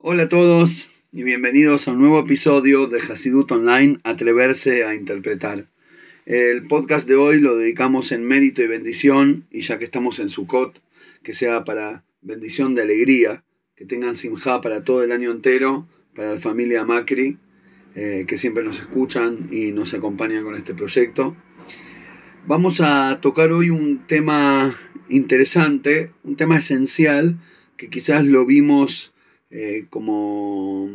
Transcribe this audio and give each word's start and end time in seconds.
Hola 0.00 0.22
a 0.22 0.28
todos 0.28 0.92
y 1.10 1.24
bienvenidos 1.24 1.88
a 1.88 1.90
un 1.90 1.98
nuevo 1.98 2.20
episodio 2.20 2.86
de 2.86 3.00
Hasidut 3.00 3.50
Online, 3.50 3.98
Atreverse 4.04 4.84
a 4.84 4.94
Interpretar. 4.94 5.66
El 6.24 6.68
podcast 6.68 7.08
de 7.08 7.16
hoy 7.16 7.40
lo 7.40 7.56
dedicamos 7.56 8.12
en 8.12 8.22
mérito 8.22 8.62
y 8.62 8.68
bendición, 8.68 9.48
y 9.50 9.62
ya 9.62 9.80
que 9.80 9.84
estamos 9.84 10.20
en 10.20 10.28
Sukkot, 10.28 10.80
que 11.24 11.32
sea 11.32 11.64
para 11.64 12.04
bendición 12.22 12.76
de 12.76 12.82
alegría, 12.82 13.42
que 13.74 13.86
tengan 13.86 14.14
simja 14.14 14.60
para 14.60 14.84
todo 14.84 15.02
el 15.02 15.10
año 15.10 15.32
entero, 15.32 15.88
para 16.14 16.34
la 16.34 16.40
familia 16.40 16.84
Macri, 16.84 17.36
eh, 17.96 18.24
que 18.28 18.36
siempre 18.36 18.62
nos 18.62 18.78
escuchan 18.78 19.48
y 19.50 19.72
nos 19.72 19.94
acompañan 19.94 20.44
con 20.44 20.54
este 20.54 20.74
proyecto. 20.74 21.36
Vamos 22.46 22.80
a 22.80 23.18
tocar 23.20 23.50
hoy 23.50 23.70
un 23.70 24.06
tema 24.06 24.78
interesante, 25.08 26.12
un 26.22 26.36
tema 26.36 26.56
esencial, 26.56 27.40
que 27.76 27.90
quizás 27.90 28.24
lo 28.24 28.46
vimos 28.46 29.12
eh, 29.50 29.86
como, 29.90 30.90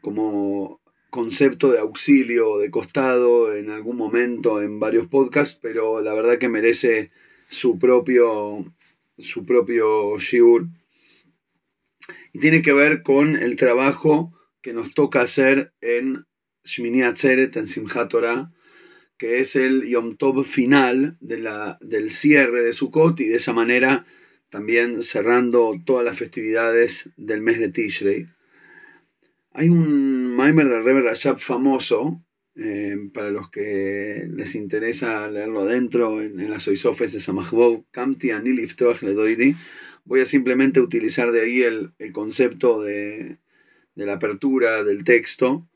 como 0.00 0.80
concepto 1.10 1.72
de 1.72 1.80
auxilio 1.80 2.58
de 2.58 2.70
costado 2.70 3.54
en 3.54 3.70
algún 3.70 3.96
momento 3.96 4.62
en 4.62 4.78
varios 4.78 5.08
podcasts, 5.08 5.58
pero 5.60 6.00
la 6.00 6.14
verdad 6.14 6.38
que 6.38 6.48
merece 6.48 7.10
su 7.48 7.78
propio, 7.78 8.64
su 9.18 9.44
propio 9.44 10.18
shiur. 10.18 10.66
Y 12.32 12.38
tiene 12.38 12.62
que 12.62 12.72
ver 12.72 13.02
con 13.02 13.36
el 13.36 13.56
trabajo 13.56 14.32
que 14.62 14.72
nos 14.72 14.94
toca 14.94 15.22
hacer 15.22 15.72
en 15.80 16.26
Shmini 16.64 17.02
Atzeret, 17.02 17.56
en 17.56 17.66
Simchat 17.66 18.08
Torah, 18.08 18.52
que 19.18 19.40
es 19.40 19.56
el 19.56 19.86
Yom 19.88 20.16
Tov 20.16 20.44
final 20.44 21.16
de 21.20 21.38
la, 21.38 21.78
del 21.80 22.10
cierre 22.10 22.62
de 22.62 22.72
Sukkot 22.72 23.18
y 23.20 23.26
de 23.26 23.36
esa 23.36 23.52
manera 23.52 24.06
también 24.50 25.02
cerrando 25.02 25.80
todas 25.84 26.04
las 26.04 26.18
festividades 26.18 27.08
del 27.16 27.40
mes 27.40 27.58
de 27.60 27.70
Tishrei. 27.70 28.26
Hay 29.52 29.68
un 29.68 30.34
Maimer 30.34 30.68
del 30.68 30.84
Rebbe 30.84 31.02
Rashab 31.02 31.38
famoso, 31.38 32.22
eh, 32.56 32.96
para 33.14 33.30
los 33.30 33.50
que 33.50 34.28
les 34.28 34.54
interesa 34.54 35.28
leerlo 35.28 35.62
adentro, 35.62 36.20
en, 36.20 36.50
las 36.50 36.66
Oisofes 36.68 37.12
de 37.12 37.20
Samachbov, 37.20 37.84
Kamti 37.90 38.32
Anil 38.32 38.68
Ledoidi. 39.00 39.56
Voy 40.04 40.20
a 40.20 40.26
simplemente 40.26 40.80
utilizar 40.80 41.30
de 41.30 41.42
ahí 41.42 41.62
el, 41.62 41.92
concepto 42.12 42.82
de, 42.82 43.38
la 43.94 44.14
apertura 44.14 44.82
del 44.82 45.04
texto. 45.04 45.68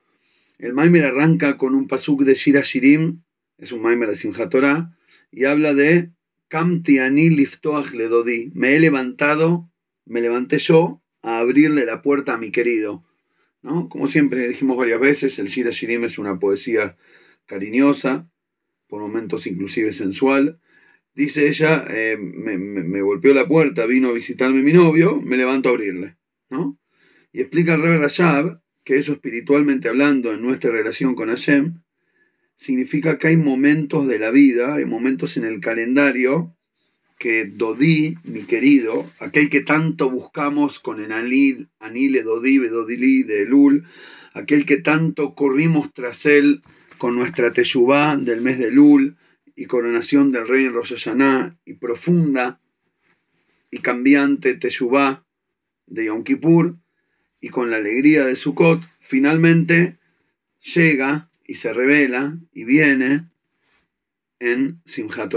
El 0.58 0.72
Maimer 0.72 1.04
arranca 1.04 1.56
con 1.56 1.74
un 1.74 1.88
pasuk 1.88 2.22
de 2.22 2.34
Shira 2.34 2.62
Shirim, 2.62 3.22
es 3.58 3.70
un 3.72 3.82
Maimer 3.82 4.08
de 4.08 4.16
Simchat 4.16 4.50
Torah, 4.50 4.96
y 5.30 5.44
habla 5.44 5.74
de 5.74 6.10
Me 8.54 8.76
he 8.76 8.80
levantado, 8.80 9.70
me 10.04 10.20
levanté 10.20 10.58
yo 10.58 11.02
a 11.22 11.38
abrirle 11.38 11.84
la 11.84 12.02
puerta 12.02 12.34
a 12.34 12.38
mi 12.38 12.50
querido. 12.50 13.04
¿no? 13.62 13.88
Como 13.88 14.08
siempre 14.08 14.48
dijimos 14.48 14.76
varias 14.76 15.00
veces, 15.00 15.38
el 15.38 15.48
Shira 15.48 15.70
Shirim 15.70 16.04
es 16.04 16.18
una 16.18 16.38
poesía 16.38 16.96
cariñosa, 17.46 18.28
por 18.88 19.00
momentos 19.00 19.46
inclusive 19.46 19.92
sensual. 19.92 20.60
Dice 21.14 21.48
ella, 21.48 21.84
eh, 21.88 22.16
me, 22.18 23.00
golpeó 23.00 23.32
la 23.34 23.46
puerta, 23.46 23.86
vino 23.86 24.08
a 24.08 24.12
visitarme 24.12 24.62
mi 24.62 24.72
novio, 24.72 25.20
me 25.20 25.36
levanto 25.36 25.68
a 25.68 25.72
abrirle. 25.72 26.16
¿no? 26.50 26.78
Y 27.32 27.40
explica 27.40 27.74
el 27.74 27.82
Rebbe 27.82 27.98
Rashab 27.98 28.60
que 28.84 28.98
eso 28.98 29.12
espiritualmente 29.12 29.88
hablando 29.88 30.32
en 30.32 30.42
nuestra 30.42 30.70
relación 30.70 31.14
con 31.14 31.28
Hashem, 31.30 31.82
significa 32.56 33.18
que 33.18 33.28
hay 33.28 33.36
momentos 33.36 34.06
de 34.06 34.18
la 34.18 34.30
vida, 34.30 34.74
hay 34.74 34.84
momentos 34.84 35.36
en 35.36 35.44
el 35.44 35.60
calendario 35.60 36.54
que 37.18 37.44
Dodí, 37.44 38.16
mi 38.24 38.44
querido, 38.44 39.10
aquel 39.18 39.48
que 39.50 39.60
tanto 39.60 40.10
buscamos 40.10 40.78
con 40.80 41.02
el 41.02 41.12
Anil, 41.12 41.68
Anile 41.78 42.22
Dodí, 42.22 42.58
Bedodili 42.58 43.22
de 43.22 43.46
Lul, 43.46 43.86
aquel 44.34 44.66
que 44.66 44.78
tanto 44.78 45.34
corrimos 45.34 45.92
tras 45.92 46.26
él 46.26 46.62
con 46.98 47.16
nuestra 47.16 47.52
Teshuvá 47.52 48.16
del 48.16 48.40
mes 48.40 48.58
de 48.58 48.70
Lul 48.70 49.16
y 49.56 49.66
coronación 49.66 50.32
del 50.32 50.48
rey 50.48 50.64
en 50.64 50.72
Rosh 50.72 51.08
y 51.64 51.74
profunda 51.74 52.60
y 53.70 53.78
cambiante 53.78 54.54
Teshuvá 54.54 55.24
de 55.86 56.06
Yom 56.06 56.24
Kippur 56.24 56.76
y 57.40 57.48
con 57.48 57.70
la 57.70 57.76
alegría 57.76 58.24
de 58.24 58.36
Sukkot, 58.36 58.82
finalmente 59.00 59.98
llega 60.74 61.30
y 61.46 61.54
se 61.54 61.72
revela 61.72 62.38
y 62.52 62.64
viene 62.64 63.28
en 64.38 64.80
Simchat. 64.84 65.34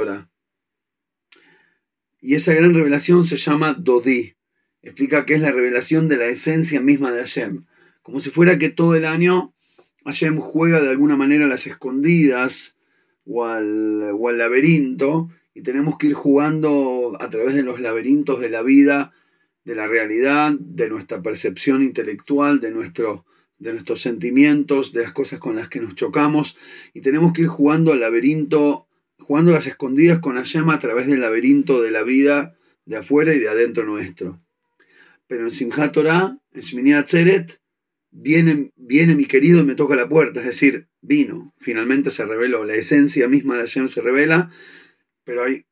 Y 2.19 2.35
esa 2.35 2.53
gran 2.53 2.73
revelación 2.73 3.25
se 3.25 3.37
llama 3.37 3.73
Dodi. 3.73 4.35
Explica 4.81 5.25
que 5.25 5.35
es 5.35 5.41
la 5.41 5.51
revelación 5.51 6.07
de 6.07 6.17
la 6.17 6.25
esencia 6.27 6.81
misma 6.81 7.11
de 7.11 7.19
Hashem. 7.19 7.65
Como 8.01 8.19
si 8.19 8.29
fuera 8.29 8.57
que 8.57 8.69
todo 8.69 8.95
el 8.95 9.05
año 9.05 9.53
Hashem 10.05 10.39
juega 10.39 10.81
de 10.81 10.89
alguna 10.89 11.17
manera 11.17 11.45
a 11.45 11.49
las 11.49 11.67
escondidas 11.67 12.75
o 13.25 13.45
al, 13.45 14.11
o 14.13 14.29
al 14.29 14.37
laberinto 14.37 15.29
y 15.53 15.61
tenemos 15.61 15.97
que 15.97 16.07
ir 16.07 16.13
jugando 16.13 17.17
a 17.19 17.29
través 17.29 17.55
de 17.55 17.63
los 17.63 17.81
laberintos 17.81 18.39
de 18.39 18.49
la 18.49 18.61
vida, 18.61 19.11
de 19.65 19.75
la 19.75 19.87
realidad, 19.87 20.53
de 20.57 20.87
nuestra 20.87 21.21
percepción 21.21 21.83
intelectual, 21.83 22.61
de 22.61 22.71
nuestro 22.71 23.25
de 23.59 23.71
nuestros 23.71 24.01
sentimientos, 24.01 24.93
de 24.93 25.03
las 25.03 25.13
cosas 25.13 25.39
con 25.39 25.55
las 25.55 25.69
que 25.69 25.79
nos 25.79 25.95
chocamos, 25.95 26.57
y 26.93 27.01
tenemos 27.01 27.33
que 27.33 27.43
ir 27.43 27.47
jugando 27.47 27.91
al 27.91 27.99
laberinto, 27.99 28.87
jugando 29.19 29.51
las 29.51 29.67
escondidas 29.67 30.19
con 30.19 30.35
Hashem 30.35 30.69
a 30.69 30.79
través 30.79 31.07
del 31.07 31.21
laberinto 31.21 31.81
de 31.81 31.91
la 31.91 32.03
vida 32.03 32.55
de 32.85 32.97
afuera 32.97 33.33
y 33.33 33.39
de 33.39 33.49
adentro 33.49 33.83
nuestro. 33.83 34.39
Pero 35.27 35.45
en 35.45 35.51
Simchat 35.51 35.91
Torah, 35.91 36.37
en 36.53 36.61
Shmini 36.61 36.93
Atzeret, 36.93 37.59
viene, 38.11 38.71
viene 38.75 39.15
mi 39.15 39.25
querido 39.25 39.59
y 39.59 39.63
me 39.63 39.75
toca 39.75 39.95
la 39.95 40.07
puerta, 40.07 40.39
es 40.39 40.45
decir, 40.45 40.87
vino, 41.01 41.53
finalmente 41.57 42.11
se 42.11 42.25
reveló, 42.25 42.63
la 42.63 42.75
esencia 42.75 43.27
misma 43.27 43.55
de 43.55 43.61
Hashem 43.61 43.87
se 43.87 44.01
revela, 44.01 44.51
pero 45.23 45.43
hay 45.43 45.65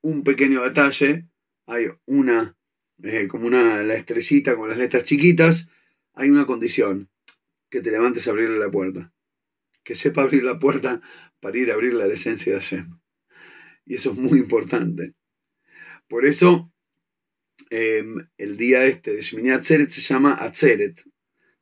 un 0.00 0.22
pequeño 0.22 0.62
detalle, 0.62 1.26
hay 1.66 1.88
una, 2.06 2.56
eh, 3.02 3.28
como 3.28 3.46
una, 3.46 3.82
la 3.82 3.94
estrellita 3.94 4.56
con 4.56 4.68
las 4.68 4.78
letras 4.78 5.04
chiquitas, 5.04 5.68
hay 6.14 6.30
una 6.30 6.46
condición, 6.46 7.10
que 7.76 7.82
te 7.82 7.90
levantes 7.90 8.26
a 8.26 8.30
abrirle 8.30 8.58
la 8.58 8.70
puerta. 8.70 9.12
Que 9.84 9.94
sepa 9.94 10.22
abrir 10.22 10.42
la 10.44 10.58
puerta 10.58 11.02
para 11.40 11.58
ir 11.58 11.70
a 11.70 11.74
abrir 11.74 11.92
la 11.92 12.06
esencia 12.06 12.54
de 12.54 12.60
Hashem. 12.60 12.98
Y 13.84 13.96
eso 13.96 14.12
es 14.12 14.16
muy 14.16 14.38
importante. 14.38 15.12
Por 16.08 16.24
eso, 16.24 16.72
em, 17.68 18.28
el 18.38 18.56
día 18.56 18.86
este 18.86 19.14
de 19.14 19.20
Shmini 19.20 19.50
Atzeret 19.50 19.90
se 19.90 20.00
llama 20.00 20.38
Atzeret. 20.40 21.04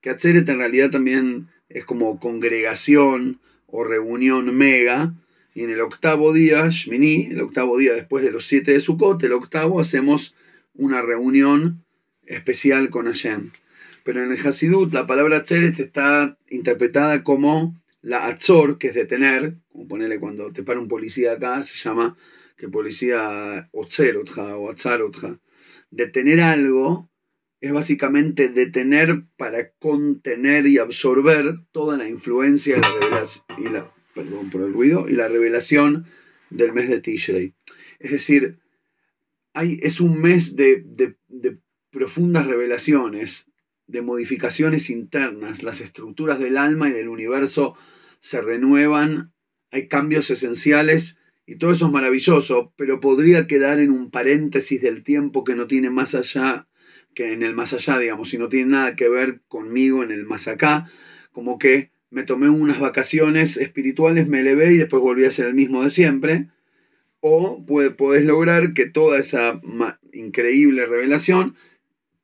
Que 0.01 0.11
Atzeret 0.11 0.49
en 0.49 0.59
realidad 0.59 0.91
también 0.91 1.49
es 1.69 1.85
como 1.85 2.21
congregación 2.21 3.41
o 3.67 3.83
reunión 3.83 4.57
mega. 4.57 5.15
Y 5.53 5.65
en 5.65 5.71
el 5.71 5.81
octavo 5.81 6.33
día, 6.33 6.69
Shmini, 6.69 7.31
el 7.33 7.41
octavo 7.41 7.77
día 7.77 7.95
después 7.95 8.23
de 8.23 8.31
los 8.31 8.47
siete 8.47 8.71
de 8.71 8.79
Sukkot, 8.79 9.21
el 9.25 9.33
octavo, 9.33 9.81
hacemos 9.81 10.37
una 10.75 11.03
reunión 11.03 11.85
especial 12.25 12.91
con 12.91 13.07
Hashem. 13.07 13.51
Pero 14.05 14.23
en 14.23 14.31
el 14.31 14.47
Hasidut 14.47 14.93
la 14.93 15.07
palabra 15.07 15.39
Atzeret 15.39 15.81
está 15.81 16.39
interpretada 16.51 17.25
como 17.25 17.83
la 18.03 18.27
Atzor, 18.27 18.77
que 18.79 18.89
es 18.89 18.95
detener, 18.95 19.57
como 19.71 19.89
ponerle 19.89 20.21
cuando 20.21 20.53
te 20.53 20.63
para 20.63 20.79
un 20.79 20.89
policía 20.89 21.33
acá, 21.33 21.63
se 21.63 21.75
llama 21.75 22.17
que 22.57 22.69
policía 22.69 23.71
Otzerotja 23.73 24.57
o 24.59 24.71
Atzarotja. 24.71 25.41
Detener 25.91 26.41
algo 26.41 27.11
es 27.63 27.73
básicamente 27.73 28.51
detener 28.51 29.25
para 29.39 29.71
contener 29.79 30.67
y 30.67 30.77
absorber 30.77 31.61
toda 31.73 31.97
la 31.97 32.07
influencia 32.07 32.77
y 32.77 32.81
la 32.83 33.01
revelación, 33.01 33.45
y 33.57 33.69
la, 33.71 33.95
perdón 34.15 34.51
por 34.51 34.61
el 34.61 34.75
ruido, 34.75 35.09
y 35.09 35.13
la 35.13 35.29
revelación 35.29 36.05
del 36.51 36.75
mes 36.75 36.91
de 36.91 37.01
Tishrei. 37.01 37.55
Es 38.01 38.11
decir, 38.11 38.59
hay, 39.55 39.81
es 39.83 39.99
un 40.01 40.21
mes 40.21 40.57
de, 40.57 40.85
de 40.85 41.59
profundas 41.91 42.47
revelaciones, 42.47 43.47
de 43.87 44.03
modificaciones 44.03 44.91
internas, 44.91 45.63
las 45.63 45.81
estructuras 45.81 46.39
del 46.39 46.57
alma 46.57 46.89
y 46.89 46.93
del 46.93 47.09
universo 47.09 47.77
se 48.21 48.41
renuevan, 48.41 49.33
hay 49.71 49.89
cambios 49.89 50.31
esenciales 50.31 51.19
y 51.47 51.57
todo 51.57 51.73
eso 51.73 51.87
es 51.87 51.93
maravilloso, 51.93 52.73
pero 52.77 53.01
podría 53.01 53.47
quedar 53.47 53.81
en 53.81 53.91
un 53.91 54.11
paréntesis 54.11 54.81
del 54.81 55.03
tiempo 55.03 55.45
que 55.45 55.55
no 55.55 55.67
tiene 55.67 55.91
más 55.91 56.15
allá 56.15 56.67
que 57.15 57.33
en 57.33 57.43
el 57.43 57.55
más 57.55 57.73
allá, 57.73 57.99
digamos, 57.99 58.35
y 58.35 58.39
no 58.39 58.49
tiene 58.49 58.73
nada 58.73 58.97
que 58.97 59.09
ver 59.09 59.41
conmigo 59.49 60.03
en 60.03 60.11
el 60.11 60.25
más 60.25 60.49
acá, 60.49 60.91
como 61.33 61.59
que 61.59 61.91
me 62.11 62.25
tomé 62.25 62.49
unas 62.49 62.81
vacaciones 62.81 63.57
espirituales, 63.57 64.29
me 64.29 64.41
elevé 64.41 64.75
y 64.75 64.77
después 64.77 65.03
volví 65.03 65.25
a 65.25 65.31
ser 65.31 65.47
el 65.47 65.55
mismo 65.55 65.83
de 65.83 65.91
siempre, 65.91 66.49
o 67.21 67.65
puedes 67.65 68.25
lograr 68.25 68.75
que 68.75 68.87
toda 68.87 69.19
esa 69.19 69.61
increíble 70.13 70.87
revelación 70.87 71.57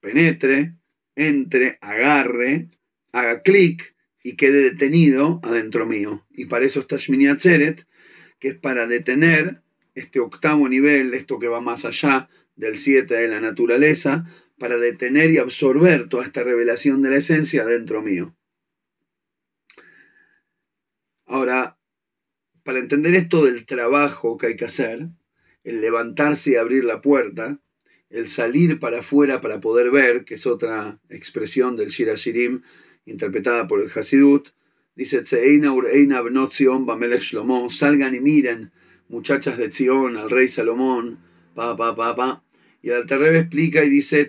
penetre, 0.01 0.75
entre, 1.17 1.79
agarre, 1.81 2.69
haga 3.12 3.43
clic 3.43 3.95
y 4.23 4.37
quede 4.37 4.71
detenido 4.71 5.41
adentro 5.43 5.87
mío. 5.87 6.27
Y 6.31 6.47
para 6.47 6.65
eso 6.65 6.81
está 6.81 6.97
Shmini 6.97 7.29
Atzeret, 7.29 7.87
que 8.39 8.49
es 8.49 8.55
para 8.55 8.87
detener 8.87 9.62
este 9.95 10.21
octavo 10.21 10.69
nivel, 10.69 11.15
esto 11.15 11.39
que 11.39 11.49
va 11.49 11.61
más 11.61 11.85
allá 11.85 12.29
del 12.57 12.79
7 12.79 13.12
de 13.15 13.29
la 13.29 13.41
naturaleza, 13.41 14.27
para 14.59 14.77
detener 14.77 15.31
y 15.31 15.39
absorber 15.39 16.09
toda 16.09 16.25
esta 16.25 16.43
revelación 16.43 17.03
de 17.03 17.11
la 17.11 17.17
esencia 17.17 17.65
dentro 17.65 18.03
mío. 18.03 18.37
Ahora, 21.27 21.79
para 22.63 22.79
entender 22.79 23.15
esto 23.15 23.45
del 23.45 23.65
trabajo 23.65 24.37
que 24.37 24.49
hay 24.49 24.56
que 24.56 24.67
hacer, 24.67 25.09
el 25.65 25.81
levantarse 25.81 26.53
y 26.53 26.56
abrir 26.56 26.85
la 26.85 27.01
puerta, 27.01 27.61
el 28.11 28.29
salir 28.29 28.81
para 28.81 29.01
afuera 29.01 29.41
para 29.41 29.61
poder 29.61 29.91
ver, 29.91 30.25
que 30.25 30.35
es 30.35 30.47
otra 30.47 30.99
expresión 31.09 31.77
del 31.77 31.89
Shira 31.89 32.15
Shirim 32.15 32.62
interpretada 33.07 33.67
por 33.67 33.81
el 33.81 33.91
Hasidut, 33.91 34.51
dice 34.95 35.25
salgan 37.71 38.15
y 38.15 38.21
miren, 38.21 38.73
muchachas 39.09 39.57
de 39.57 39.73
Zion, 39.73 40.17
al 40.17 40.31
rey 40.31 40.49
Salomón, 40.49 41.19
pa, 41.55 41.77
pa, 41.77 41.95
pa, 41.95 42.15
pa. 42.15 42.45
Y 42.83 42.91
el 42.91 42.97
Alterrebe 42.97 43.39
explica 43.39 43.85
y 43.85 43.89
dice, 43.89 44.29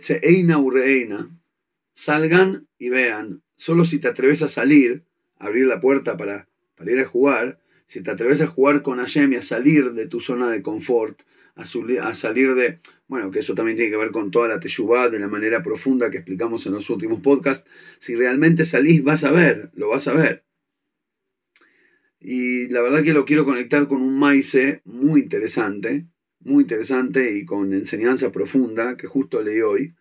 salgan 1.93 2.67
y 2.77 2.89
vean, 2.89 3.41
solo 3.55 3.85
si 3.85 3.99
te 3.99 4.07
atreves 4.07 4.41
a 4.41 4.47
salir, 4.47 5.03
a 5.37 5.47
abrir 5.47 5.65
la 5.65 5.79
puerta 5.79 6.17
para, 6.17 6.47
para 6.75 6.91
ir 6.91 6.99
a 6.99 7.05
jugar, 7.05 7.59
si 7.87 8.01
te 8.01 8.11
atreves 8.11 8.41
a 8.41 8.47
jugar 8.47 8.83
con 8.83 8.99
Hashem 8.99 9.33
y 9.33 9.35
a 9.37 9.41
salir 9.41 9.93
de 9.93 10.07
tu 10.07 10.19
zona 10.19 10.49
de 10.49 10.61
confort, 10.61 11.21
a, 11.55 11.65
salir 12.15 12.55
de, 12.55 12.79
bueno, 13.07 13.31
que 13.31 13.39
eso 13.39 13.53
también 13.53 13.77
tiene 13.77 13.91
que 13.91 13.97
ver 13.97 14.11
con 14.11 14.31
toda 14.31 14.47
la 14.47 14.59
teshuvah 14.59 15.09
de 15.09 15.19
la 15.19 15.27
manera 15.27 15.61
profunda 15.61 16.09
que 16.09 16.17
explicamos 16.17 16.65
en 16.65 16.73
los 16.73 16.89
últimos 16.89 17.21
podcasts, 17.21 17.69
si 17.99 18.15
realmente 18.15 18.65
salís 18.65 19.03
vas 19.03 19.23
a 19.23 19.31
ver, 19.31 19.71
lo 19.75 19.89
vas 19.89 20.07
a 20.07 20.13
ver. 20.13 20.45
Y 22.19 22.67
la 22.67 22.81
verdad 22.81 23.03
que 23.03 23.13
lo 23.13 23.25
quiero 23.25 23.45
conectar 23.45 23.87
con 23.87 24.01
un 24.01 24.17
maíz 24.17 24.55
muy 24.85 25.21
interesante, 25.21 26.05
muy 26.39 26.63
interesante 26.63 27.35
y 27.35 27.45
con 27.45 27.73
enseñanza 27.73 28.31
profunda 28.31 28.95
que 28.95 29.07
justo 29.07 29.41
leí 29.41 29.61
hoy. 29.61 29.95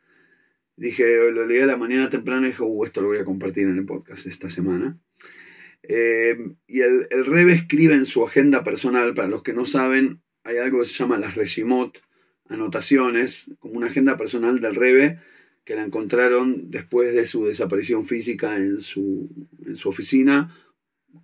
Dije, 0.76 1.30
lo 1.30 1.46
leí 1.46 1.60
a 1.60 1.66
la 1.66 1.76
mañana 1.76 2.08
temprano 2.08 2.46
y 2.46 2.50
dije, 2.50 2.62
uh, 2.62 2.84
esto 2.84 3.02
lo 3.02 3.08
voy 3.08 3.18
a 3.18 3.24
compartir 3.24 3.68
en 3.68 3.78
el 3.78 3.86
podcast 3.86 4.26
esta 4.26 4.48
semana. 4.48 4.98
Eh, 5.82 6.36
y 6.66 6.80
el, 6.80 7.06
el 7.10 7.26
Rebe 7.26 7.54
escribe 7.54 7.94
en 7.94 8.06
su 8.06 8.24
agenda 8.24 8.64
personal, 8.64 9.14
para 9.14 9.28
los 9.28 9.42
que 9.42 9.52
no 9.52 9.66
saben, 9.66 10.22
hay 10.44 10.58
algo 10.58 10.80
que 10.80 10.86
se 10.86 10.94
llama 10.94 11.18
las 11.18 11.34
Regimot, 11.34 12.02
anotaciones, 12.48 13.50
como 13.58 13.74
una 13.74 13.86
agenda 13.86 14.16
personal 14.16 14.60
del 14.60 14.74
Rebe, 14.74 15.18
que 15.64 15.74
la 15.74 15.82
encontraron 15.82 16.70
después 16.70 17.14
de 17.14 17.26
su 17.26 17.44
desaparición 17.44 18.06
física 18.06 18.56
en 18.56 18.80
su, 18.80 19.28
en 19.64 19.76
su 19.76 19.88
oficina, 19.88 20.56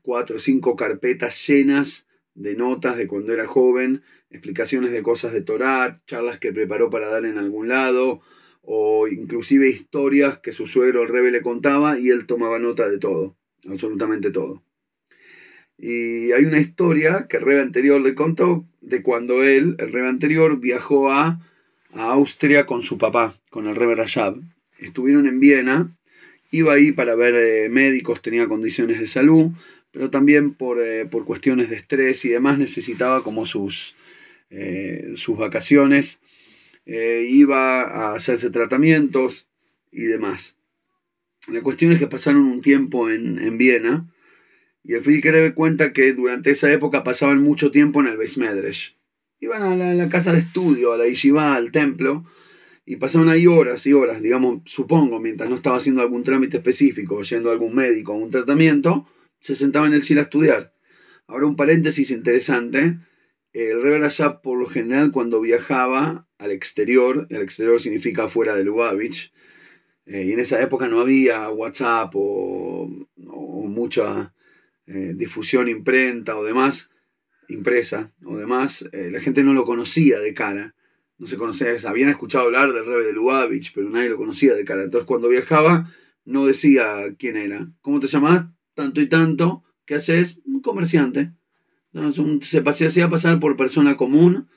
cuatro 0.02 0.36
o 0.36 0.40
cinco 0.40 0.76
carpetas 0.76 1.46
llenas 1.46 2.06
de 2.34 2.54
notas 2.54 2.96
de 2.96 3.06
cuando 3.06 3.32
era 3.32 3.46
joven, 3.46 4.02
explicaciones 4.30 4.92
de 4.92 5.02
cosas 5.02 5.32
de 5.32 5.42
Torah, 5.42 6.00
charlas 6.06 6.38
que 6.38 6.52
preparó 6.52 6.90
para 6.90 7.08
dar 7.08 7.24
en 7.24 7.38
algún 7.38 7.68
lado, 7.68 8.20
o 8.62 9.08
inclusive 9.08 9.68
historias 9.68 10.38
que 10.38 10.52
su 10.52 10.66
suegro 10.66 11.02
el 11.02 11.08
Rebe 11.08 11.30
le 11.30 11.42
contaba 11.42 11.98
y 11.98 12.10
él 12.10 12.26
tomaba 12.26 12.58
nota 12.58 12.88
de 12.88 12.98
todo 12.98 13.36
absolutamente 13.68 14.30
todo. 14.30 14.62
Y 15.78 16.32
hay 16.32 16.44
una 16.44 16.58
historia 16.58 17.26
que 17.28 17.36
el 17.36 17.60
anterior 17.60 18.00
le 18.00 18.14
contó 18.14 18.64
de 18.80 19.02
cuando 19.02 19.42
él, 19.42 19.76
el 19.78 19.92
rey 19.92 20.06
anterior, 20.06 20.58
viajó 20.58 21.12
a, 21.12 21.40
Austria 21.92 22.66
con 22.66 22.82
su 22.82 22.98
papá, 22.98 23.40
con 23.48 23.66
el 23.66 23.74
rey 23.74 23.94
Rajab. 23.94 24.36
Estuvieron 24.78 25.26
en 25.26 25.40
Viena, 25.40 25.96
iba 26.50 26.74
ahí 26.74 26.92
para 26.92 27.14
ver 27.14 27.34
eh, 27.34 27.68
médicos, 27.70 28.20
tenía 28.20 28.46
condiciones 28.48 29.00
de 29.00 29.06
salud, 29.06 29.52
pero 29.92 30.10
también 30.10 30.52
por, 30.52 30.82
eh, 30.82 31.06
por, 31.06 31.24
cuestiones 31.24 31.70
de 31.70 31.76
estrés 31.76 32.22
y 32.26 32.28
demás 32.28 32.58
necesitaba 32.58 33.22
como 33.22 33.46
sus, 33.46 33.96
eh, 34.50 35.12
sus 35.14 35.38
vacaciones, 35.38 36.20
iba 36.84 37.82
a 37.82 38.14
hacerse 38.14 38.50
tratamientos 38.50 39.48
y 39.90 40.02
demás. 40.02 40.56
La 41.48 41.62
cuestión 41.62 41.92
es 41.92 41.98
que 41.98 42.06
pasaron 42.06 42.42
un 42.42 42.60
tiempo 42.60 43.08
en, 43.08 43.56
Viena 43.56 44.06
y 44.86 44.94
el 44.94 45.02
Friedrich 45.02 45.54
cuenta 45.54 45.92
que 45.92 46.12
durante 46.12 46.52
esa 46.52 46.72
época 46.72 47.02
pasaban 47.02 47.42
mucho 47.42 47.72
tiempo 47.72 48.00
en 48.00 48.06
el 48.06 48.16
Beismedresh. 48.16 48.96
Iban 49.40 49.62
a 49.62 49.74
la, 49.74 50.08
casa 50.08 50.32
de 50.32 50.38
estudio, 50.38 50.92
a 50.92 50.96
la 50.96 51.06
yeshiva, 51.06 51.56
al 51.56 51.72
templo, 51.72 52.24
y 52.84 52.96
pasaban 52.96 53.28
ahí 53.28 53.48
horas 53.48 53.84
y 53.86 53.92
horas, 53.92 54.22
digamos, 54.22 54.62
supongo, 54.64 55.18
mientras 55.18 55.50
no 55.50 55.56
estaba 55.56 55.78
haciendo 55.78 56.02
algún 56.02 56.22
trámite 56.22 56.58
específico, 56.58 57.20
yendo 57.22 57.50
a 57.50 57.52
algún 57.52 57.74
médico 57.74 58.12
o 58.12 58.16
un 58.16 58.30
tratamiento, 58.30 59.08
se 59.40 59.56
sentaban 59.56 59.90
en 59.90 59.96
el 59.96 60.04
cielo 60.04 60.20
a 60.20 60.24
estudiar. 60.24 60.72
Ahora 61.26 61.46
un 61.46 61.56
paréntesis 61.56 62.12
interesante, 62.12 62.98
el 63.52 63.82
Rebbe 63.82 64.08
por 64.40 64.56
lo 64.56 64.66
general 64.66 65.10
cuando 65.10 65.40
viajaba 65.40 66.28
al 66.38 66.52
exterior, 66.52 67.26
el 67.30 67.42
exterior 67.42 67.80
significa 67.80 68.28
fuera 68.28 68.54
de 68.54 68.62
Lubavitch, 68.62 69.32
eh, 70.06 70.24
y 70.26 70.32
en 70.32 70.38
esa 70.38 70.62
época 70.62 70.86
no 70.86 71.00
había 71.00 71.50
WhatsApp 71.50 72.12
o, 72.14 72.88
mucha 73.68 74.32
eh, 74.86 75.14
difusión 75.16 75.68
imprenta 75.68 76.36
o 76.36 76.44
demás, 76.44 76.90
impresa 77.48 78.12
o 78.24 78.36
demás. 78.36 78.88
Eh, 78.92 79.10
la 79.10 79.20
gente 79.20 79.42
no 79.42 79.52
lo 79.52 79.64
conocía 79.64 80.18
de 80.20 80.34
cara. 80.34 80.74
No 81.18 81.26
se 81.26 81.36
conocía, 81.36 81.68
habían 81.86 82.10
escuchado 82.10 82.44
hablar 82.44 82.72
del 82.72 82.84
rebe 82.84 83.04
de 83.04 83.12
Lubavitch, 83.12 83.72
pero 83.74 83.88
nadie 83.88 84.10
lo 84.10 84.16
conocía 84.16 84.54
de 84.54 84.64
cara. 84.64 84.82
Entonces 84.82 85.06
cuando 85.06 85.28
viajaba 85.28 85.92
no 86.24 86.46
decía 86.46 87.14
quién 87.18 87.36
era. 87.36 87.70
¿Cómo 87.80 88.00
te 88.00 88.06
llamás? 88.06 88.46
Tanto 88.74 89.00
y 89.00 89.08
tanto. 89.08 89.64
¿Qué 89.86 89.94
haces? 89.94 90.38
Un 90.44 90.60
comerciante. 90.60 91.32
se 92.42 92.86
hacía 92.86 93.08
pasar 93.08 93.40
por 93.40 93.56
persona 93.56 93.96
común 93.96 94.48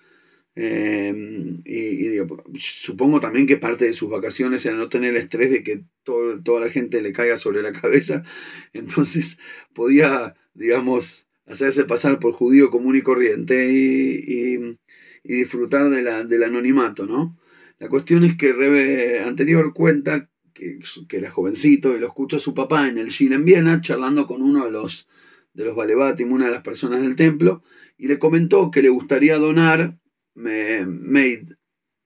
Em, 0.61 1.61
y, 1.63 2.17
supongo 2.59 3.21
también 3.21 3.47
que 3.47 3.55
parte 3.55 3.85
de 3.85 3.93
sus 3.93 4.09
vacaciones 4.09 4.65
era 4.65 4.75
no 4.75 4.89
tener 4.89 5.11
el 5.11 5.15
estrés 5.15 5.51
de 5.51 5.63
que 5.63 5.85
toda 6.03 6.59
la 6.59 6.69
gente 6.69 7.01
le 7.01 7.13
caiga 7.13 7.37
sobre 7.37 7.61
la 7.61 7.71
cabeza. 7.71 8.23
Entonces 8.73 9.37
podía, 9.73 10.35
digamos, 10.53 11.27
hacerse 11.45 11.85
pasar 11.85 12.19
por 12.19 12.33
judío 12.33 12.71
común 12.71 12.97
y 12.97 13.01
corriente 13.01 13.71
y, 13.71 14.77
disfrutar 15.23 15.89
de 15.89 16.01
la, 16.01 16.23
del 16.25 16.43
anonimato, 16.43 17.05
¿no? 17.05 17.37
La 17.77 17.87
cuestión 17.87 18.25
es 18.25 18.35
que 18.35 18.51
Rebe 18.51 19.21
anterior 19.21 19.73
cuenta 19.73 20.29
que, 20.53 20.79
que, 21.07 21.17
era 21.17 21.29
jovencito 21.29 21.95
y 21.95 21.99
lo 21.99 22.07
escucha 22.07 22.37
a 22.37 22.39
su 22.39 22.53
papá 22.53 22.89
en 22.89 22.97
el 22.97 23.09
Chile 23.09 23.35
en 23.35 23.45
Viena 23.45 23.79
charlando 23.79 24.27
con 24.27 24.41
uno 24.41 24.65
de 24.65 24.71
los, 24.71 25.07
de 25.53 25.63
los 25.65 25.77
una 25.77 26.45
de 26.45 26.51
las 26.51 26.63
personas 26.63 27.01
del 27.01 27.15
templo, 27.15 27.63
y 27.97 28.07
le 28.07 28.19
comentó 28.19 28.71
que 28.71 28.81
le 28.81 28.89
gustaría 28.89 29.37
donar 29.37 29.99
made 30.35 31.57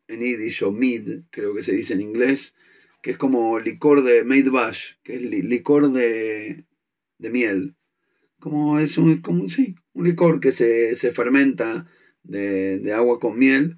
en 0.08 0.20
yiddish 0.20 0.64
o 0.64 0.72
mid, 0.72 1.22
creo 1.30 1.54
que 1.54 1.64
se 1.64 1.74
dice 1.74 1.94
en 1.94 2.02
inglés, 2.02 2.56
que 3.02 3.12
es 3.12 3.18
como 3.18 3.60
licor 3.60 4.04
de 4.04 4.24
made 4.24 4.50
bash, 4.50 4.94
que 5.04 5.16
es 5.16 5.22
licor 5.22 5.92
de, 5.92 6.66
de 7.18 7.30
miel. 7.30 7.76
Como 8.40 8.80
es 8.80 8.98
un, 8.98 9.22
como, 9.22 9.50
sí, 9.50 9.76
un 9.94 10.06
licor 10.06 10.40
que 10.40 10.52
se, 10.52 10.96
fermenta 11.12 11.86
de, 12.24 12.94
agua 12.94 13.20
con 13.20 13.38
miel 13.38 13.78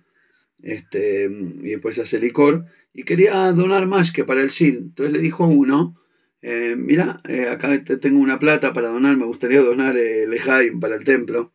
este, 0.61 1.25
y 1.25 1.69
después 1.69 1.95
se 1.95 2.01
hace 2.03 2.19
licor. 2.19 2.65
Y 2.93 3.03
quería 3.03 3.51
donar 3.51 3.87
más 3.87 4.11
que 4.11 4.23
para 4.23 4.41
el 4.41 4.51
SIL. 4.51 4.77
Entonces 4.77 5.13
le 5.13 5.19
dijo 5.19 5.43
a 5.43 5.47
uno, 5.47 5.99
eh, 6.41 6.75
mira, 6.77 7.17
eh, 7.27 7.47
acá 7.47 7.83
tengo 7.83 8.19
una 8.19 8.39
plata 8.39 8.73
para 8.73 8.89
donar, 8.89 9.17
me 9.17 9.25
gustaría 9.25 9.61
donar 9.61 9.97
el 9.97 10.29
Lejaim 10.29 10.79
para 10.79 10.95
el 10.95 11.03
templo. 11.03 11.51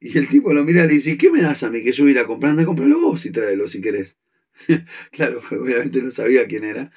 Y 0.00 0.16
el 0.16 0.28
tipo 0.28 0.52
lo 0.52 0.64
mira 0.64 0.84
y 0.84 0.88
le 0.88 0.94
dice, 0.94 1.18
¿qué 1.18 1.30
me 1.30 1.42
das 1.42 1.62
a 1.62 1.70
mí 1.70 1.82
que 1.82 1.92
yo 1.92 2.08
ir 2.08 2.18
a 2.18 2.26
comprar? 2.26 2.52
Anda, 2.52 2.64
cómpralo 2.64 3.00
vos 3.00 3.24
y 3.26 3.32
tráelo 3.32 3.66
si 3.66 3.80
querés. 3.80 4.16
claro, 5.12 5.40
obviamente 5.50 6.02
no 6.02 6.10
sabía 6.10 6.46
quién 6.46 6.64
era. 6.64 6.92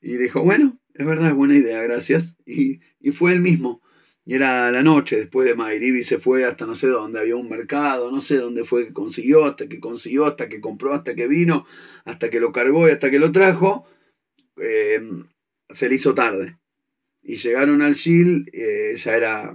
Y 0.00 0.16
dijo, 0.16 0.42
bueno, 0.42 0.78
es 0.94 1.06
verdad, 1.06 1.28
es 1.28 1.34
buena 1.34 1.56
idea, 1.56 1.82
gracias. 1.82 2.36
Y, 2.44 2.80
fue 3.12 3.32
él 3.32 3.40
mismo. 3.40 3.82
Y 4.24 4.34
era 4.34 4.70
la 4.70 4.82
noche, 4.82 5.16
después 5.16 5.48
de 5.48 5.54
Mairibi 5.54 6.04
se 6.04 6.18
fue 6.18 6.44
hasta 6.44 6.64
no 6.64 6.76
sé 6.76 6.86
dónde, 6.86 7.18
había 7.18 7.34
un 7.34 7.48
mercado, 7.48 8.10
no 8.12 8.20
sé 8.20 8.36
dónde 8.36 8.64
fue 8.64 8.86
que 8.86 8.92
consiguió, 8.92 9.44
hasta 9.44 9.68
que 9.68 9.80
consiguió, 9.80 10.26
hasta 10.26 10.48
que 10.48 10.60
compró, 10.60 10.94
hasta 10.94 11.14
que 11.16 11.26
vino, 11.26 11.66
hasta 12.04 12.30
que 12.30 12.38
lo 12.38 12.52
cargó 12.52 12.88
y 12.88 12.92
hasta 12.92 13.10
que 13.10 13.18
lo 13.18 13.32
trajo. 13.32 13.86
Em, 14.56 15.26
se 15.70 15.88
le 15.88 15.96
hizo 15.96 16.14
tarde. 16.14 16.58
Y 17.22 17.36
llegaron 17.36 17.82
al 17.82 17.94
Gil, 17.94 18.46
eh, 18.52 18.94
ya 18.96 19.16
era 19.16 19.54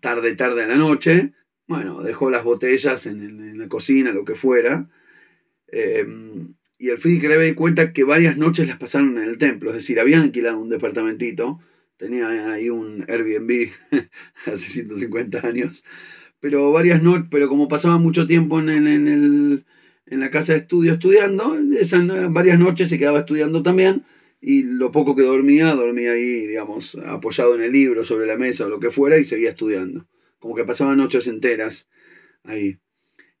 tarde, 0.00 0.34
tarde 0.34 0.62
en 0.62 0.68
la 0.70 0.76
noche, 0.76 1.32
bueno, 1.66 2.02
dejó 2.02 2.30
las 2.30 2.44
botellas 2.44 3.06
en, 3.06 3.58
la 3.58 3.68
cocina, 3.68 4.12
lo 4.12 4.24
que 4.24 4.34
fuera. 4.34 4.88
Em, 5.68 6.54
y 6.78 6.88
el 6.90 6.98
Friedrich 6.98 7.24
Rebbe 7.24 7.54
cuenta 7.54 7.92
que 7.92 8.04
varias 8.04 8.36
noches 8.36 8.68
las 8.68 8.78
pasaron 8.78 9.18
en 9.18 9.24
el 9.24 9.38
templo, 9.38 9.70
es 9.70 9.76
decir, 9.76 9.98
habían 9.98 10.22
alquilado 10.22 10.60
un 10.60 10.68
departamentito, 10.68 11.58
tenía 11.96 12.52
ahí 12.52 12.70
un 12.70 13.04
Airbnb 13.08 13.70
hace 14.46 14.68
150 14.68 15.46
años, 15.46 15.84
pero 16.38 16.70
varias 16.72 17.02
noches, 17.02 17.28
pero 17.30 17.48
como 17.48 17.68
pasaba 17.68 17.98
mucho 17.98 18.26
tiempo 18.26 18.60
en, 18.60 18.68
en, 18.68 19.64
la 20.08 20.30
casa 20.30 20.52
de 20.52 20.60
estudio 20.60 20.92
estudiando, 20.92 21.58
esas 21.78 22.02
varias 22.32 22.58
noches 22.58 22.88
se 22.88 22.98
quedaba 22.98 23.20
estudiando 23.20 23.62
también, 23.62 24.04
y 24.40 24.62
lo 24.62 24.92
poco 24.92 25.16
que 25.16 25.22
dormía, 25.22 25.74
dormía 25.74 26.12
ahí, 26.12 26.46
digamos, 26.46 26.94
apoyado 27.06 27.54
en 27.56 27.62
el 27.62 27.72
libro, 27.72 28.04
sobre 28.04 28.26
la 28.26 28.36
mesa 28.36 28.66
o 28.66 28.68
lo 28.68 28.78
que 28.78 28.90
fuera, 28.90 29.18
y 29.18 29.24
seguía 29.24 29.50
estudiando 29.50 30.06
como 30.46 30.54
que 30.54 30.64
pasaban 30.64 30.96
noches 30.96 31.26
enteras 31.26 31.88
ahí. 32.44 32.78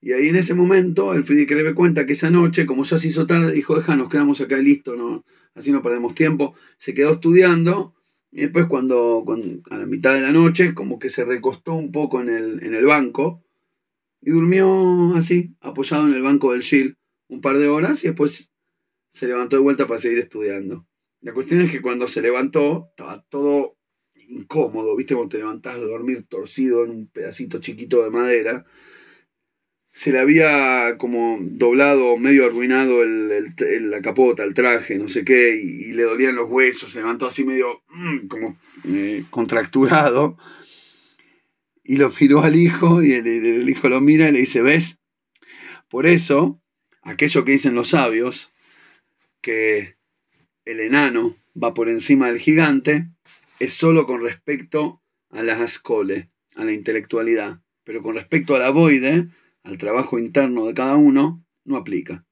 Y 0.00 0.12
ahí 0.12 0.26
en 0.26 0.34
ese 0.34 0.54
momento 0.54 1.14
el 1.14 1.22
Friedrich 1.22 1.50
Rebbe 1.50 1.72
cuenta 1.72 2.04
que 2.04 2.14
esa 2.14 2.30
noche, 2.30 2.66
como 2.66 2.82
ya 2.82 2.98
se 2.98 3.06
hizo 3.06 3.28
tarde, 3.28 3.52
dijo, 3.52 3.76
deja, 3.76 3.94
nos 3.94 4.08
quedamos 4.08 4.40
acá 4.40 4.56
listo, 4.56 4.96
¿no? 4.96 5.24
así 5.54 5.70
no 5.70 5.82
perdemos 5.82 6.16
tiempo. 6.16 6.56
Se 6.78 6.94
quedó 6.94 7.12
estudiando 7.12 7.94
y 8.32 8.40
después 8.40 8.66
cuando, 8.66 9.24
a 9.70 9.78
la 9.78 9.86
mitad 9.86 10.14
de 10.14 10.20
la 10.20 10.32
noche 10.32 10.74
como 10.74 10.98
que 10.98 11.08
se 11.08 11.24
recostó 11.24 11.74
un 11.74 11.92
poco 11.92 12.20
en 12.20 12.28
el, 12.28 12.64
en 12.64 12.74
el 12.74 12.84
banco 12.84 13.44
y 14.20 14.32
durmió 14.32 15.14
así, 15.14 15.54
apoyado 15.60 16.08
en 16.08 16.14
el 16.14 16.22
banco 16.22 16.54
del 16.54 16.62
Shil 16.62 16.98
un 17.28 17.40
par 17.40 17.56
de 17.58 17.68
horas 17.68 18.02
y 18.02 18.08
después 18.08 18.50
se 19.12 19.28
levantó 19.28 19.54
de 19.54 19.62
vuelta 19.62 19.86
para 19.86 20.00
seguir 20.00 20.18
estudiando. 20.18 20.88
La 21.20 21.32
cuestión 21.32 21.60
es 21.60 21.70
que 21.70 21.80
cuando 21.80 22.08
se 22.08 22.20
levantó 22.20 22.88
estaba 22.90 23.24
todo 23.28 23.75
incómodo, 24.28 24.96
¿viste? 24.96 25.14
Cuando 25.14 25.30
te 25.30 25.38
levantás 25.38 25.76
de 25.76 25.86
dormir 25.86 26.24
torcido 26.28 26.84
en 26.84 26.90
un 26.90 27.06
pedacito 27.08 27.60
chiquito 27.60 28.02
de 28.02 28.10
madera 28.10 28.64
se 29.96 30.12
le 30.12 30.18
había 30.18 30.98
como 30.98 31.38
doblado, 31.40 32.18
medio 32.18 32.44
arruinado 32.44 33.02
el, 33.02 33.30
la 33.90 34.02
capota, 34.02 34.44
el 34.44 34.52
traje, 34.52 34.98
no 34.98 35.08
sé 35.08 35.24
qué, 35.24 35.56
y, 35.56 35.94
le 35.94 36.02
dolían 36.02 36.36
los 36.36 36.50
huesos, 36.50 36.92
se 36.92 36.98
levantó 36.98 37.24
así 37.26 37.44
medio 37.44 37.82
mm, 37.88 38.26
como 38.26 38.58
eh, 38.84 39.24
contracturado. 39.30 40.36
Y 41.82 41.96
lo 41.96 42.12
miró 42.20 42.42
al 42.42 42.56
hijo 42.56 43.02
y 43.02 43.12
el, 43.12 43.26
el, 43.26 43.70
hijo 43.70 43.88
lo 43.88 44.02
mira 44.02 44.28
y 44.28 44.32
le 44.32 44.40
dice, 44.40 44.60
¿ves? 44.60 44.98
Por 45.88 46.04
eso, 46.04 46.60
aquello 47.00 47.46
que 47.46 47.52
dicen 47.52 47.74
los 47.74 47.88
sabios, 47.88 48.52
que 49.40 49.96
el 50.66 50.80
enano 50.80 51.36
va 51.60 51.72
por 51.72 51.88
encima 51.88 52.26
del 52.26 52.38
gigante, 52.38 53.08
es 53.58 53.72
solo 53.72 54.06
con 54.06 54.22
respecto 54.22 55.02
a 55.30 55.42
las 55.42 55.60
ascole, 55.60 56.30
a 56.54 56.64
la 56.64 56.72
intelectualidad. 56.72 57.60
Pero 57.84 58.02
con 58.02 58.16
respecto 58.16 58.54
a 58.54 58.58
la 58.58 58.70
voide, 58.70 59.28
al 59.62 59.78
trabajo 59.78 60.18
interno 60.18 60.66
de 60.66 60.74
cada 60.74 60.96
uno, 60.96 61.44
no 61.64 61.76
aplica. 61.76 62.24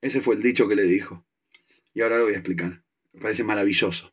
Ese 0.00 0.20
fue 0.20 0.36
el 0.36 0.42
dicho 0.42 0.68
que 0.68 0.76
le 0.76 0.84
dijo. 0.84 1.26
Y 1.94 2.02
ahora 2.02 2.18
lo 2.18 2.24
voy 2.24 2.34
a 2.34 2.38
explicar. 2.38 2.82
Me 3.12 3.20
parece 3.20 3.44
maravilloso. 3.44 4.12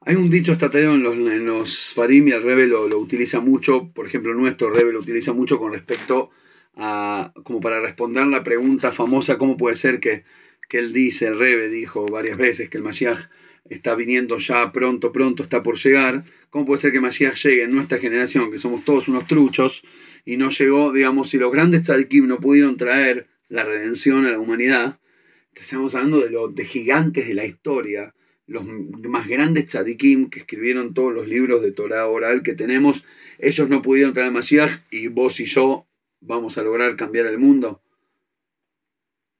Hay 0.00 0.16
un 0.16 0.30
dicho 0.30 0.52
estatero 0.52 0.94
en 0.94 1.02
los, 1.02 1.14
en 1.14 1.46
los 1.46 1.92
Farim 1.92 2.26
y 2.28 2.32
el 2.32 2.42
Rebe 2.42 2.66
lo, 2.66 2.86
utiliza 2.98 3.40
mucho. 3.40 3.92
Por 3.92 4.06
ejemplo, 4.06 4.34
nuestro 4.34 4.70
Rebe 4.70 4.92
lo 4.92 5.00
utiliza 5.00 5.32
mucho 5.32 5.58
con 5.58 5.72
respecto 5.72 6.30
a, 6.74 7.32
como 7.44 7.60
para 7.60 7.80
responder 7.80 8.26
la 8.26 8.42
pregunta 8.42 8.92
famosa, 8.92 9.38
¿cómo 9.38 9.56
puede 9.56 9.76
ser 9.76 10.00
que, 10.00 10.24
que 10.68 10.78
él 10.78 10.92
dice, 10.92 11.28
el 11.28 11.38
Rebe 11.38 11.68
dijo 11.68 12.06
varias 12.06 12.36
veces 12.36 12.68
que 12.68 12.78
el 12.78 12.82
Mashiach 12.82 13.28
está 13.68 13.94
viniendo 13.94 14.38
ya 14.38 14.72
pronto, 14.72 15.12
pronto, 15.12 15.42
está 15.42 15.62
por 15.62 15.78
llegar? 15.78 16.24
¿Cómo 16.50 16.66
puede 16.66 16.80
ser 16.80 16.92
que 16.92 17.00
Mashiach 17.00 17.34
llegue 17.42 17.62
en 17.64 17.70
nuestra 17.70 17.98
generación, 17.98 18.50
que 18.50 18.58
somos 18.58 18.84
todos 18.84 19.08
unos 19.08 19.26
truchos, 19.26 19.82
y 20.24 20.36
no 20.36 20.50
llegó, 20.50 20.92
digamos, 20.92 21.30
si 21.30 21.38
los 21.38 21.50
grandes 21.50 21.82
tzadikim 21.82 22.26
no 22.26 22.38
pudieron 22.38 22.76
traer 22.76 23.26
la 23.48 23.64
redención 23.64 24.26
a 24.26 24.30
la 24.30 24.38
humanidad, 24.38 24.98
estamos 25.54 25.94
hablando 25.94 26.20
de, 26.20 26.30
los 26.30 26.54
de 26.54 26.64
gigantes 26.64 27.26
de 27.26 27.34
la 27.34 27.44
historia, 27.44 28.14
los 28.46 28.64
más 28.66 29.26
grandes 29.28 29.66
tzadikim 29.66 30.30
que 30.30 30.40
escribieron 30.40 30.94
todos 30.94 31.12
los 31.14 31.26
libros 31.26 31.62
de 31.62 31.72
Torah 31.72 32.06
oral 32.06 32.42
que 32.42 32.54
tenemos, 32.54 33.04
ellos 33.38 33.68
no 33.68 33.82
pudieron 33.82 34.12
traer 34.12 34.32
Mashiach 34.32 34.70
y 34.90 35.08
vos 35.08 35.40
y 35.40 35.44
yo 35.46 35.86
vamos 36.20 36.58
a 36.58 36.62
lograr 36.62 36.96
cambiar 36.96 37.26
el 37.26 37.38
mundo. 37.38 37.82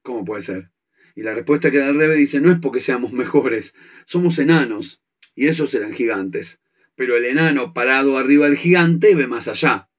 ¿Cómo 0.01 0.25
puede 0.25 0.41
ser? 0.41 0.69
Y 1.15 1.21
la 1.21 1.33
respuesta 1.33 1.69
que 1.69 1.77
da 1.77 1.89
el 1.89 1.97
Rebe 1.97 2.15
dice, 2.15 2.41
no 2.41 2.51
es 2.51 2.59
porque 2.59 2.79
seamos 2.79 3.13
mejores, 3.13 3.73
somos 4.05 4.39
enanos 4.39 5.01
y 5.35 5.47
ellos 5.47 5.73
eran 5.73 5.93
gigantes. 5.93 6.59
Pero 6.95 7.17
el 7.17 7.25
enano 7.25 7.73
parado 7.73 8.17
arriba 8.17 8.45
del 8.45 8.57
gigante 8.57 9.15
ve 9.15 9.27
más 9.27 9.47
allá. 9.47 9.89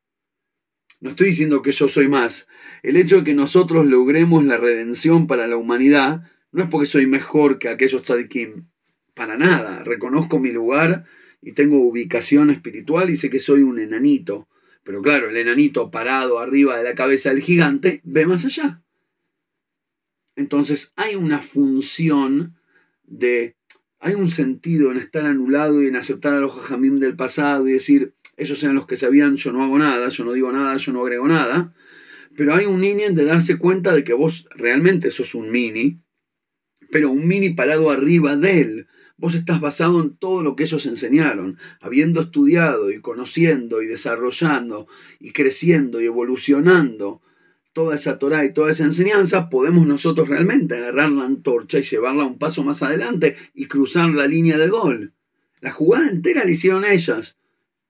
No 1.00 1.10
estoy 1.10 1.28
diciendo 1.28 1.62
que 1.62 1.72
yo 1.72 1.88
soy 1.88 2.08
más. 2.08 2.46
El 2.82 2.96
hecho 2.96 3.18
de 3.18 3.24
que 3.24 3.34
nosotros 3.34 3.86
logremos 3.86 4.44
la 4.44 4.56
redención 4.56 5.26
para 5.26 5.46
la 5.46 5.56
humanidad 5.56 6.22
no 6.52 6.64
es 6.64 6.70
porque 6.70 6.86
soy 6.86 7.06
mejor 7.06 7.58
que 7.58 7.68
aquellos 7.68 8.02
tzadikim. 8.02 8.68
Para 9.14 9.36
nada. 9.36 9.82
Reconozco 9.84 10.38
mi 10.38 10.50
lugar 10.52 11.04
y 11.42 11.52
tengo 11.52 11.78
ubicación 11.78 12.50
espiritual 12.50 13.10
y 13.10 13.16
sé 13.16 13.28
que 13.28 13.40
soy 13.40 13.62
un 13.62 13.78
enanito. 13.78 14.48
Pero 14.84 15.02
claro, 15.02 15.30
el 15.30 15.36
enanito 15.36 15.90
parado 15.90 16.38
arriba 16.38 16.76
de 16.76 16.84
la 16.84 16.94
cabeza 16.94 17.30
del 17.30 17.42
gigante 17.42 18.00
ve 18.04 18.26
más 18.26 18.44
allá. 18.44 18.83
Entonces 20.36 20.92
hay 20.96 21.14
una 21.14 21.40
función 21.40 22.56
de... 23.04 23.56
Hay 24.00 24.14
un 24.14 24.30
sentido 24.30 24.90
en 24.90 24.98
estar 24.98 25.24
anulado 25.24 25.82
y 25.82 25.86
en 25.86 25.96
aceptar 25.96 26.34
a 26.34 26.40
los 26.40 26.52
jajamim 26.52 27.00
del 27.00 27.16
pasado 27.16 27.66
y 27.66 27.72
decir, 27.72 28.12
ellos 28.36 28.62
eran 28.62 28.74
los 28.74 28.86
que 28.86 28.98
sabían, 28.98 29.36
yo 29.36 29.50
no 29.50 29.62
hago 29.62 29.78
nada, 29.78 30.08
yo 30.10 30.24
no 30.24 30.32
digo 30.32 30.52
nada, 30.52 30.76
yo 30.76 30.92
no 30.92 31.00
agrego 31.00 31.26
nada. 31.26 31.72
Pero 32.36 32.54
hay 32.54 32.66
un 32.66 32.80
niño 32.80 33.10
de 33.12 33.24
darse 33.24 33.56
cuenta 33.56 33.94
de 33.94 34.04
que 34.04 34.12
vos 34.12 34.46
realmente 34.54 35.10
sos 35.10 35.34
un 35.34 35.50
mini, 35.50 36.00
pero 36.90 37.10
un 37.10 37.26
mini 37.26 37.50
parado 37.50 37.90
arriba 37.90 38.36
de 38.36 38.60
él. 38.60 38.86
Vos 39.16 39.34
estás 39.34 39.60
basado 39.60 40.02
en 40.02 40.16
todo 40.16 40.42
lo 40.42 40.56
que 40.56 40.64
ellos 40.64 40.84
enseñaron, 40.86 41.58
habiendo 41.80 42.20
estudiado 42.20 42.90
y 42.90 43.00
conociendo 43.00 43.80
y 43.80 43.86
desarrollando 43.86 44.88
y 45.20 45.30
creciendo 45.30 46.00
y 46.00 46.06
evolucionando 46.06 47.22
toda 47.74 47.96
esa 47.96 48.18
Torah 48.18 48.46
y 48.46 48.54
toda 48.54 48.70
esa 48.70 48.84
enseñanza, 48.84 49.50
podemos 49.50 49.86
nosotros 49.86 50.28
realmente 50.28 50.74
agarrar 50.76 51.10
la 51.10 51.24
antorcha 51.24 51.78
y 51.78 51.82
llevarla 51.82 52.24
un 52.24 52.38
paso 52.38 52.64
más 52.64 52.82
adelante 52.82 53.36
y 53.52 53.66
cruzar 53.66 54.08
la 54.08 54.26
línea 54.26 54.56
de 54.56 54.68
gol. 54.68 55.12
La 55.60 55.72
jugada 55.72 56.08
entera 56.08 56.44
la 56.44 56.50
hicieron 56.50 56.86
ellas 56.86 57.36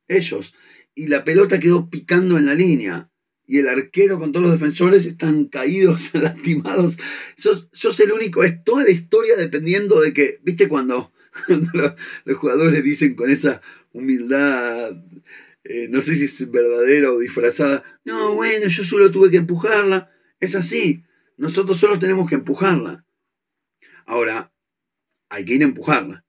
ellos. 0.09 0.55
Y 0.95 1.09
la 1.09 1.25
pelota 1.25 1.59
quedó 1.59 1.91
picando 1.91 2.39
en 2.39 2.47
la 2.47 2.55
línea. 2.55 3.11
Y 3.47 3.59
el 3.59 3.69
arquero 3.69 4.19
con 4.19 4.33
todos 4.33 4.47
los 4.47 4.53
defensores 4.53 5.05
están 5.05 5.47
caídos, 5.47 6.11
lastimados. 6.15 6.97
Sos, 7.37 7.69
sos 7.73 7.99
el 8.01 8.13
único. 8.13 8.43
Es 8.43 8.63
toda 8.65 8.85
la 8.85 8.91
historia 8.91 9.37
dependiendo 9.37 10.01
de 10.01 10.13
que, 10.13 10.41
viste, 10.43 10.69
cuando, 10.69 11.13
los, 11.73 11.93
jugadores 12.37 12.83
dicen 12.83 13.15
con 13.15 13.31
esa 13.31 13.61
humildad, 13.93 14.97
eh, 15.65 15.89
no 15.89 16.03
sé 16.03 16.15
si 16.15 16.25
es 16.25 16.51
verdadera 16.51 17.11
o 17.11 17.19
disfrazada, 17.19 17.83
no, 18.05 18.35
bueno, 18.35 18.69
yo 18.69 18.85
solo 18.85 19.11
tuve 19.11 19.31
que 19.31 19.39
empujarla. 19.39 20.11
Es 20.39 20.55
así. 20.55 21.05
Nosotros 21.37 21.79
solo 21.79 21.99
tenemos 21.99 22.29
que 22.29 22.35
empujarla. 22.35 23.07
Ahora, 24.07 24.53
hay 25.31 25.45
que 25.45 25.55
ir 25.55 25.63
a 25.63 25.67
empujarla. 25.67 26.25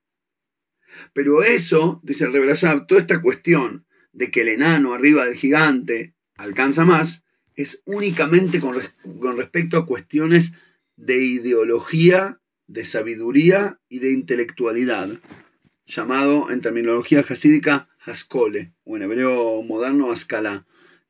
Pero 1.14 1.44
eso, 1.44 2.00
dice 2.04 2.26
el 2.26 2.34
Reverasab, 2.34 2.88
toda 2.88 3.02
esta 3.02 3.22
cuestión 3.22 3.86
de 4.14 4.32
que 4.32 4.42
el 4.42 4.48
enano 4.48 4.94
arriba 4.94 5.26
del 5.26 5.36
gigante 5.36 6.16
alcanza 6.38 6.86
más, 6.86 7.26
es 7.56 7.82
únicamente 7.86 8.60
con, 8.60 8.82
respecto 9.38 9.78
a 9.78 9.86
cuestiones 9.86 10.54
de 10.96 11.18
ideología, 11.18 12.42
de 12.68 12.86
sabiduría 12.86 13.80
y 13.90 14.00
de 14.00 14.12
intelectualidad, 14.12 15.10
llamado 15.86 16.52
en 16.52 16.62
terminología 16.62 17.24
hasídica 17.28 17.90
haskole, 18.00 18.74
o 18.84 18.96
en 18.98 19.04
hebreo 19.04 19.62
moderno 19.64 20.12
haskala, 20.12 20.66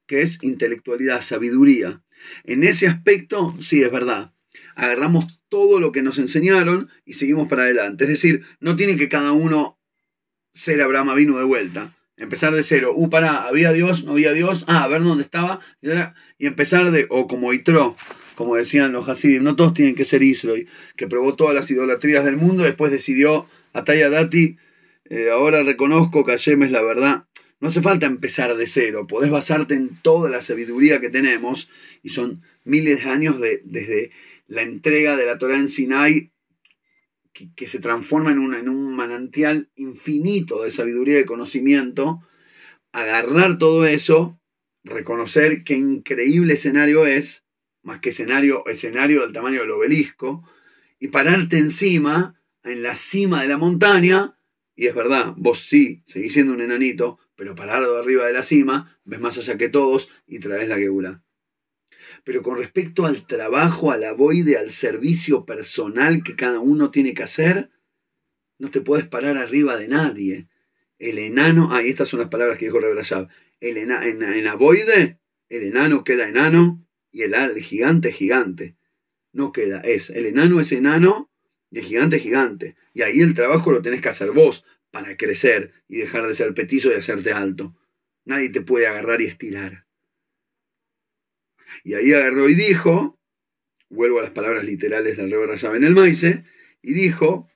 que 0.07 0.21
es 0.21 0.43
intelectualidad, 0.43 1.21
sabiduría. 1.21 2.01
En 2.43 2.63
ese 2.63 2.87
aspecto, 2.87 3.55
sí, 3.61 3.83
es 3.83 3.91
verdad. 3.91 4.33
Agarramos 4.75 5.39
todo 5.49 5.79
lo 5.79 5.91
que 5.91 6.01
nos 6.01 6.17
enseñaron 6.17 6.89
y 7.05 7.13
seguimos 7.13 7.47
para 7.47 7.63
adelante. 7.63 8.05
Es 8.05 8.09
decir, 8.09 8.43
no 8.59 8.75
tiene 8.75 8.97
que 8.97 9.09
cada 9.09 9.31
uno 9.31 9.79
ser 10.53 10.81
Abraham 10.81 11.15
vino 11.15 11.37
de 11.37 11.43
vuelta. 11.43 11.95
Empezar 12.17 12.53
de 12.53 12.63
cero. 12.63 12.93
Uh, 12.95 13.09
pará, 13.09 13.43
había 13.43 13.73
Dios, 13.73 14.05
no 14.05 14.13
había 14.13 14.31
Dios. 14.31 14.63
Ah, 14.67 14.83
a 14.83 14.87
ver 14.87 15.03
dónde 15.03 15.23
estaba. 15.23 15.59
Y 16.37 16.47
empezar 16.47 16.91
de, 16.91 17.07
o 17.09 17.27
como 17.27 17.51
Itro, 17.51 17.95
como 18.35 18.55
decían 18.55 18.93
los 18.93 19.07
Hasidim, 19.07 19.43
no 19.43 19.55
todos 19.55 19.73
tienen 19.73 19.95
que 19.95 20.05
ser 20.05 20.23
Isroy, 20.23 20.67
que 20.95 21.07
probó 21.07 21.35
todas 21.35 21.53
las 21.53 21.69
idolatrías 21.69 22.23
del 22.23 22.37
mundo, 22.37 22.63
después 22.63 22.91
decidió, 22.91 23.47
Ataya 23.73 24.09
Dati, 24.09 24.57
eh, 25.09 25.29
ahora 25.29 25.63
reconozco 25.63 26.25
que 26.25 26.31
Hashem 26.31 26.63
es 26.63 26.71
la 26.71 26.81
verdad. 26.81 27.25
No 27.59 27.69
hace 27.69 27.81
falta 27.81 28.05
empezar 28.05 28.55
de 28.57 28.67
cero, 28.67 29.07
podés 29.07 29.31
basarte 29.31 29.75
en 29.75 30.01
toda 30.01 30.29
la 30.29 30.41
sabiduría 30.41 30.99
que 30.99 31.09
tenemos, 31.09 31.69
y 32.03 32.09
son 32.09 32.41
miles 32.63 33.03
de 33.03 33.09
años 33.09 33.39
de, 33.39 33.61
desde 33.63 34.11
la 34.47 34.61
entrega 34.61 35.15
de 35.15 35.25
la 35.25 35.37
Torah 35.37 35.57
en 35.57 35.69
Sinai 35.69 36.31
que, 37.55 37.67
se 37.67 37.79
transforma 37.79 38.31
en, 38.31 38.53
en 38.53 38.69
un 38.69 38.95
manantial 38.95 39.69
infinito 39.75 40.63
de 40.63 40.71
sabiduría 40.71 41.19
y 41.19 41.25
conocimiento, 41.25 42.21
agarrar 42.93 43.57
todo 43.57 43.85
eso, 43.85 44.39
reconocer 44.83 45.63
qué 45.63 45.75
increíble 45.75 46.53
escenario 46.53 47.05
es, 47.05 47.43
más 47.83 47.99
que 47.99 48.09
escenario, 48.09 48.65
escenario 48.67 49.21
del 49.21 49.33
tamaño 49.33 49.61
del 49.61 49.71
obelisco, 49.71 50.47
y 50.97 51.09
pararte 51.09 51.57
encima, 51.57 52.41
en 52.63 52.83
la 52.83 52.95
cima 52.95 53.41
de 53.41 53.49
la 53.49 53.57
montaña, 53.57 54.34
y 54.75 54.87
es 54.87 54.95
verdad, 54.95 55.33
vos 55.37 55.65
sí, 55.67 56.03
seguís 56.05 56.33
siendo 56.33 56.53
un 56.53 56.61
enanito, 56.61 57.19
pero 57.35 57.55
parado 57.55 57.97
arriba 57.97 58.25
de 58.25 58.33
la 58.33 58.43
cima, 58.43 58.99
ves 59.05 59.19
más 59.19 59.37
allá 59.37 59.57
que 59.57 59.69
todos 59.69 60.09
y 60.27 60.39
traes 60.39 60.67
la 60.67 60.77
geula. 60.77 61.23
Pero 62.23 62.41
con 62.41 62.57
respecto 62.57 63.05
al 63.05 63.25
trabajo, 63.25 63.91
a 63.91 63.97
la 63.97 64.13
boide, 64.13 64.57
al 64.57 64.71
servicio 64.71 65.45
personal 65.45 66.23
que 66.23 66.35
cada 66.35 66.59
uno 66.59 66.91
tiene 66.91 67.13
que 67.13 67.23
hacer, 67.23 67.69
no 68.57 68.71
te 68.71 68.81
puedes 68.81 69.07
parar 69.07 69.37
arriba 69.37 69.77
de 69.77 69.87
nadie. 69.87 70.47
El 70.97 71.19
enano, 71.19 71.69
ah, 71.71 71.81
estas 71.81 72.09
son 72.09 72.19
las 72.19 72.29
palabras 72.29 72.57
que 72.57 72.65
dijo 72.65 72.79
Rebrayab. 72.79 73.27
El 73.59 73.77
en, 73.77 73.91
en 73.91 74.47
aboide 74.47 75.19
el 75.49 75.63
enano 75.63 76.03
queda 76.03 76.27
enano 76.27 76.85
y 77.11 77.21
el, 77.21 77.33
el 77.33 77.61
gigante 77.61 78.09
es 78.09 78.15
gigante. 78.15 78.75
No 79.31 79.51
queda, 79.51 79.81
es, 79.81 80.09
el 80.09 80.25
enano 80.25 80.59
es 80.59 80.71
enano 80.71 81.31
el 81.71 81.83
gigante 81.83 82.17
es 82.17 82.23
gigante. 82.23 82.75
Y 82.93 83.01
ahí 83.01 83.21
el 83.21 83.33
trabajo 83.33 83.71
lo 83.71 83.81
tenés 83.81 84.01
que 84.01 84.09
hacer 84.09 84.31
vos 84.31 84.63
para 84.91 85.17
crecer 85.17 85.73
y 85.87 85.97
dejar 85.97 86.27
de 86.27 86.35
ser 86.35 86.53
petizo 86.53 86.89
y 86.89 86.95
hacerte 86.95 87.31
alto. 87.31 87.75
Nadie 88.23 88.49
te 88.49 88.61
puede 88.61 88.87
agarrar 88.87 89.21
y 89.21 89.25
estirar. 89.25 89.85
Y 91.83 91.93
ahí 91.93 92.13
agarró 92.13 92.49
y 92.49 92.55
dijo, 92.55 93.19
vuelvo 93.89 94.19
a 94.19 94.23
las 94.23 94.31
palabras 94.31 94.63
literales 94.63 95.17
del 95.17 95.31
rey 95.31 95.75
en 95.75 95.83
el 95.83 95.93
Maize, 95.93 96.45
y 96.81 96.93
dijo, 96.93 97.49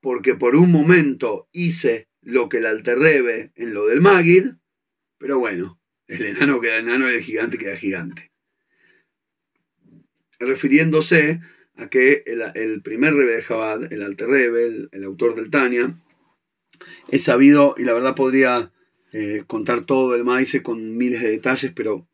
porque 0.00 0.34
por 0.34 0.56
un 0.56 0.70
momento 0.70 1.48
hice 1.52 2.08
lo 2.20 2.48
que 2.48 2.58
el 2.58 2.66
alterrebe 2.66 3.52
en 3.54 3.74
lo 3.74 3.86
del 3.86 4.00
Magid, 4.00 4.52
pero 5.18 5.38
bueno, 5.38 5.80
el 6.06 6.26
enano 6.26 6.60
queda 6.60 6.78
enano 6.78 7.10
y 7.10 7.14
el 7.14 7.22
gigante 7.22 7.58
queda 7.58 7.76
gigante. 7.76 8.32
Refiriéndose 10.38 11.40
a 11.76 11.88
que 11.88 12.24
el, 12.26 12.82
primer 12.82 13.14
rebe 13.14 13.36
de 13.36 13.42
Jabad, 13.42 13.92
el 13.92 14.02
alterrebe, 14.02 14.66
el, 14.66 14.88
el, 14.92 15.04
autor 15.04 15.34
del 15.34 15.50
Tania, 15.50 15.96
es 17.08 17.24
sabido, 17.24 17.74
y 17.78 17.84
la 17.84 17.92
verdad 17.94 18.14
podría 18.14 18.72
eh, 19.12 19.44
contar 19.46 19.84
todo 19.84 20.14
el 20.14 20.24
maíz 20.24 20.58
con 20.62 20.96
miles 20.96 21.20
de 21.20 21.30
detalles, 21.30 21.72
pero 21.74 22.06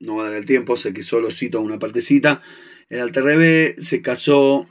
no 0.00 0.16
va 0.16 0.26
a 0.26 0.30
dar 0.30 0.38
el 0.38 0.46
tiempo, 0.46 0.76
sé 0.76 0.92
que 0.92 1.02
solo 1.02 1.30
cito 1.30 1.60
una 1.60 1.78
partecita. 1.78 2.42
El 2.88 3.00
alterrebe 3.00 3.76
se 3.80 4.02
casó, 4.02 4.68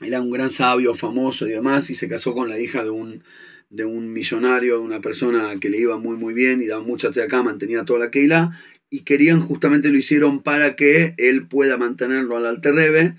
era 0.00 0.20
un 0.20 0.30
gran 0.30 0.50
sabio, 0.50 0.94
famoso 0.94 1.46
y 1.46 1.50
demás, 1.50 1.90
y 1.90 1.96
se 1.96 2.08
casó 2.08 2.32
con 2.32 2.48
la 2.48 2.58
hija 2.60 2.82
de 2.84 2.90
un 2.90 3.22
de 3.70 3.84
un 3.84 4.12
millonario, 4.12 4.76
de 4.76 4.82
una 4.84 5.00
persona 5.00 5.58
que 5.58 5.68
le 5.68 5.78
iba 5.78 5.98
muy 5.98 6.16
muy 6.16 6.32
bien 6.32 6.62
y 6.62 6.66
daba 6.66 6.84
muchas 6.84 7.16
de 7.16 7.24
acá, 7.24 7.42
mantenía 7.42 7.84
toda 7.84 7.98
la 7.98 8.10
Keila, 8.12 8.56
y 8.88 9.00
querían, 9.00 9.40
justamente 9.40 9.90
lo 9.90 9.98
hicieron 9.98 10.44
para 10.44 10.76
que 10.76 11.14
él 11.18 11.48
pueda 11.48 11.76
mantenerlo 11.76 12.36
al 12.36 12.46
Alterrebe 12.46 13.16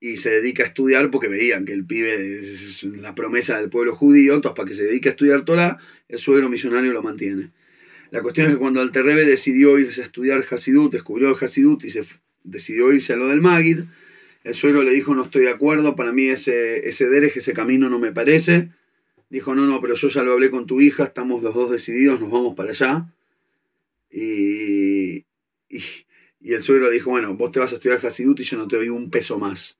y 0.00 0.16
se 0.16 0.30
dedica 0.30 0.62
a 0.62 0.66
estudiar 0.66 1.10
porque 1.10 1.28
veían 1.28 1.64
que 1.64 1.72
el 1.72 1.84
pibe 1.84 2.40
es 2.40 2.82
la 2.84 3.14
promesa 3.14 3.58
del 3.60 3.68
pueblo 3.68 3.94
judío, 3.94 4.34
entonces 4.34 4.56
para 4.56 4.68
que 4.68 4.74
se 4.74 4.84
dedique 4.84 5.08
a 5.08 5.12
estudiar 5.12 5.44
Torah, 5.44 5.78
el 6.08 6.18
suegro 6.18 6.48
millonario 6.48 6.92
lo 6.92 7.02
mantiene. 7.02 7.50
La 8.10 8.22
cuestión 8.22 8.46
es 8.46 8.52
que 8.52 8.58
cuando 8.58 8.80
Alterrebe 8.80 9.24
decidió 9.24 9.78
irse 9.78 10.00
a 10.00 10.04
estudiar 10.04 10.44
Hasidut, 10.50 10.92
descubrió 10.92 11.28
el 11.28 11.44
Hasidut 11.44 11.84
y 11.84 11.90
se 11.90 12.02
decidió 12.44 12.92
irse 12.92 13.12
a 13.12 13.16
lo 13.16 13.28
del 13.28 13.40
Magid, 13.40 13.80
el 14.44 14.54
suegro 14.54 14.82
le 14.82 14.92
dijo 14.92 15.14
no 15.14 15.24
estoy 15.24 15.42
de 15.42 15.50
acuerdo, 15.50 15.94
para 15.96 16.12
mí 16.12 16.28
ese, 16.28 16.88
ese 16.88 17.06
ese 17.34 17.52
camino 17.52 17.90
no 17.90 17.98
me 17.98 18.12
parece, 18.12 18.70
dijo, 19.30 19.54
no, 19.54 19.66
no, 19.66 19.80
pero 19.80 19.94
yo 19.94 20.08
ya 20.08 20.22
lo 20.22 20.32
hablé 20.32 20.50
con 20.50 20.66
tu 20.66 20.80
hija, 20.80 21.04
estamos 21.04 21.42
los 21.42 21.54
dos 21.54 21.70
decididos, 21.70 22.20
nos 22.20 22.30
vamos 22.30 22.54
para 22.54 22.70
allá. 22.70 23.12
Y, 24.10 25.26
y, 25.68 25.82
el 26.40 26.62
suegro 26.62 26.88
le 26.88 26.94
dijo, 26.94 27.10
bueno, 27.10 27.34
vos 27.34 27.52
te 27.52 27.58
vas 27.58 27.72
a 27.72 27.74
estudiar 27.76 28.04
Hasidut 28.04 28.40
y 28.40 28.44
yo 28.44 28.56
no 28.56 28.68
te 28.68 28.76
doy 28.76 28.88
un 28.88 29.10
peso 29.10 29.38
más. 29.38 29.78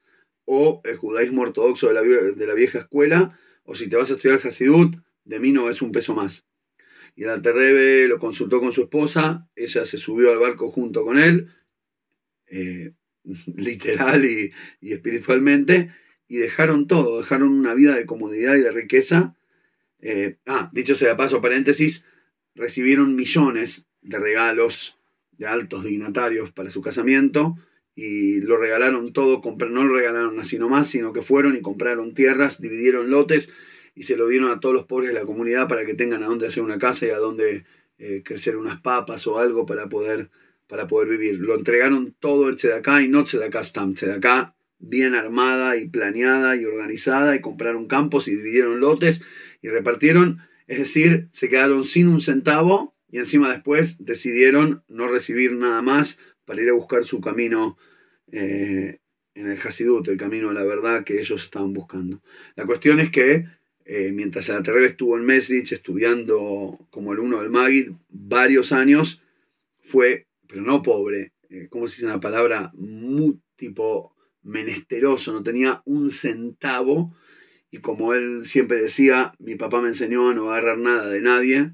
O 0.50 0.80
el 0.84 0.96
judaísmo 0.96 1.42
ortodoxo 1.42 1.88
de 1.88 1.94
la, 1.94 2.02
de 2.02 2.46
la 2.46 2.54
vieja 2.54 2.78
escuela, 2.78 3.38
o 3.64 3.74
si 3.74 3.88
te 3.88 3.96
vas 3.96 4.10
a 4.10 4.14
estudiar 4.14 4.40
Hasidut, 4.42 4.96
de 5.24 5.40
mí 5.40 5.52
no 5.52 5.68
es 5.68 5.82
un 5.82 5.92
peso 5.92 6.14
más. 6.14 6.46
Y 7.14 7.24
el 7.24 7.30
Alterrebe 7.30 8.08
lo 8.08 8.18
consultó 8.18 8.60
con 8.60 8.72
su 8.72 8.82
esposa, 8.82 9.48
ella 9.54 9.84
se 9.84 9.98
subió 9.98 10.32
al 10.32 10.38
barco 10.38 10.70
junto 10.70 11.04
con 11.04 11.18
él, 11.18 11.50
eh, 12.46 12.92
literal 13.56 14.24
y, 14.24 14.52
y 14.80 14.92
espiritualmente, 14.92 15.92
y 16.28 16.38
dejaron 16.38 16.86
todo, 16.86 17.18
dejaron 17.20 17.50
una 17.50 17.74
vida 17.74 17.94
de 17.94 18.06
comodidad 18.06 18.54
y 18.54 18.60
de 18.60 18.72
riqueza 18.72 19.34
eh, 20.00 20.38
ah, 20.46 20.70
dicho 20.72 20.94
sea 20.94 21.16
paso, 21.16 21.40
paréntesis, 21.40 22.04
recibieron 22.54 23.16
millones 23.16 23.86
de 24.00 24.18
regalos 24.18 24.96
de 25.32 25.46
altos 25.46 25.84
dignatarios 25.84 26.52
para 26.52 26.70
su 26.70 26.82
casamiento 26.82 27.56
y 28.00 28.40
lo 28.42 28.56
regalaron 28.58 29.12
todo, 29.12 29.42
no 29.42 29.82
lo 29.82 29.96
regalaron 29.96 30.38
así 30.38 30.56
nomás, 30.56 30.86
sino 30.86 31.12
que 31.12 31.20
fueron 31.20 31.56
y 31.56 31.62
compraron 31.62 32.14
tierras, 32.14 32.60
dividieron 32.60 33.10
lotes 33.10 33.48
y 33.96 34.04
se 34.04 34.16
lo 34.16 34.28
dieron 34.28 34.52
a 34.52 34.60
todos 34.60 34.72
los 34.72 34.86
pobres 34.86 35.08
de 35.08 35.18
la 35.18 35.26
comunidad 35.26 35.66
para 35.66 35.84
que 35.84 35.94
tengan 35.94 36.22
a 36.22 36.26
dónde 36.26 36.46
hacer 36.46 36.62
una 36.62 36.78
casa 36.78 37.06
y 37.06 37.10
a 37.10 37.18
dónde 37.18 37.64
eh, 37.98 38.22
crecer 38.24 38.56
unas 38.56 38.80
papas 38.80 39.26
o 39.26 39.40
algo 39.40 39.66
para 39.66 39.88
poder, 39.88 40.30
para 40.68 40.86
poder 40.86 41.08
vivir. 41.08 41.40
Lo 41.40 41.56
entregaron 41.56 42.14
todo 42.20 42.48
en 42.48 42.54
Tzedakah 42.54 43.02
y 43.02 43.08
no 43.08 43.24
Tzedakah 43.24 43.64
Stam, 43.64 43.94
Tzedakah 43.94 44.54
bien 44.78 45.16
armada 45.16 45.76
y 45.76 45.88
planeada 45.88 46.54
y 46.54 46.66
organizada 46.66 47.34
y 47.34 47.40
compraron 47.40 47.88
campos 47.88 48.28
y 48.28 48.36
dividieron 48.36 48.78
lotes 48.78 49.22
y 49.60 49.70
repartieron, 49.70 50.38
es 50.68 50.78
decir, 50.78 51.30
se 51.32 51.48
quedaron 51.48 51.82
sin 51.82 52.06
un 52.06 52.20
centavo 52.20 52.94
y 53.10 53.18
encima 53.18 53.50
después 53.50 54.04
decidieron 54.04 54.84
no 54.86 55.08
recibir 55.08 55.54
nada 55.54 55.82
más 55.82 56.20
para 56.44 56.62
ir 56.62 56.68
a 56.70 56.74
buscar 56.74 57.04
su 57.04 57.20
camino 57.20 57.76
eh, 58.32 58.98
en 59.34 59.50
el 59.50 59.58
Hasidut, 59.58 60.06
el 60.08 60.16
camino 60.16 60.50
a 60.50 60.54
la 60.54 60.64
verdad 60.64 61.04
que 61.04 61.20
ellos 61.20 61.42
estaban 61.42 61.72
buscando. 61.72 62.22
La 62.56 62.66
cuestión 62.66 63.00
es 63.00 63.10
que 63.10 63.46
eh, 63.84 64.12
mientras 64.12 64.48
el 64.48 64.56
Aterrebe 64.56 64.86
estuvo 64.86 65.16
en 65.16 65.24
Mesrich 65.24 65.72
estudiando 65.72 66.78
como 66.90 67.12
alumno 67.12 67.40
del 67.40 67.50
Magid 67.50 67.92
varios 68.08 68.72
años, 68.72 69.22
fue, 69.80 70.26
pero 70.46 70.62
no 70.62 70.82
pobre, 70.82 71.32
eh, 71.48 71.68
¿cómo 71.70 71.86
se 71.86 71.96
dice 71.96 72.06
una 72.06 72.20
palabra? 72.20 72.70
Muy 72.74 73.40
tipo 73.56 74.14
menesteroso, 74.42 75.32
no 75.32 75.42
tenía 75.42 75.82
un 75.86 76.10
centavo 76.10 77.14
y 77.70 77.78
como 77.78 78.14
él 78.14 78.44
siempre 78.44 78.80
decía, 78.80 79.34
mi 79.38 79.56
papá 79.56 79.80
me 79.80 79.88
enseñó 79.88 80.28
a 80.30 80.34
no 80.34 80.50
agarrar 80.50 80.78
nada 80.78 81.08
de 81.08 81.20
nadie, 81.20 81.72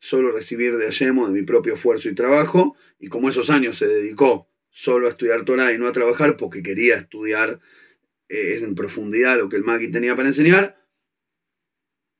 solo 0.00 0.32
recibir 0.32 0.76
de 0.76 0.86
Ayemo, 0.86 1.26
de 1.26 1.32
mi 1.32 1.42
propio 1.46 1.74
esfuerzo 1.74 2.08
y 2.08 2.14
trabajo, 2.14 2.76
y 2.98 3.08
como 3.08 3.28
esos 3.28 3.50
años 3.50 3.78
se 3.78 3.86
dedicó 3.86 4.48
solo 4.76 5.06
a 5.06 5.10
estudiar 5.10 5.46
Torah 5.46 5.72
y 5.72 5.78
no 5.78 5.86
a 5.86 5.92
trabajar 5.92 6.36
porque 6.36 6.62
quería 6.62 6.96
estudiar 6.96 7.60
eh, 8.28 8.58
en 8.60 8.74
profundidad 8.74 9.38
lo 9.38 9.48
que 9.48 9.56
el 9.56 9.64
Magi 9.64 9.90
tenía 9.90 10.14
para 10.14 10.28
enseñar, 10.28 10.76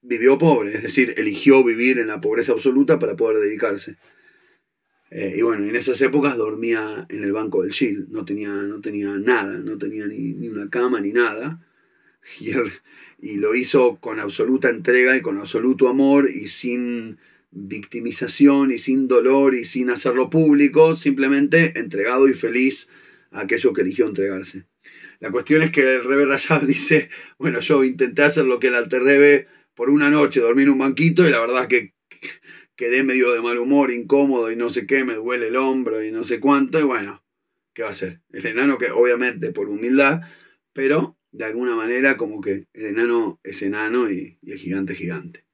vivió 0.00 0.38
pobre, 0.38 0.74
es 0.74 0.82
decir, 0.82 1.12
eligió 1.18 1.62
vivir 1.62 1.98
en 1.98 2.06
la 2.06 2.22
pobreza 2.22 2.52
absoluta 2.52 2.98
para 2.98 3.14
poder 3.14 3.42
dedicarse. 3.42 3.98
Eh, 5.10 5.34
y 5.36 5.42
bueno, 5.42 5.64
en 5.66 5.76
esas 5.76 6.00
épocas 6.00 6.38
dormía 6.38 7.06
en 7.10 7.24
el 7.24 7.32
banco 7.32 7.60
del 7.60 7.72
Shil, 7.72 8.06
no 8.08 8.24
tenía, 8.24 8.48
no 8.48 8.80
tenía 8.80 9.10
nada, 9.18 9.58
no 9.58 9.76
tenía 9.76 10.06
ni, 10.06 10.32
ni 10.32 10.48
una 10.48 10.70
cama 10.70 11.00
ni 11.00 11.12
nada. 11.12 11.62
Y 13.18 13.38
lo 13.38 13.54
hizo 13.54 13.96
con 13.98 14.20
absoluta 14.20 14.68
entrega 14.68 15.16
y 15.16 15.22
con 15.22 15.38
absoluto 15.38 15.88
amor 15.88 16.28
y 16.28 16.48
sin 16.48 17.16
victimización 17.56 18.70
y 18.70 18.78
sin 18.78 19.08
dolor 19.08 19.54
y 19.54 19.64
sin 19.64 19.90
hacerlo 19.90 20.30
público, 20.30 20.94
simplemente 20.94 21.78
entregado 21.78 22.28
y 22.28 22.34
feliz 22.34 22.88
a 23.30 23.40
aquello 23.40 23.72
que 23.72 23.82
eligió 23.82 24.06
entregarse. 24.06 24.64
La 25.20 25.30
cuestión 25.30 25.62
es 25.62 25.70
que 25.70 25.96
el 25.96 26.04
Rebe 26.04 26.26
Rayab 26.26 26.62
dice, 26.66 27.08
bueno, 27.38 27.60
yo 27.60 27.82
intenté 27.84 28.22
hacer 28.22 28.44
lo 28.44 28.60
que 28.60 28.68
el 28.68 28.74
Alter 28.74 29.02
Rebe 29.02 29.48
por 29.74 29.90
una 29.90 30.10
noche, 30.10 30.40
dormí 30.40 30.62
en 30.62 30.70
un 30.70 30.78
banquito 30.78 31.26
y 31.26 31.30
la 31.30 31.40
verdad 31.40 31.62
es 31.62 31.68
que 31.68 31.94
quedé 32.76 33.02
medio 33.02 33.32
de 33.32 33.40
mal 33.40 33.58
humor, 33.58 33.90
incómodo 33.90 34.50
y 34.50 34.56
no 34.56 34.70
sé 34.70 34.86
qué, 34.86 35.04
me 35.04 35.14
duele 35.14 35.48
el 35.48 35.56
hombro 35.56 36.02
y 36.02 36.10
no 36.12 36.24
sé 36.24 36.40
cuánto, 36.40 36.78
y 36.78 36.82
bueno, 36.82 37.24
¿qué 37.72 37.82
va 37.82 37.88
a 37.88 37.92
hacer? 37.92 38.20
El 38.30 38.46
enano 38.46 38.78
que 38.78 38.90
obviamente 38.90 39.52
por 39.52 39.68
humildad, 39.68 40.20
pero 40.72 41.18
de 41.32 41.44
alguna 41.44 41.74
manera 41.74 42.16
como 42.16 42.40
que 42.40 42.66
el 42.72 42.86
enano 42.86 43.40
es 43.42 43.62
enano 43.62 44.10
y, 44.10 44.38
el 44.46 44.58
gigante 44.58 44.92
es 44.92 44.98
gigante. 44.98 45.45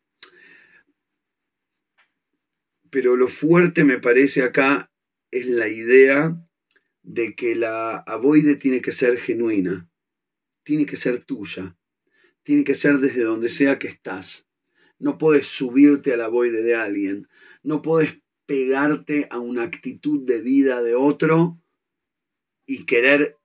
Pero 2.93 3.17
lo 3.17 3.27
fuerte 3.27 3.85
me 3.85 3.99
parece 3.99 4.43
acá 4.43 4.93
es 5.31 5.47
la 5.47 5.67
idea 5.67 6.37
de 7.03 7.35
que 7.35 7.57
la 7.57 7.97
avoide 7.97 8.57
tiene 8.57 8.83
que 8.83 8.93
ser 8.93 9.19
genuina, 9.19 9.91
tiene 10.63 10.85
que 10.85 10.99
ser 10.99 11.25
tuya, 11.25 11.75
tiene 12.43 12.65
que 12.65 12.75
ser 12.75 12.99
desde 12.99 13.23
donde 13.23 13.49
sea 13.49 13.79
que 13.79 13.89
estás. 13.89 14.47
No 14.99 15.17
puedes 15.17 15.47
subirte 15.47 16.13
a 16.13 16.19
la 16.19 16.27
avoide 16.27 16.63
de 16.63 16.75
alguien, 16.75 17.29
no 17.63 17.81
puedes 17.81 18.19
pegarte 18.45 19.27
a 19.31 19.39
una 19.39 19.63
actitud 19.63 20.27
de 20.27 20.43
vida 20.43 20.83
de 20.83 20.95
otro 20.95 21.59
y 22.67 22.85
querer 22.85 23.39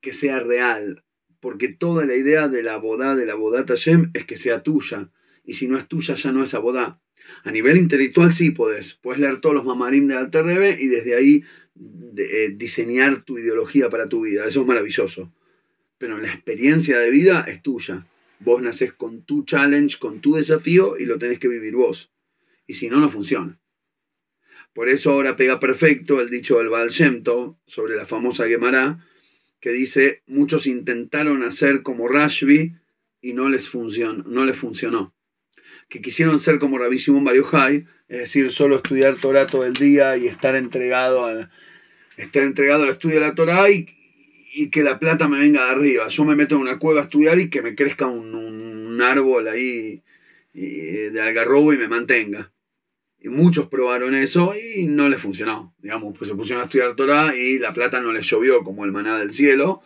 que 0.00 0.14
sea 0.14 0.40
real 0.40 1.04
porque 1.40 1.68
toda 1.68 2.04
la 2.04 2.14
idea 2.14 2.48
de 2.48 2.62
la 2.62 2.76
boda, 2.76 3.16
de 3.16 3.26
la 3.26 3.34
boda 3.34 3.66
Tashem, 3.66 4.10
es 4.14 4.26
que 4.26 4.36
sea 4.36 4.62
tuya. 4.62 5.10
Y 5.44 5.54
si 5.54 5.66
no 5.68 5.78
es 5.78 5.88
tuya, 5.88 6.14
ya 6.14 6.32
no 6.32 6.44
es 6.44 6.52
boda. 6.52 7.02
A 7.44 7.50
nivel 7.50 7.76
intelectual 7.76 8.32
sí 8.32 8.50
puedes. 8.50 8.94
Puedes 8.94 9.20
leer 9.20 9.40
todos 9.40 9.54
los 9.54 9.64
mamarim 9.64 10.06
de 10.06 10.16
Alter 10.16 10.44
Rebbe 10.44 10.76
y 10.78 10.88
desde 10.88 11.14
ahí 11.14 11.44
eh, 12.16 12.52
diseñar 12.54 13.22
tu 13.22 13.38
ideología 13.38 13.88
para 13.88 14.08
tu 14.08 14.22
vida. 14.22 14.44
Eso 14.46 14.60
es 14.60 14.66
maravilloso. 14.66 15.32
Pero 15.98 16.18
la 16.18 16.28
experiencia 16.28 16.98
de 16.98 17.10
vida 17.10 17.44
es 17.48 17.62
tuya. 17.62 18.06
Vos 18.40 18.62
nacés 18.62 18.92
con 18.92 19.22
tu 19.22 19.44
challenge, 19.44 19.98
con 19.98 20.20
tu 20.20 20.34
desafío 20.34 20.96
y 20.98 21.04
lo 21.04 21.18
tenés 21.18 21.38
que 21.38 21.48
vivir 21.48 21.74
vos. 21.74 22.10
Y 22.66 22.74
si 22.74 22.88
no, 22.88 23.00
no 23.00 23.10
funciona. 23.10 23.60
Por 24.72 24.88
eso 24.88 25.10
ahora 25.10 25.36
pega 25.36 25.58
perfecto 25.60 26.20
el 26.20 26.30
dicho 26.30 26.58
del 26.58 26.68
Baal 26.68 26.90
Shem 26.90 27.22
sobre 27.66 27.96
la 27.96 28.06
famosa 28.06 28.46
Gemara, 28.46 29.04
que 29.60 29.70
dice, 29.72 30.22
muchos 30.26 30.66
intentaron 30.66 31.42
hacer 31.42 31.82
como 31.82 32.08
Rashbi 32.08 32.76
y 33.20 33.32
no 33.34 33.48
les, 33.48 33.68
no 33.74 34.44
les 34.44 34.56
funcionó. 34.56 35.14
Que 35.88 36.00
quisieron 36.00 36.40
ser 36.40 36.58
como 36.58 36.78
Rabbi 36.78 36.98
Shimon 36.98 37.24
Bar 37.24 37.36
es 37.36 38.18
decir, 38.18 38.50
solo 38.50 38.76
estudiar 38.76 39.16
Torah 39.16 39.46
todo 39.46 39.64
el 39.64 39.74
día 39.74 40.16
y 40.16 40.26
estar 40.26 40.56
entregado, 40.56 41.26
a, 41.26 41.50
estar 42.16 42.42
entregado 42.42 42.84
al 42.84 42.90
estudio 42.90 43.20
de 43.20 43.26
la 43.26 43.34
Torah 43.34 43.70
y, 43.70 43.86
que 44.70 44.82
la 44.82 44.98
plata 44.98 45.28
me 45.28 45.38
venga 45.38 45.64
de 45.64 45.70
arriba. 45.70 46.08
Yo 46.08 46.24
me 46.24 46.34
meto 46.34 46.56
en 46.56 46.62
una 46.62 46.78
cueva 46.78 47.02
a 47.02 47.04
estudiar 47.04 47.38
y 47.38 47.50
que 47.50 47.62
me 47.62 47.76
crezca 47.76 48.06
un, 48.06 48.34
un 48.34 49.00
árbol 49.00 49.46
ahí 49.46 50.02
de 50.52 51.20
algarrobo 51.20 51.72
y 51.72 51.78
me 51.78 51.86
mantenga. 51.86 52.50
Y 53.22 53.28
muchos 53.28 53.68
probaron 53.68 54.14
eso 54.14 54.54
y 54.56 54.86
no 54.86 55.08
les 55.08 55.20
funcionó. 55.20 55.74
Digamos, 55.78 56.16
pues 56.16 56.30
se 56.30 56.34
pusieron 56.34 56.62
a 56.62 56.64
estudiar 56.64 56.96
Torah 56.96 57.36
y 57.36 57.58
la 57.58 57.74
plata 57.74 58.00
no 58.00 58.12
les 58.12 58.24
llovió 58.24 58.64
como 58.64 58.84
el 58.84 58.92
maná 58.92 59.18
del 59.18 59.34
cielo. 59.34 59.82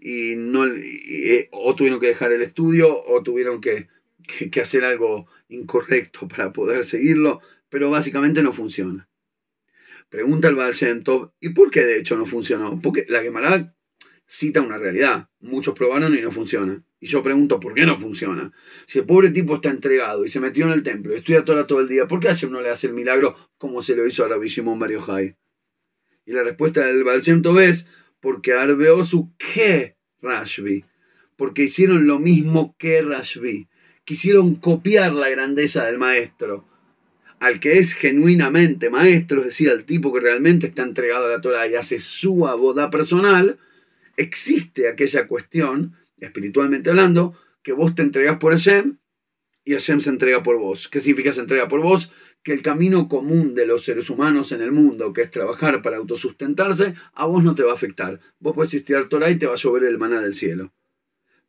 Y 0.00 0.34
no, 0.36 0.66
eh, 0.66 1.48
o 1.52 1.74
tuvieron 1.74 2.00
que 2.00 2.06
dejar 2.06 2.32
el 2.32 2.40
estudio 2.40 3.04
o 3.04 3.22
tuvieron 3.22 3.60
que, 3.60 3.88
hacer 4.60 4.84
algo 4.84 5.26
incorrecto 5.48 6.28
para 6.28 6.52
poder 6.52 6.84
seguirlo. 6.84 7.40
Pero 7.68 7.90
básicamente 7.90 8.42
no 8.42 8.52
funciona. 8.52 9.08
Pregunta 10.08 10.48
el 10.48 10.56
Baal 10.56 10.74
¿y 11.40 11.50
por 11.50 11.70
qué 11.70 11.84
de 11.84 11.98
hecho 11.98 12.16
no 12.16 12.26
funcionó? 12.26 12.80
Porque 12.82 13.06
la 13.08 13.22
Gemara 13.22 13.74
cita 14.26 14.60
una 14.60 14.76
realidad. 14.76 15.28
Muchos 15.38 15.74
probaron 15.74 16.16
y 16.16 16.20
no 16.20 16.32
funciona. 16.32 16.84
Y 16.98 17.06
yo 17.06 17.22
pregunto, 17.22 17.58
¿por 17.58 17.74
qué 17.74 17.86
no 17.86 17.96
funciona? 17.96 18.52
Si 18.86 18.98
el 18.98 19.06
pobre 19.06 19.30
tipo 19.30 19.54
está 19.54 19.70
entregado 19.70 20.24
y 20.24 20.28
se 20.28 20.40
metió 20.40 20.66
en 20.66 20.72
el 20.72 20.82
templo 20.82 21.14
y 21.14 21.18
estudia 21.18 21.44
Torah 21.44 21.66
todo 21.66 21.80
el 21.80 21.88
día, 21.88 22.06
¿por 22.06 22.20
qué 22.20 22.28
a 22.28 22.36
no 22.50 22.60
le 22.60 22.68
hace 22.68 22.88
el 22.88 22.92
milagro 22.92 23.36
como 23.56 23.82
se 23.82 23.96
lo 23.96 24.06
hizo 24.06 24.24
a 24.24 24.28
Rabbi 24.28 24.48
Shimon 24.48 24.80
Jai? 25.00 25.36
Y 26.26 26.32
la 26.32 26.42
respuesta 26.42 26.84
del 26.84 27.02
Baal 27.02 27.22
es, 27.60 27.86
porque 28.20 28.52
arbeó 28.52 29.02
su 29.04 29.34
que 29.38 29.96
Rashbi. 30.20 30.84
Porque 31.36 31.62
hicieron 31.64 32.06
lo 32.06 32.18
mismo 32.18 32.76
que 32.78 33.00
Rashbi. 33.00 33.69
Quisieron 34.10 34.56
copiar 34.56 35.12
la 35.12 35.28
grandeza 35.28 35.84
del 35.84 35.96
maestro. 35.96 36.64
Al 37.38 37.60
que 37.60 37.78
es 37.78 37.94
genuinamente 37.94 38.90
maestro, 38.90 39.38
es 39.38 39.46
decir, 39.46 39.70
al 39.70 39.84
tipo 39.84 40.12
que 40.12 40.18
realmente 40.18 40.66
está 40.66 40.82
entregado 40.82 41.26
a 41.26 41.28
la 41.28 41.40
Torah 41.40 41.68
y 41.68 41.76
hace 41.76 42.00
su 42.00 42.34
boda 42.34 42.90
personal, 42.90 43.60
existe 44.16 44.88
aquella 44.88 45.28
cuestión 45.28 45.94
espiritualmente 46.18 46.90
hablando, 46.90 47.38
que 47.62 47.72
vos 47.72 47.94
te 47.94 48.02
entregas 48.02 48.38
por 48.38 48.50
Hashem 48.50 48.96
y 49.64 49.74
Hashem 49.74 50.00
se 50.00 50.10
entrega 50.10 50.42
por 50.42 50.58
vos. 50.58 50.88
¿Qué 50.88 50.98
significa 50.98 51.32
se 51.32 51.42
entrega 51.42 51.68
por 51.68 51.80
vos? 51.80 52.10
Que 52.42 52.52
el 52.52 52.62
camino 52.62 53.08
común 53.08 53.54
de 53.54 53.64
los 53.64 53.84
seres 53.84 54.10
humanos 54.10 54.50
en 54.50 54.60
el 54.60 54.72
mundo, 54.72 55.12
que 55.12 55.22
es 55.22 55.30
trabajar 55.30 55.82
para 55.82 55.98
autosustentarse, 55.98 56.94
a 57.14 57.26
vos 57.26 57.44
no 57.44 57.54
te 57.54 57.62
va 57.62 57.70
a 57.70 57.74
afectar. 57.74 58.18
Vos 58.40 58.56
puedes 58.56 58.74
estudiar 58.74 59.08
Torah 59.08 59.30
y 59.30 59.38
te 59.38 59.46
va 59.46 59.52
a 59.52 59.56
llover 59.56 59.84
el 59.84 59.98
maná 59.98 60.20
del 60.20 60.34
cielo. 60.34 60.72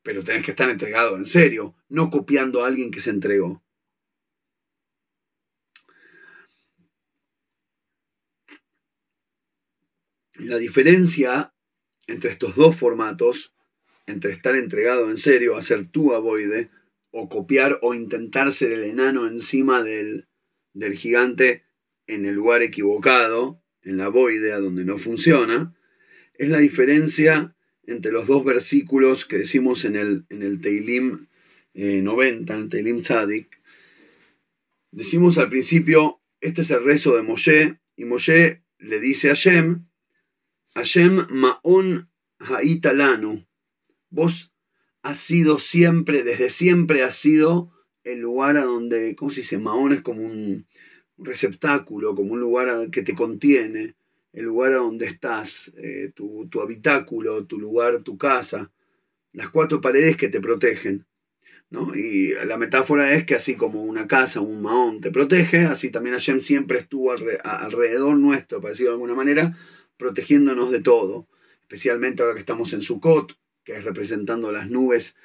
Pero 0.03 0.23
tenés 0.23 0.43
que 0.43 0.51
estar 0.51 0.69
entregado 0.69 1.15
en 1.15 1.25
serio, 1.25 1.75
no 1.89 2.09
copiando 2.09 2.63
a 2.63 2.67
alguien 2.67 2.91
que 2.91 2.99
se 2.99 3.11
entregó. 3.11 3.63
La 10.35 10.57
diferencia 10.57 11.53
entre 12.07 12.31
estos 12.31 12.55
dos 12.55 12.75
formatos 12.75 13.53
entre 14.07 14.31
estar 14.31 14.55
entregado 14.55 15.09
en 15.09 15.17
serio 15.17 15.55
a 15.55 15.61
ser 15.61 15.89
tú 15.89 16.13
aboide 16.13 16.69
o 17.11 17.29
copiar 17.29 17.79
o 17.81 17.93
intentar 17.93 18.51
ser 18.51 18.71
el 18.71 18.83
enano 18.83 19.27
encima 19.27 19.83
del, 19.83 20.27
del 20.73 20.95
gigante 20.95 21.65
en 22.07 22.25
el 22.25 22.35
lugar 22.35 22.61
equivocado, 22.61 23.61
en 23.81 23.97
la 23.97 24.09
boide, 24.09 24.53
a 24.53 24.59
donde 24.59 24.85
no 24.85 24.97
funciona, 24.97 25.75
es 26.35 26.49
la 26.49 26.59
diferencia 26.59 27.55
entre 27.91 28.11
los 28.11 28.27
dos 28.27 28.43
versículos 28.43 29.25
que 29.25 29.37
decimos 29.37 29.85
en 29.85 29.95
el, 29.95 30.25
en 30.29 30.41
el 30.41 30.61
Teilim 30.61 31.27
90, 31.73 32.53
eh, 32.53 32.55
en 32.55 32.63
el 32.63 32.69
Teilim 32.69 33.01
Tzadik. 33.01 33.61
Decimos 34.91 35.37
al 35.37 35.49
principio, 35.49 36.21
este 36.39 36.61
es 36.61 36.71
el 36.71 36.83
rezo 36.83 37.15
de 37.15 37.23
Moshe, 37.23 37.79
y 37.95 38.05
Moshe 38.05 38.63
le 38.79 38.99
dice 38.99 39.29
a 39.29 39.35
Hashem, 39.35 39.85
Hashem 40.75 41.27
Ma'on 41.29 42.09
Haitalanu, 42.39 43.45
vos 44.09 44.51
has 45.03 45.19
sido 45.19 45.59
siempre, 45.59 46.23
desde 46.23 46.49
siempre 46.49 47.03
has 47.03 47.15
sido 47.15 47.71
el 48.03 48.19
lugar 48.19 48.57
a 48.57 48.63
donde, 48.63 49.15
¿cómo 49.15 49.31
se 49.31 49.41
dice? 49.41 49.57
Mahón 49.57 49.93
es 49.93 50.01
como 50.01 50.23
un 50.23 50.67
receptáculo, 51.17 52.15
como 52.15 52.33
un 52.33 52.39
lugar 52.39 52.89
que 52.91 53.03
te 53.03 53.15
contiene, 53.15 53.95
el 54.33 54.45
lugar 54.45 54.71
a 54.71 54.77
donde 54.77 55.05
estás, 55.05 55.71
eh, 55.77 56.11
tu, 56.15 56.49
habitáculo, 56.61 57.45
tu 57.45 57.59
lugar, 57.59 58.03
tu 58.03 58.17
casa, 58.17 58.71
las 59.33 59.49
cuatro 59.49 59.81
paredes 59.81 60.17
que 60.17 60.29
te 60.29 60.41
protegen. 60.41 61.05
¿no? 61.69 61.95
Y 61.95 62.33
la 62.45 62.57
metáfora 62.57 63.13
es 63.13 63.25
que 63.25 63.35
así 63.35 63.55
como 63.55 63.83
una 63.83 64.07
casa, 64.07 64.41
un 64.41 64.61
mahón 64.61 65.01
te 65.01 65.11
protege, 65.11 65.59
así 65.65 65.89
también 65.89 66.15
Hashem 66.15 66.39
siempre 66.39 66.79
estuvo 66.79 67.11
alrededor 67.11 68.17
nuestro, 68.17 68.61
parecido 68.61 68.89
de 68.89 68.95
alguna 68.95 69.15
manera, 69.15 69.57
protegiéndonos 69.97 70.71
de 70.71 70.81
todo, 70.81 71.27
especialmente 71.61 72.21
ahora 72.21 72.33
que 72.33 72.41
estamos 72.41 72.73
en 72.73 72.81
Sukkot, 72.81 73.37
que 73.63 73.77
es 73.77 73.83
representando 73.83 74.51
las 74.51 74.69
nubes 74.69 75.15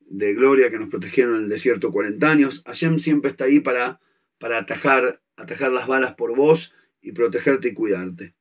de 0.00 0.34
gloria 0.34 0.70
que 0.70 0.78
nos 0.78 0.88
protegieron 0.88 1.36
en 1.36 1.44
el 1.44 1.48
desierto 1.48 1.90
40 1.90 2.30
años. 2.30 2.62
Hashem 2.66 2.98
siempre 2.98 3.30
está 3.30 3.44
ahí 3.44 3.60
para, 3.60 4.00
para 4.38 4.58
atajar, 4.58 5.20
atajar 5.36 5.72
las 5.72 5.86
balas 5.86 6.14
por 6.14 6.36
vos 6.36 6.72
y 7.00 7.12
protegerte 7.12 7.68
y 7.68 7.74
cuidarte. 7.74 8.37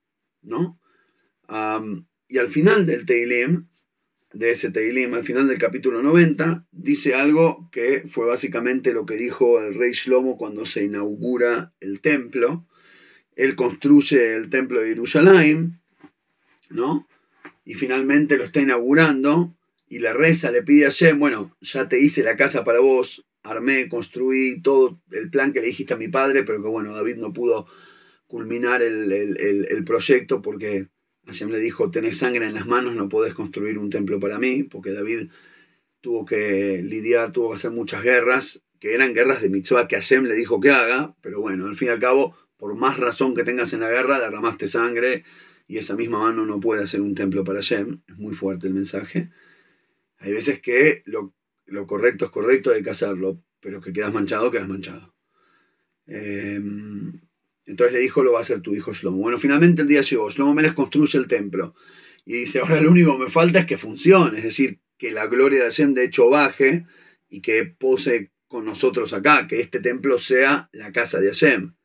¿No? 0.47 0.79
y 2.27 2.37
al 2.39 2.49
final 2.49 2.85
del 2.85 3.05
Teilim, 3.05 3.67
de 4.33 4.51
ese 4.51 4.69
Teilim, 4.69 5.13
al 5.13 5.23
final 5.23 5.47
del 5.47 5.57
capítulo 5.57 6.01
90, 6.01 6.67
dice 6.71 7.13
algo 7.15 7.69
que 7.71 8.03
fue 8.09 8.25
básicamente 8.25 8.91
lo 8.91 9.05
que 9.05 9.15
dijo 9.15 9.61
el 9.61 9.75
rey 9.75 9.93
Shlomo 9.93 10.37
cuando 10.37 10.65
se 10.65 10.83
inaugura 10.83 11.73
el 11.79 12.01
templo. 12.01 12.67
Él 13.37 13.55
construye 13.55 14.35
el 14.35 14.49
templo 14.49 14.81
de 14.81 14.89
Jerusalén, 14.89 15.79
¿no? 16.69 17.07
y 17.67 17.73
finalmente 17.73 18.37
lo 18.37 18.45
está 18.45 18.61
inaugurando 18.61 19.53
y 19.89 19.99
la 19.99 20.13
reza 20.13 20.51
le 20.51 20.63
pide 20.63 20.85
a 20.85 20.89
Shem, 20.89 21.19
bueno, 21.19 21.55
ya 21.59 21.89
te 21.89 21.99
hice 21.99 22.23
la 22.23 22.37
casa 22.37 22.63
para 22.63 22.79
vos, 22.79 23.25
armé, 23.43 23.89
construí 23.89 24.61
todo 24.61 25.01
el 25.11 25.29
plan 25.29 25.51
que 25.51 25.59
le 25.59 25.67
dijiste 25.67 25.93
a 25.93 25.97
mi 25.97 26.07
padre, 26.07 26.43
pero 26.43 26.61
que 26.61 26.69
bueno, 26.69 26.95
David 26.95 27.17
no 27.17 27.33
pudo 27.33 27.67
culminar 28.27 28.81
el, 28.81 29.83
proyecto 29.85 30.41
porque 30.41 30.87
Hashem 31.25 31.49
le 31.49 31.59
dijo, 31.59 31.91
tenés 31.91 32.17
sangre 32.17 32.47
en 32.47 32.53
las 32.53 32.67
manos, 32.67 32.95
no 32.95 33.09
podés 33.09 33.33
construir 33.33 33.77
un 33.77 33.89
templo 33.89 34.19
para 34.19 34.37
mí, 34.37 34.63
porque 34.63 34.93
David 34.93 35.29
tuvo 36.01 36.25
que 36.25 36.81
lidiar, 36.83 37.31
tuvo 37.31 37.49
que 37.49 37.55
hacer 37.55 37.71
muchas 37.71 38.03
guerras, 38.03 38.61
que 38.79 38.93
eran 38.93 39.13
guerras 39.13 39.41
de 39.41 39.49
mitzvah 39.49 39.87
que 39.87 39.95
Hashem 39.95 40.25
le 40.25 40.35
dijo 40.35 40.59
que 40.59 40.69
haga, 40.69 41.15
pero 41.21 41.41
bueno, 41.41 41.67
al 41.67 41.75
fin 41.75 41.89
y 41.89 41.91
al 41.91 41.99
cabo, 41.99 42.35
por 42.57 42.75
más 42.75 42.97
razón 42.97 43.35
que 43.35 43.43
tengas 43.43 43.73
en 43.73 43.81
la 43.81 43.89
guerra, 43.89 44.19
derramaste 44.19 44.67
sangre, 44.67 45.23
y 45.67 45.77
esa 45.77 45.95
misma 45.95 46.19
mano 46.19 46.45
no 46.45 46.59
puede 46.59 46.83
hacer 46.83 47.01
un 47.01 47.13
templo 47.13 47.43
para 47.43 47.59
Shem, 47.61 48.01
es 48.07 48.17
muy 48.17 48.33
fuerte 48.33 48.67
el 48.67 48.73
mensaje. 48.73 49.29
Hay 50.19 50.31
veces 50.33 50.61
que 50.61 51.03
lo, 51.05 51.33
correcto 51.85 52.25
es 52.25 52.31
correcto, 52.31 52.71
hay 52.71 52.83
que 52.83 52.89
hacerlo, 52.89 53.43
pero 53.59 53.81
que 53.81 53.91
quedas 53.91 54.13
manchado, 54.13 54.49
quedas 54.49 54.67
manchado. 54.67 55.13
Em, 56.05 57.19
entonces 57.67 57.93
le 57.93 57.99
dijo, 57.99 58.23
lo 58.23 58.31
va 58.31 58.39
a 58.39 58.41
hacer 58.41 58.61
tu 58.61 58.73
hijo 58.73 58.93
Shlomo. 58.93 59.17
Bueno, 59.17 59.37
finalmente 59.37 59.81
el 59.81 59.87
día 59.89 60.01
llegó, 60.01 60.29
Shlomo 60.29 60.59
les 60.61 60.73
construye 60.73 61.19
el 61.19 61.27
templo. 61.27 61.75
Y 62.25 62.33
dice, 62.33 62.59
ahora 62.59 62.81
lo 62.81 62.91
único 62.91 63.17
que 63.17 63.25
me 63.25 63.29
falta 63.29 63.59
es 63.59 63.65
que 63.65 63.77
funcione, 63.77 64.37
es 64.37 64.43
decir, 64.43 64.79
que 64.97 65.11
la 65.11 65.27
gloria 65.27 65.59
de 65.59 65.65
Hashem 65.65 65.93
de 65.93 66.05
hecho 66.05 66.29
baje 66.29 66.85
y 67.29 67.41
que 67.41 67.65
pose 67.65 68.31
con 68.47 68.65
nosotros 68.65 69.13
acá, 69.13 69.47
que 69.47 69.59
este 69.59 69.79
templo 69.79 70.17
sea 70.17 70.69
la 70.71 70.91
casa 70.91 71.19
de 71.19 71.27
Hashem. 71.27 71.75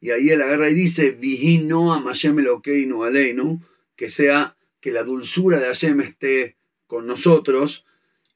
Y 0.00 0.10
ahí 0.10 0.30
él 0.30 0.42
agarra 0.42 0.70
y 0.70 0.74
dice, 0.74 1.10
Vigino 1.10 2.00
no 2.00 3.62
que 3.96 4.10
sea 4.10 4.56
que 4.80 4.92
la 4.92 5.02
dulzura 5.02 5.58
de 5.58 5.66
Hashem 5.66 6.00
esté 6.00 6.56
con 6.86 7.06
nosotros 7.06 7.85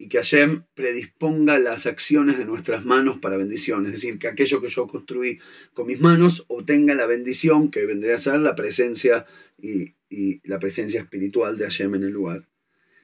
y 0.00 0.08
que 0.08 0.16
Hashem 0.16 0.62
predisponga 0.72 1.58
las 1.58 1.84
acciones 1.84 2.38
de 2.38 2.46
nuestras 2.46 2.86
manos 2.86 3.18
para 3.18 3.36
bendición. 3.36 3.84
Es 3.84 3.92
decir, 3.92 4.18
que 4.18 4.28
aquello 4.28 4.62
que 4.62 4.70
yo 4.70 4.86
construí 4.86 5.38
con 5.74 5.86
mis 5.88 6.00
manos 6.00 6.46
obtenga 6.48 6.94
la 6.94 7.04
bendición 7.04 7.70
que 7.70 7.84
vendría 7.84 8.14
a 8.14 8.18
ser 8.18 8.40
la 8.40 8.56
presencia 8.56 9.26
y, 9.58 9.92
la 10.44 10.58
presencia 10.58 11.02
espiritual 11.02 11.58
de 11.58 11.64
Hashem 11.66 11.96
en 11.96 12.04
el 12.04 12.12
lugar. 12.12 12.48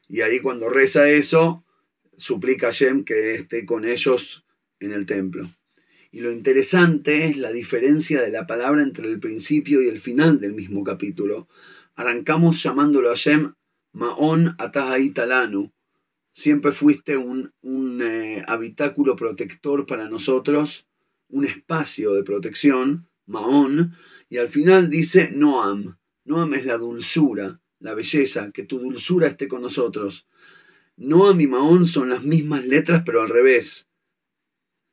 Y 0.08 0.22
ahí 0.22 0.40
cuando 0.40 0.70
reza 0.70 1.06
eso, 1.06 1.66
suplica 2.16 2.68
a 2.68 2.70
Hashem 2.70 3.04
que 3.04 3.34
esté 3.34 3.66
con 3.66 3.84
ellos 3.84 4.46
en 4.80 4.92
el 4.92 5.04
templo. 5.04 5.54
Y 6.10 6.20
lo 6.20 6.32
interesante 6.32 7.26
es 7.26 7.36
la 7.36 7.52
diferencia 7.52 8.22
de 8.22 8.30
la 8.30 8.46
palabra 8.46 8.82
entre 8.82 9.06
el 9.06 9.20
principio 9.20 9.82
y 9.82 9.88
el 9.88 10.00
final 10.00 10.40
del 10.40 10.54
mismo 10.54 10.82
capítulo. 10.82 11.46
Arrancamos 11.94 12.62
llamándolo 12.62 13.08
a 13.08 13.16
Hashem 13.16 13.52
Maon 13.92 14.54
Atahaitalanu. 14.56 15.75
Siempre 16.36 16.72
fuiste 16.72 17.16
un, 17.16 17.54
un 17.62 18.02
eh, 18.02 18.44
habitáculo 18.46 19.16
protector 19.16 19.86
para 19.86 20.06
nosotros, 20.06 20.86
un 21.30 21.46
espacio 21.46 22.12
de 22.12 22.24
protección, 22.24 23.08
Maon. 23.24 23.96
Y 24.28 24.36
al 24.36 24.50
final 24.50 24.90
dice 24.90 25.30
Noam. 25.30 25.96
Noam 26.26 26.52
es 26.52 26.66
la 26.66 26.76
dulzura, 26.76 27.62
la 27.78 27.94
belleza, 27.94 28.50
que 28.52 28.64
tu 28.64 28.78
dulzura 28.78 29.28
esté 29.28 29.48
con 29.48 29.62
nosotros. 29.62 30.28
Noam 30.98 31.40
y 31.40 31.46
Maon 31.46 31.88
son 31.88 32.10
las 32.10 32.22
mismas 32.22 32.66
letras, 32.66 33.02
pero 33.06 33.22
al 33.22 33.30
revés. 33.30 33.88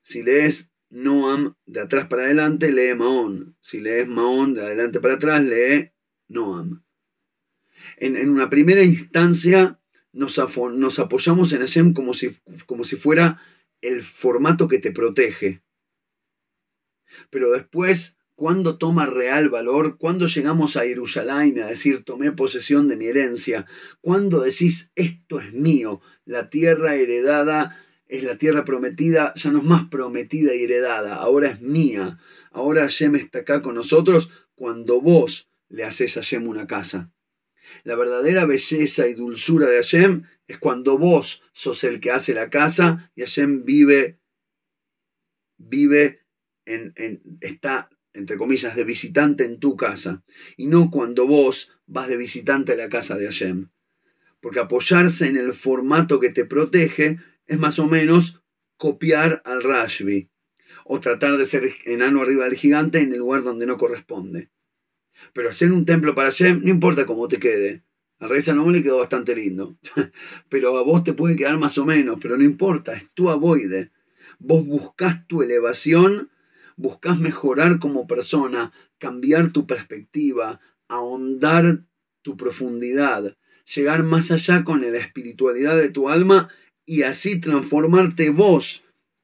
Si 0.02 0.24
lees 0.24 0.72
Noam 0.90 1.56
de 1.66 1.82
atrás 1.82 2.08
para 2.08 2.24
adelante, 2.24 2.72
lee 2.72 2.96
Maón. 2.96 3.58
Si 3.60 3.82
lees 3.82 4.08
Maón 4.08 4.54
de 4.54 4.62
adelante 4.62 5.02
para 5.02 5.16
atrás, 5.16 5.44
lee 5.44 5.92
Noam. 6.30 6.86
En, 7.98 8.30
una 8.30 8.50
primera 8.50 8.82
instancia 8.82 9.78
nos, 10.13 10.39
apoyamos 10.39 11.52
en 11.52 11.60
Hashem 11.60 11.93
como 11.93 12.13
si, 12.13 12.30
como 12.65 12.84
si 12.84 12.95
fuera 12.95 13.41
el 13.82 14.04
formato 14.04 14.67
que 14.67 14.80
te 14.80 14.91
protege. 14.91 15.62
Pero 17.30 17.52
después, 17.52 18.15
cuando 18.36 18.78
toma 18.78 19.06
real 19.06 19.49
valor, 19.49 19.97
cuando 19.97 20.28
llegamos 20.28 20.78
a 20.78 20.82
Jerusalén 20.82 21.60
a 21.60 21.67
decir 21.67 22.04
tomé 22.04 22.32
posesión 22.32 22.88
de 22.88 22.95
mi 22.97 23.06
herencia, 23.06 23.65
cuando 24.02 24.41
decís 24.41 24.91
esto 24.95 25.39
es 25.39 25.54
mío, 25.54 26.02
la 26.26 26.49
tierra 26.49 26.95
heredada 26.95 27.78
es 28.08 28.23
la 28.23 28.38
tierra 28.38 28.63
prometida, 28.65 29.34
ya 29.36 29.52
no 29.52 29.60
es 29.60 29.63
más 29.63 29.89
prometida 29.89 30.54
y 30.54 30.63
heredada, 30.63 31.15
ahora 31.15 31.49
es 31.49 31.62
mía. 31.62 32.19
Ahora 32.52 32.82
Hashem 32.82 33.15
está 33.15 33.39
acá 33.39 33.62
con 33.62 33.76
nosotros 33.76 34.30
cuando 34.56 35.02
vos 35.02 35.49
le 35.69 35.84
haces 35.84 36.17
a 36.17 36.21
Hashem 36.21 36.47
una 36.47 36.67
casa. 36.67 37.12
La 37.84 37.95
verdadera 37.95 38.45
belleza 38.45 39.08
y 39.08 39.13
dulzura 39.13 39.67
de 39.67 39.78
Hashem 39.78 40.23
es 40.47 40.58
cuando 40.58 40.97
vos 40.97 41.41
sos 41.54 41.84
el 41.84 41.99
que 41.99 42.12
hace 42.12 42.34
la 42.34 42.49
casa 42.49 43.12
y 43.15 43.21
Hashem 43.21 43.63
vive, 43.65 44.19
vive 45.58 46.26
en, 46.65 46.93
en, 46.95 47.21
está, 47.41 47.89
entre 48.13 48.38
comillas, 48.38 48.76
de 48.76 48.84
visitante 48.84 49.45
en 49.45 49.60
tu 49.60 49.76
casa. 49.76 50.23
Y 50.58 50.67
no 50.67 50.91
cuando 50.91 51.26
vos 51.26 51.69
vas 51.86 52.08
de 52.08 52.17
visitante 52.17 52.73
a 52.73 52.76
la 52.76 52.89
casa 52.89 53.17
de 53.17 53.26
Hashem. 53.26 53.69
Porque 54.39 54.60
apoyarse 54.60 55.28
en 55.28 55.38
el 55.38 55.54
formato 55.54 56.19
que 56.19 56.30
te 56.30 56.45
protege 56.45 57.19
es 57.45 57.58
más 57.58 57.80
o 57.80 57.88
menos 57.88 58.41
copiar 58.78 59.41
al 59.45 59.63
Rashbi 59.63 60.30
o 60.86 60.99
tratar 60.99 61.38
de 61.38 61.45
ser 61.45 61.73
enano 61.86 62.21
arriba 62.21 62.45
del 62.45 62.56
gigante 62.56 62.99
en 62.99 63.13
el 63.13 63.19
lugar 63.19 63.43
donde 63.43 63.65
no 63.65 63.78
corresponde. 63.78 64.49
Pero 65.34 65.50
hacer 65.50 65.72
un 65.72 65.86
templo 65.86 66.14
para 66.14 66.30
Hashem, 66.30 66.62
no 66.64 66.70
importa 66.70 67.06
cómo 67.06 67.28
te 67.28 67.40
quede. 67.40 67.84
Al 68.20 68.30
rey 68.30 68.42
Salomón 68.42 68.74
le 68.74 68.84
quedó 68.84 69.00
bastante 69.00 69.36
lindo. 69.36 69.78
pero 70.50 70.78
a 70.78 70.84
vos 70.84 71.04
te 71.04 71.14
puede 71.14 71.36
quedar 71.36 71.58
más 71.58 71.78
o 71.78 71.86
menos, 71.86 72.20
pero 72.22 72.38
no 72.38 72.44
importa, 72.44 72.94
es 72.94 73.10
tu 73.14 73.30
avoide. 73.30 73.92
Vos 74.40 74.66
buscas 74.66 75.28
tu 75.28 75.42
elevación, 75.42 76.30
buscas 76.76 77.20
mejorar 77.20 77.80
como 77.80 78.08
persona, 78.08 78.72
cambiar 78.98 79.52
tu 79.52 79.68
perspectiva, 79.68 80.60
ahondar 80.88 81.84
tu 82.22 82.38
profundidad, 82.38 83.38
llegar 83.76 84.04
más 84.04 84.32
allá 84.32 84.64
con 84.64 84.82
la 84.82 84.98
espiritualidad 84.98 85.76
de 85.78 85.90
tu 85.90 86.10
alma 86.10 86.50
y 86.86 87.04
así 87.04 87.40
transformarte 87.40 88.30
vos 88.30 88.84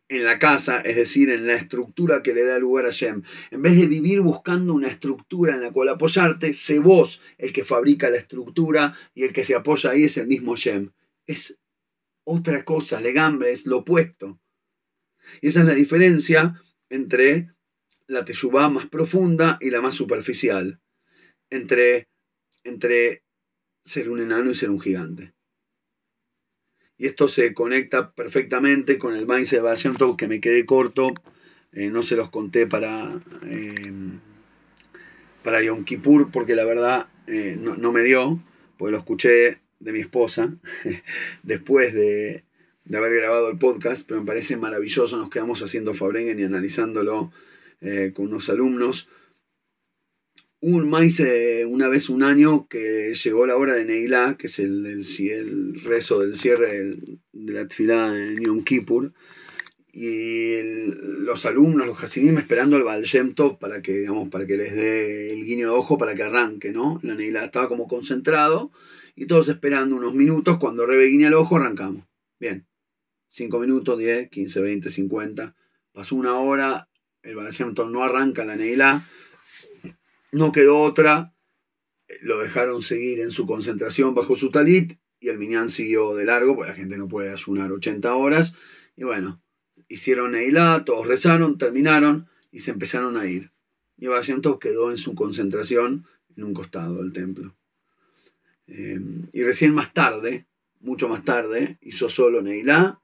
en 0.09 0.25
la 0.25 0.39
casa, 0.39 0.81
es 0.81 0.95
decir, 0.95 1.29
en 1.29 1.45
la 1.45 1.53
estructura 1.53 2.23
que 2.23 2.33
le 2.33 2.43
da 2.43 2.57
lugar 2.57 2.87
a 2.87 2.89
Shem. 2.89 3.21
En 3.51 3.61
vez 3.61 3.77
de 3.77 3.85
vivir 3.85 4.21
buscando 4.21 4.73
una 4.73 4.87
estructura 4.87 5.53
en 5.53 5.61
la 5.61 5.71
cual 5.71 5.89
apoyarte, 5.89 6.53
sé 6.53 6.79
vos 6.79 7.21
el 7.37 7.53
que 7.53 7.63
fabrica 7.63 8.09
la 8.09 8.17
estructura 8.17 8.97
y 9.13 9.23
el 9.23 9.31
que 9.31 9.43
se 9.43 9.53
apoya 9.53 9.91
ahí 9.91 10.05
es 10.05 10.17
el 10.17 10.27
mismo 10.27 10.55
Shem. 10.55 10.91
Es 11.27 11.59
otra 12.23 12.65
cosa, 12.65 12.99
legambre, 12.99 13.51
es 13.51 13.67
lo 13.67 13.77
opuesto. 13.77 14.41
Y 15.41 15.49
esa 15.49 15.59
es 15.59 15.67
la 15.67 15.75
diferencia 15.75 16.59
entre 16.89 17.51
la 18.07 18.25
teshuvá 18.25 18.67
más 18.67 18.87
profunda 18.87 19.59
y 19.61 19.69
la 19.69 19.81
más 19.81 19.93
superficial. 19.93 20.81
Entre, 21.51 22.09
entre 22.63 23.23
ser 23.85 24.09
un 24.09 24.21
enano 24.21 24.49
y 24.49 24.55
ser 24.55 24.71
un 24.71 24.81
gigante. 24.81 25.35
Y 26.99 27.07
esto 27.07 27.29
se 27.29 27.53
conecta 27.53 28.11
perfectamente 28.11 28.99
con 28.99 29.15
el 29.15 29.25
mindset 29.25 29.63
de 29.63 30.15
que 30.17 30.27
me 30.27 30.41
quedé 30.41 30.65
corto. 30.65 31.13
Eh, 31.71 31.89
no 31.89 32.03
se 32.03 32.17
los 32.17 32.29
conté 32.29 32.67
para, 32.67 33.21
eh, 33.45 33.91
para 35.41 35.63
Yom 35.63 35.85
Kippur 35.85 36.29
porque 36.29 36.55
la 36.55 36.65
verdad 36.65 37.07
eh, 37.25 37.57
no, 37.57 37.91
me 37.93 38.03
dio, 38.03 38.43
porque 38.77 38.91
lo 38.91 38.97
escuché 38.97 39.59
de 39.79 39.91
mi 39.93 39.99
esposa 39.99 40.53
después 41.43 41.93
de, 41.93 42.43
haber 42.93 43.13
grabado 43.15 43.49
el 43.49 43.57
podcast, 43.57 44.05
pero 44.05 44.19
me 44.19 44.27
parece 44.27 44.57
maravilloso. 44.57 45.15
Nos 45.15 45.29
quedamos 45.29 45.63
haciendo 45.63 45.93
Fabrengen 45.93 46.37
y 46.37 46.43
analizándolo 46.43 47.31
con 48.13 48.25
unos 48.25 48.49
alumnos 48.49 49.07
un 50.61 50.89
maíz 50.89 51.21
una 51.67 51.87
vez 51.87 52.09
un 52.09 52.23
año 52.23 52.67
que 52.67 53.13
llegó 53.15 53.45
la 53.45 53.55
hora 53.55 53.75
de 53.75 53.85
Neilá, 53.85 54.35
que 54.37 54.47
es 54.47 54.59
el, 54.59 54.85
el, 54.85 55.81
rezo 55.83 56.19
del 56.19 56.35
cierre 56.35 56.97
de 57.31 57.53
la 57.53 57.67
tefilá 57.67 58.07
en 58.07 58.41
Yom 58.41 58.63
Kippur, 58.63 59.13
y 59.91 60.61
los 60.93 61.45
alumnos, 61.45 61.87
los 61.87 62.03
hasidim, 62.03 62.37
esperando 62.37 62.75
al 62.75 62.83
Baal 62.83 63.05
para 63.59 63.81
que, 63.81 63.99
digamos, 63.99 64.29
para 64.29 64.45
que 64.45 64.57
les 64.57 64.73
dé 64.75 65.33
el 65.33 65.45
guiño 65.45 65.69
de 65.69 65.75
ojo 65.75 65.97
para 65.97 66.15
que 66.15 66.23
arranque, 66.23 66.71
¿no? 66.71 66.99
La 67.03 67.15
Neilá 67.15 67.45
estaba 67.45 67.67
como 67.67 67.87
concentrado 67.87 68.71
y 69.15 69.25
todos 69.25 69.49
esperando 69.49 69.95
unos 69.95 70.13
minutos, 70.13 70.57
cuando 70.59 70.85
Rebe 70.85 71.07
guiña 71.07 71.27
el 71.29 71.33
ojo 71.33 71.57
arrancamos. 71.57 72.05
Bien, 72.39 72.67
5 73.29 73.59
minutos, 73.59 73.97
10, 73.97 74.29
15, 74.29 74.59
20, 74.61 74.89
50, 74.89 75.55
pasó 75.91 76.15
una 76.15 76.37
hora, 76.37 76.89
el 77.23 77.35
Baal 77.35 77.53
no 77.91 78.03
arranca 78.03 78.45
la 78.45 78.55
Neilá, 78.55 79.07
no 80.31 80.51
quedó 80.51 80.79
otra, 80.79 81.33
lo 82.21 82.39
dejaron 82.39 82.81
seguir 82.81 83.19
en 83.19 83.31
su 83.31 83.45
concentración 83.45 84.15
bajo 84.15 84.35
su 84.35 84.51
talit 84.51 84.97
y 85.19 85.29
el 85.29 85.37
Minyan 85.37 85.69
siguió 85.69 86.15
de 86.15 86.25
largo, 86.25 86.55
porque 86.55 86.71
la 86.71 86.77
gente 86.77 86.97
no 86.97 87.07
puede 87.07 87.31
ayunar 87.31 87.71
80 87.71 88.15
horas. 88.15 88.53
Y 88.95 89.03
bueno, 89.03 89.41
hicieron 89.87 90.31
Neilá, 90.31 90.83
todos 90.85 91.07
rezaron, 91.07 91.57
terminaron 91.57 92.27
y 92.51 92.61
se 92.61 92.71
empezaron 92.71 93.17
a 93.17 93.25
ir. 93.25 93.51
Y 93.97 94.07
Basianto 94.07 94.59
quedó 94.59 94.91
en 94.91 94.97
su 94.97 95.15
concentración 95.15 96.05
en 96.35 96.43
un 96.43 96.53
costado 96.53 97.01
del 97.01 97.11
templo. 97.11 97.55
Eh, 98.67 98.99
y 99.33 99.43
recién 99.43 99.73
más 99.73 99.93
tarde, 99.93 100.45
mucho 100.79 101.09
más 101.09 101.25
tarde, 101.25 101.77
hizo 101.81 102.07
solo 102.07 102.41
Neilá 102.41 103.01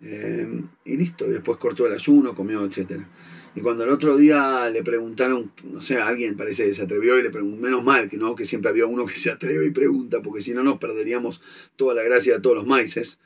eh, 0.00 0.62
y 0.84 0.96
listo. 0.96 1.26
Después 1.26 1.58
cortó 1.58 1.86
el 1.86 1.94
ayuno, 1.94 2.34
comió, 2.34 2.64
etcétera. 2.64 3.08
Y 3.54 3.62
cuando 3.62 3.82
el 3.82 3.90
otro 3.90 4.16
día 4.16 4.70
le 4.70 4.84
preguntaron, 4.84 5.52
no 5.64 5.80
sé, 5.80 5.96
alguien 5.96 6.36
parece 6.36 6.66
que 6.66 6.74
se 6.74 6.82
atrevió 6.82 7.18
y 7.18 7.22
le 7.22 7.30
preguntó, 7.30 7.60
menos 7.60 7.82
mal 7.82 8.08
que 8.08 8.16
no, 8.16 8.36
que 8.36 8.44
siempre 8.44 8.70
había 8.70 8.86
uno 8.86 9.06
que 9.06 9.16
se 9.16 9.30
atreve 9.30 9.66
y 9.66 9.70
pregunta, 9.70 10.22
porque 10.22 10.40
si 10.40 10.54
no 10.54 10.62
nos 10.62 10.78
perderíamos 10.78 11.40
toda 11.74 11.94
la 11.94 12.02
gracia 12.02 12.34
de 12.34 12.40
todos 12.40 12.56
los 12.56 12.66
maices. 12.66 13.18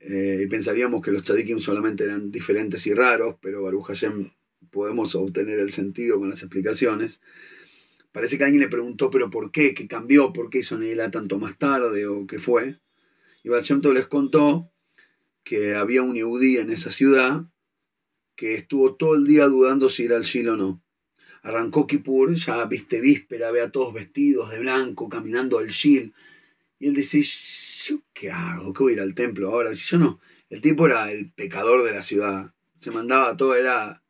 Eh, 0.00 0.42
y 0.44 0.46
pensaríamos 0.46 1.02
que 1.02 1.10
los 1.10 1.22
tzadikim 1.22 1.60
solamente 1.60 2.04
eran 2.04 2.30
diferentes 2.30 2.86
y 2.86 2.94
raros, 2.94 3.36
pero 3.42 3.62
Baruch 3.62 3.86
Hashem 3.86 4.30
podemos 4.70 5.14
obtener 5.14 5.58
el 5.58 5.72
sentido 5.72 6.18
con 6.18 6.30
las 6.30 6.42
explicaciones. 6.42 7.20
Parece 8.12 8.38
que 8.38 8.44
alguien 8.44 8.62
le 8.62 8.68
preguntó, 8.68 9.10
pero 9.10 9.28
¿por 9.28 9.50
qué? 9.50 9.74
¿Qué 9.74 9.86
cambió? 9.86 10.32
¿Por 10.32 10.48
qué 10.48 10.60
hizo 10.60 10.78
Neila 10.78 11.10
tanto 11.10 11.38
más 11.38 11.58
tarde? 11.58 12.06
¿O 12.06 12.26
qué 12.26 12.38
fue? 12.38 12.78
Y 13.42 13.50
Baruch 13.50 13.84
les 13.92 14.06
contó 14.06 14.70
que 15.44 15.74
había 15.74 16.02
un 16.02 16.14
Yehudi 16.14 16.56
en 16.56 16.70
esa 16.70 16.90
ciudad 16.90 17.44
que 18.36 18.54
estuvo 18.54 18.94
todo 18.94 19.14
el 19.14 19.26
día 19.26 19.46
dudando 19.46 19.88
si 19.88 20.04
ir 20.04 20.12
al 20.12 20.22
Shil 20.22 20.50
o 20.50 20.56
no. 20.56 20.82
Arrancó 21.42 21.86
Kippur, 21.86 22.34
ya 22.34 22.64
viste 22.66 23.00
víspera, 23.00 23.50
ve 23.50 23.62
a 23.62 23.70
todos 23.70 23.94
vestidos 23.94 24.50
de 24.50 24.60
blanco, 24.60 25.08
caminando 25.08 25.58
al 25.58 25.68
Shil. 25.68 26.12
Y 26.78 26.88
él 26.88 26.94
dice, 26.94 27.22
¿yo 27.22 28.02
qué 28.12 28.30
hago? 28.30 28.72
¿Qué 28.72 28.82
voy 28.82 28.92
a 28.92 28.96
ir 28.96 29.00
al 29.00 29.14
templo 29.14 29.50
ahora? 29.50 29.74
Si 29.74 29.84
yo 29.84 29.98
no. 29.98 30.20
El 30.50 30.60
tipo 30.60 30.86
era 30.86 31.10
el 31.10 31.32
pecador 31.32 31.82
de 31.82 31.92
la 31.92 32.02
ciudad. 32.02 32.52
Se 32.80 32.90
mandaba 32.90 33.36
todo, 33.36 33.54
era, 33.54 34.02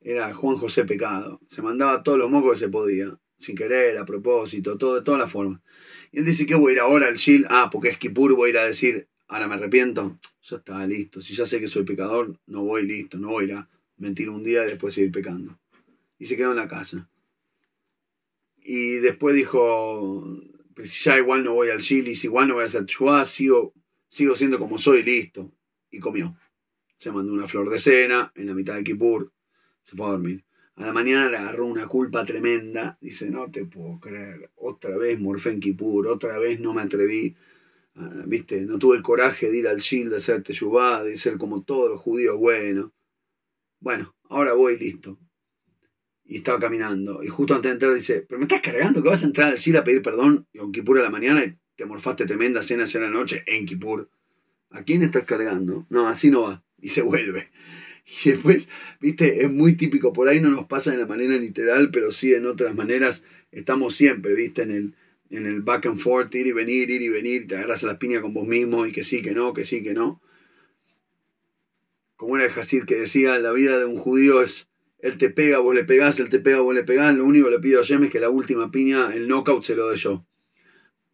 era 0.00 0.34
Juan 0.34 0.56
José 0.56 0.84
Pecado. 0.84 1.40
Se 1.48 1.62
mandaba 1.62 2.02
todos 2.02 2.18
los 2.18 2.30
mocos 2.30 2.54
que 2.54 2.66
se 2.66 2.68
podía. 2.68 3.18
Sin 3.38 3.56
querer, 3.56 3.96
a 3.96 4.04
propósito, 4.04 4.76
todo, 4.76 4.96
de 4.96 5.02
todas 5.02 5.18
las 5.18 5.32
formas. 5.32 5.62
Y 6.12 6.18
él 6.18 6.26
dice, 6.26 6.44
¿qué 6.44 6.54
voy 6.54 6.72
a 6.72 6.74
ir 6.74 6.80
ahora 6.80 7.06
al 7.06 7.16
Shil? 7.16 7.46
Ah, 7.48 7.70
porque 7.72 7.88
es 7.88 7.98
Kippur, 7.98 8.34
voy 8.34 8.48
a 8.48 8.50
ir 8.50 8.58
a 8.58 8.64
decir, 8.64 9.08
ahora 9.30 9.46
me 9.46 9.54
arrepiento, 9.54 10.18
ya 10.42 10.56
estaba 10.56 10.86
listo. 10.86 11.20
Si 11.20 11.34
ya 11.34 11.46
sé 11.46 11.60
que 11.60 11.68
soy 11.68 11.84
pecador, 11.84 12.36
no 12.46 12.64
voy 12.64 12.84
listo, 12.84 13.16
no 13.16 13.28
voy 13.28 13.50
a 13.52 13.68
mentir 13.96 14.28
un 14.28 14.42
día 14.42 14.64
y 14.64 14.70
después 14.70 14.92
seguir 14.92 15.12
pecando. 15.12 15.56
Y 16.18 16.26
se 16.26 16.36
quedó 16.36 16.50
en 16.50 16.56
la 16.56 16.68
casa. 16.68 17.08
Y 18.56 18.96
después 18.96 19.36
dijo, 19.36 20.36
pues 20.74 21.02
ya 21.04 21.16
igual 21.16 21.44
no 21.44 21.54
voy 21.54 21.70
al 21.70 21.80
Chile, 21.80 22.16
si 22.16 22.26
igual 22.26 22.48
no 22.48 22.54
voy 22.54 22.64
a 22.64 22.66
hacer 22.66 22.84
chua, 22.86 23.24
sigo, 23.24 23.72
sigo 24.08 24.34
siendo 24.34 24.58
como 24.58 24.78
soy, 24.78 25.04
listo. 25.04 25.52
Y 25.90 26.00
comió. 26.00 26.36
Se 26.98 27.12
mandó 27.12 27.32
una 27.32 27.46
flor 27.46 27.70
de 27.70 27.78
cena 27.78 28.32
en 28.34 28.46
la 28.46 28.54
mitad 28.54 28.74
de 28.74 28.84
Kipur, 28.84 29.32
se 29.84 29.96
fue 29.96 30.06
a 30.06 30.10
dormir. 30.10 30.44
A 30.74 30.86
la 30.86 30.92
mañana 30.92 31.30
le 31.30 31.36
agarró 31.36 31.66
una 31.66 31.86
culpa 31.86 32.24
tremenda. 32.24 32.98
Dice, 33.00 33.30
no 33.30 33.50
te 33.50 33.64
puedo 33.64 34.00
creer. 34.00 34.50
Otra 34.56 34.96
vez 34.96 35.20
morfé 35.20 35.50
en 35.50 35.60
Kipur, 35.60 36.08
otra 36.08 36.38
vez 36.38 36.58
no 36.58 36.74
me 36.74 36.82
atreví 36.82 37.36
¿viste? 38.26 38.62
No 38.62 38.78
tuve 38.78 38.96
el 38.96 39.02
coraje 39.02 39.50
de 39.50 39.58
ir 39.58 39.68
al 39.68 39.78
Shield, 39.78 40.10
de 40.10 40.16
hacer 40.18 40.42
teyubá, 40.42 41.02
de 41.02 41.16
ser 41.16 41.36
como 41.38 41.62
todos 41.62 41.90
los 41.90 42.00
judíos 42.00 42.38
bueno 42.38 42.92
Bueno, 43.80 44.14
ahora 44.28 44.52
voy 44.54 44.78
listo. 44.78 45.18
Y 46.24 46.38
estaba 46.38 46.60
caminando. 46.60 47.22
Y 47.24 47.28
justo 47.28 47.54
antes 47.54 47.70
de 47.70 47.72
entrar 47.74 47.94
dice, 47.94 48.24
pero 48.28 48.38
me 48.38 48.44
estás 48.44 48.60
cargando 48.60 49.02
que 49.02 49.08
vas 49.08 49.22
a 49.22 49.26
entrar 49.26 49.50
al 49.50 49.58
Shield 49.58 49.78
a 49.78 49.84
pedir 49.84 50.02
perdón 50.02 50.46
en 50.52 50.72
Kipur 50.72 50.98
a 50.98 51.02
la 51.02 51.10
mañana 51.10 51.44
y 51.44 51.56
te 51.76 51.86
morfaste 51.86 52.26
tremenda 52.26 52.62
cena 52.62 52.84
ayer 52.84 53.02
a 53.02 53.06
la 53.06 53.10
noche 53.10 53.42
en 53.46 53.66
Kipur. 53.66 54.08
¿A 54.70 54.84
quién 54.84 55.02
estás 55.02 55.24
cargando? 55.24 55.86
No, 55.90 56.06
así 56.06 56.30
no 56.30 56.42
va. 56.42 56.64
Y 56.78 56.90
se 56.90 57.02
vuelve. 57.02 57.50
Y 58.24 58.30
después, 58.30 58.68
viste, 59.00 59.44
es 59.44 59.52
muy 59.52 59.74
típico, 59.76 60.12
por 60.12 60.26
ahí 60.26 60.40
no 60.40 60.50
nos 60.50 60.66
pasa 60.66 60.90
de 60.90 60.96
la 60.96 61.06
manera 61.06 61.36
literal, 61.36 61.90
pero 61.92 62.10
sí 62.10 62.34
en 62.34 62.44
otras 62.44 62.74
maneras 62.74 63.22
estamos 63.52 63.94
siempre, 63.94 64.34
viste, 64.34 64.62
en 64.62 64.70
el, 64.72 64.94
en 65.30 65.46
el 65.46 65.62
back 65.62 65.86
and 65.86 65.98
forth, 65.98 66.34
ir 66.34 66.48
y 66.48 66.52
venir, 66.52 66.90
ir 66.90 67.02
y 67.02 67.08
venir, 67.08 67.46
te 67.46 67.56
agarras 67.56 67.84
a 67.84 67.86
las 67.86 67.98
piñas 67.98 68.20
con 68.20 68.34
vos 68.34 68.46
mismo 68.46 68.84
y 68.86 68.92
que 68.92 69.04
sí, 69.04 69.22
que 69.22 69.32
no, 69.32 69.54
que 69.54 69.64
sí, 69.64 69.82
que 69.82 69.94
no. 69.94 70.20
Como 72.16 72.36
era 72.36 72.46
el 72.46 72.52
Hasid 72.52 72.84
que 72.84 72.96
decía, 72.96 73.38
la 73.38 73.52
vida 73.52 73.78
de 73.78 73.86
un 73.86 73.96
judío 73.96 74.42
es, 74.42 74.68
él 74.98 75.16
te 75.16 75.30
pega, 75.30 75.58
vos 75.58 75.74
le 75.74 75.84
pegás, 75.84 76.18
él 76.20 76.28
te 76.28 76.40
pega, 76.40 76.60
vos 76.60 76.74
le 76.74 76.84
pegás, 76.84 77.14
lo 77.14 77.24
único 77.24 77.46
que 77.46 77.52
le 77.52 77.60
pido 77.60 77.80
a 77.80 77.84
Jem 77.84 78.04
es 78.04 78.10
que 78.10 78.20
la 78.20 78.28
última 78.28 78.70
piña, 78.70 79.14
el 79.14 79.28
knockout 79.28 79.64
se 79.64 79.76
lo 79.76 79.88
dé 79.88 79.96
yo. 79.96 80.26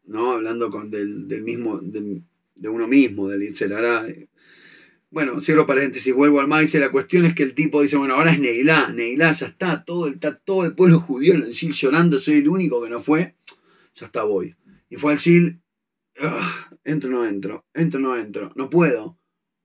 ¿No? 0.05 0.33
Hablando 0.33 0.71
con 0.71 0.91
del, 0.91 1.29
del 1.29 1.43
mismo, 1.43 1.81
de 1.83 2.69
uno 2.69 2.89
mismo, 2.89 3.29
del 3.29 3.43
Itzelará. 3.43 4.07
Bueno, 5.11 5.41
cierro 5.41 5.67
paréntesis, 5.67 6.13
vuelvo 6.13 6.41
al 6.41 6.49
maíz. 6.49 6.75
La 6.75 6.91
cuestión 6.91 7.25
es 7.27 7.35
que 7.35 7.43
el 7.43 7.55
tipo 7.55 7.83
dice, 7.83 7.97
bueno, 7.97 8.15
ahora 8.15 8.33
es 8.33 8.41
Neilá, 8.41 8.93
Neilá, 8.93 9.33
ya 9.33 9.47
está, 9.47 9.85
todo, 9.85 10.09
está 10.09 10.37
todo 10.37 10.65
el 10.65 10.75
pueblo 10.75 11.01
judío 11.01 11.35
en 11.35 11.43
el 11.43 11.55
Gil 11.55 11.73
llorando, 11.73 12.19
soy 12.19 12.39
el 12.39 12.49
único 12.49 12.83
que 12.83 12.91
no 12.91 13.01
fue, 13.01 13.35
ya 13.97 14.07
está, 14.07 14.23
voy. 14.23 14.55
Y 14.89 14.97
fue 14.97 15.13
al 15.13 15.19
Gil, 15.19 15.61
entro, 16.85 17.11
no 17.11 17.27
entro, 17.27 17.65
entro, 17.75 18.01
no 18.01 18.17
entro, 18.17 18.53
no 18.55 18.71
puedo, 18.71 19.19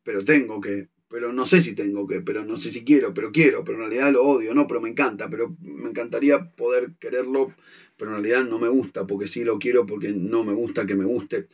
pero 0.04 0.26
tengo 0.26 0.60
que, 0.60 0.90
pero 1.08 1.32
no 1.34 1.46
sé 1.46 1.62
si 1.62 1.76
tengo 1.76 2.08
que, 2.08 2.22
pero 2.22 2.44
no 2.44 2.58
sé 2.58 2.72
si 2.72 2.84
quiero, 2.84 3.14
pero 3.14 3.32
quiero, 3.32 3.64
pero 3.64 3.78
en 3.78 3.90
realidad 3.90 4.12
lo 4.12 4.24
odio, 4.24 4.54
no, 4.54 4.68
pero 4.68 4.82
me 4.82 4.90
encanta, 4.90 5.30
pero 5.30 5.56
me 5.60 5.90
encantaría 5.90 6.52
poder 6.52 6.94
quererlo, 7.00 7.54
pero 7.98 8.16
en 8.16 8.24
realidad 8.24 8.50
no 8.50 8.58
me 8.58 8.70
gusta, 8.70 9.06
porque 9.06 9.28
sí 9.28 9.44
lo 9.44 9.60
quiero, 9.60 9.86
porque 9.86 10.12
no 10.12 10.44
me 10.44 10.54
gusta 10.54 10.86
que 10.86 10.96
me 10.96 11.06
guste. 11.06 11.48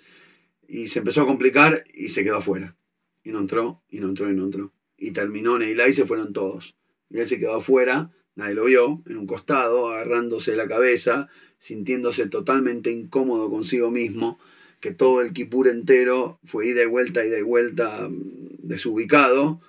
Y 0.67 0.87
se 0.89 0.99
empezó 0.99 1.21
a 1.21 1.25
complicar 1.25 1.83
y 1.93 2.09
se 2.09 2.23
quedó 2.23 2.37
afuera. 2.37 2.77
Y 3.23 3.31
no 3.31 3.39
entró, 3.39 3.83
y 3.89 3.99
no 3.99 4.09
entró, 4.09 4.29
y 4.29 4.35
no 4.35 4.45
entró. 4.45 4.73
Y 4.97 5.11
terminó 5.11 5.57
Neila 5.57 5.87
y 5.87 5.93
se 5.93 6.05
fueron 6.05 6.33
todos. 6.33 6.75
Y 7.09 7.19
él 7.19 7.27
se 7.27 7.39
quedó 7.39 7.55
afuera, 7.55 8.11
nadie 8.35 8.53
lo 8.53 8.65
vio, 8.65 9.03
en 9.05 9.17
un 9.17 9.27
costado, 9.27 9.89
agarrándose 9.89 10.55
la 10.55 10.67
cabeza, 10.67 11.29
sintiéndose 11.59 12.27
totalmente 12.27 12.91
incómodo 12.91 13.49
consigo 13.49 13.91
mismo, 13.91 14.39
que 14.79 14.93
todo 14.93 15.21
el 15.21 15.33
Kipur 15.33 15.67
entero 15.67 16.39
fue 16.43 16.67
ida 16.67 16.83
y 16.83 16.87
vuelta, 16.87 17.25
ida 17.25 17.39
y 17.39 17.43
vuelta, 17.43 18.07
mm, 18.09 18.57
desubicado. 18.59 19.61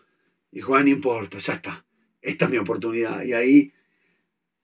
Y 0.52 0.56
dijo, 0.56 0.74
ah, 0.74 0.82
no 0.82 0.88
importa, 0.90 1.38
ya 1.38 1.54
está, 1.54 1.86
esta 2.22 2.44
es 2.46 2.50
mi 2.50 2.58
oportunidad. 2.58 3.22
Y 3.22 3.32
ahí, 3.32 3.72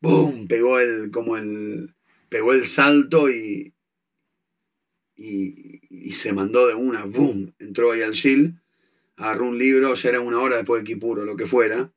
¡boom! 0.00 0.46
Pegó 0.48 0.78
el, 0.78 1.10
como 1.10 1.37
el, 1.37 1.94
pegó 2.28 2.52
el 2.52 2.66
salto 2.66 3.30
y, 3.30 3.74
y, 5.16 6.12
se 6.12 6.32
mandó 6.32 6.66
de 6.66 6.74
una, 6.74 7.04
¡boom! 7.04 7.54
Entró 7.58 7.92
ahí 7.92 8.02
al 8.02 8.14
Gil, 8.14 8.60
agarró 9.16 9.48
un 9.48 9.58
libro, 9.58 9.94
ya 9.94 10.08
era 10.08 10.20
una 10.20 10.40
hora 10.40 10.56
después 10.56 10.82
de 10.82 10.88
Kipuro, 10.88 11.24
lo 11.24 11.37
que 11.37 11.46
fuera, 11.46 11.92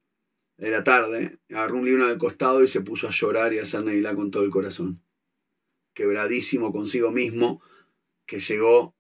era 0.57 0.83
tarde, 0.83 1.39
agarró 1.49 1.77
un 1.77 1.85
libro 1.85 2.07
del 2.07 2.17
costado 2.17 2.63
y 2.63 2.67
se 2.67 2.81
puso 2.81 3.07
a 3.07 3.11
llorar 3.11 3.53
y 3.53 3.59
a 3.59 3.63
hacer 3.63 3.83
Neilá 3.83 4.15
con 4.15 4.31
todo 4.31 4.43
el 4.43 4.49
corazón. 4.49 5.01
Quebradísimo 5.97 6.71
consigo 6.71 7.11
mismo, 7.11 7.59
que 8.27 8.39
llegó, 8.39 8.95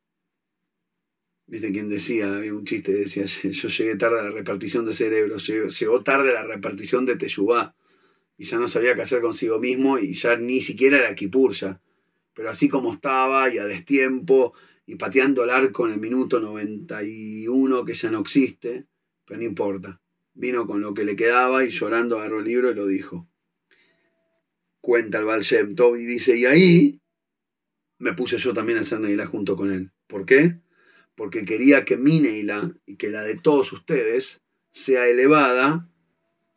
viste 1.45 1.71
quién 1.71 1.89
decía, 1.89 2.35
había 2.35 2.55
un 2.55 2.65
chiste, 2.65 2.91
decía, 2.91 3.25
yo 3.25 3.69
llegué 3.69 3.95
tarde 3.97 4.19
a 4.19 4.23
la 4.23 4.31
repartición 4.31 4.87
de 4.87 4.95
cerebros, 4.95 5.45
llegó, 5.45 6.01
tarde 6.01 6.31
a 6.31 6.41
la 6.41 6.43
repartición 6.43 7.05
de 7.05 7.15
Teyubá, 7.15 7.75
y 8.35 8.45
ya 8.45 8.57
no 8.57 8.67
sabía 8.67 8.95
qué 8.95 9.03
hacer 9.03 9.21
consigo 9.21 9.59
mismo, 9.59 9.99
y 9.99 10.15
ya 10.15 10.37
ni 10.37 10.61
siquiera 10.61 10.97
era 10.97 11.13
Kipur 11.13 11.53
ya 11.53 11.79
pero 12.37 12.51
así 12.51 12.69
como 12.69 12.93
estaba 12.93 13.51
y 13.51 13.57
a 13.57 13.65
destiempo 13.65 14.53
y 14.85 14.95
pateando 14.95 15.43
el 15.43 15.49
arco 15.49 15.87
en 15.87 15.93
el 15.93 15.99
minuto 15.99 16.39
91 16.39 17.83
que 17.83 17.95
ya 17.95 18.11
no 18.11 18.19
existe, 18.19 18.85
pero 19.25 19.39
no 19.39 19.45
importa. 19.47 19.99
Vino 20.35 20.67
con 20.67 20.79
lo 20.79 20.93
que 20.93 21.03
le 21.03 21.15
quedaba 21.15 21.65
y 21.65 21.69
llorando 21.69 22.19
agarró 22.19 22.37
el 22.37 22.45
libro 22.45 22.69
y 22.69 22.75
lo 22.75 22.85
dijo. 22.85 23.27
Cuenta 24.87 25.17
el 25.17 25.25
Baal 25.25 25.41
Shem 25.41 25.75
y 25.97 26.05
dice, 26.05 26.37
y 26.37 26.45
ahí 26.45 27.01
me 27.97 28.13
puse 28.13 28.37
yo 28.37 28.53
también 28.53 28.77
a 28.77 28.81
hacer 28.81 29.01
Neila 29.01 29.25
junto 29.25 29.57
con 29.57 29.69
él. 29.69 29.91
¿Por 30.07 30.25
qué? 30.25 30.61
Porque 31.13 31.43
quería 31.43 31.83
que 31.83 31.97
mi 31.97 32.21
Neila 32.21 32.73
y 32.85 32.95
que 32.95 33.09
la 33.09 33.21
de 33.23 33.35
todos 33.35 33.73
ustedes 33.73 34.41
sea 34.71 35.09
elevada 35.09 35.89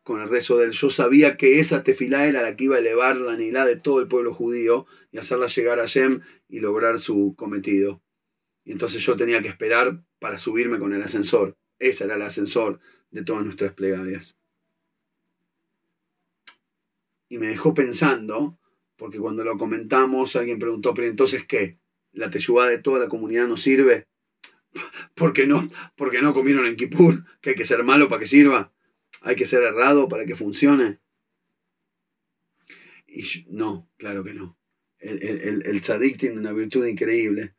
con 0.03 0.21
el 0.21 0.29
rezo 0.29 0.57
del 0.57 0.71
yo 0.71 0.89
sabía 0.89 1.35
que 1.35 1.59
esa 1.59 1.83
tefilá 1.83 2.25
era 2.25 2.41
la 2.41 2.55
que 2.55 2.63
iba 2.63 2.77
a 2.77 2.79
elevar 2.79 3.17
la 3.17 3.33
anilá 3.33 3.65
de 3.65 3.75
todo 3.75 3.99
el 3.99 4.07
pueblo 4.07 4.33
judío 4.33 4.85
y 5.11 5.17
hacerla 5.17 5.47
llegar 5.47 5.81
a 5.81 5.85
Shem 5.85 6.21
y 6.47 6.61
lograr 6.61 6.99
su 6.99 7.35
cometido. 7.37 8.01
Y 8.63 8.71
entonces 8.71 9.03
yo 9.03 9.17
tenía 9.17 9.41
que 9.41 9.49
esperar 9.49 10.05
para 10.19 10.37
subirme 10.37 10.79
con 10.79 10.93
el 10.93 11.01
ascensor. 11.01 11.57
Ese 11.79 12.05
era 12.05 12.15
el 12.15 12.21
ascensor 12.21 12.79
de 13.09 13.25
todas 13.25 13.43
nuestras 13.43 13.73
plegarias. 13.73 14.37
Y 17.31 17.37
me 17.37 17.47
dejó 17.47 17.73
pensando, 17.73 18.59
porque 18.97 19.17
cuando 19.17 19.45
lo 19.45 19.57
comentamos 19.57 20.35
alguien 20.35 20.59
preguntó, 20.59 20.93
pero 20.93 21.07
entonces 21.07 21.45
¿qué? 21.45 21.79
¿La 22.11 22.29
teyubá 22.29 22.67
de 22.67 22.77
toda 22.77 22.99
la 22.99 23.07
comunidad 23.07 23.47
no 23.47 23.55
sirve? 23.55 24.09
porque 25.15 25.47
no, 25.47 25.69
porque 25.95 26.21
no 26.21 26.33
comieron 26.33 26.65
en 26.65 26.75
Kippur? 26.75 27.23
¿Que 27.39 27.51
hay 27.51 27.55
que 27.55 27.63
ser 27.63 27.85
malo 27.85 28.09
para 28.09 28.19
que 28.19 28.25
sirva? 28.25 28.73
¿Hay 29.21 29.37
que 29.37 29.45
ser 29.45 29.63
errado 29.63 30.09
para 30.09 30.25
que 30.25 30.35
funcione? 30.35 30.99
Y 33.07 33.23
no, 33.47 33.89
claro 33.95 34.25
que 34.25 34.33
no. 34.33 34.57
El, 34.99 35.23
el, 35.23 35.65
el 35.65 35.81
tzadik 35.81 36.19
tiene 36.19 36.37
una 36.37 36.51
virtud 36.51 36.85
increíble. 36.85 37.55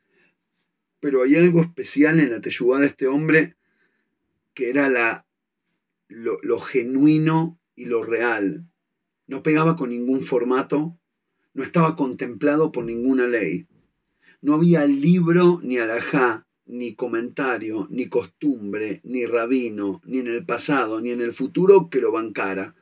Pero 1.01 1.23
hay 1.23 1.37
algo 1.37 1.63
especial 1.63 2.21
en 2.21 2.31
la 2.31 2.43
teyubá 2.43 2.79
de 2.79 2.89
este 2.89 3.07
hombre 3.07 3.57
que 4.53 4.69
era 4.69 4.91
la, 4.91 5.27
lo, 6.09 6.39
lo, 6.43 6.61
genuino 6.61 7.59
y 7.75 7.87
lo 7.87 8.05
real. 8.05 8.69
No 9.33 9.43
pegaba 9.43 9.77
con 9.77 9.89
ningún 9.89 10.21
formato, 10.21 10.99
no 11.55 11.63
estaba 11.65 11.97
contemplado 11.97 12.71
por 12.71 12.85
ninguna 12.85 13.27
ley. 13.27 13.67
No 14.43 14.53
había 14.53 14.85
libro 14.85 15.59
ni 15.63 15.79
alajá 15.79 16.47
ni 16.67 16.95
comentario, 16.95 17.87
ni 17.89 18.11
costumbre, 18.11 19.01
ni 19.05 19.25
rabino, 19.25 20.03
ni 20.05 20.19
en 20.19 20.27
el 20.27 20.45
pasado, 20.45 21.01
ni 21.01 21.13
en 21.13 21.23
el 21.23 21.33
futuro 21.33 21.89
que 21.89 22.03
lo 22.03 22.13
bancara. 22.13 22.75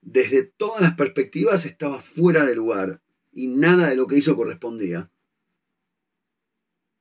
Desde 0.00 0.44
todas 0.44 0.80
las 0.80 0.94
perspectivas 0.94 1.66
estaba 1.66 2.00
fuera 2.00 2.46
de 2.46 2.54
lugar 2.54 3.02
y 3.30 3.48
nada 3.48 3.90
de 3.90 3.96
lo 3.96 4.06
que 4.06 4.16
hizo 4.16 4.34
correspondía. 4.34 5.10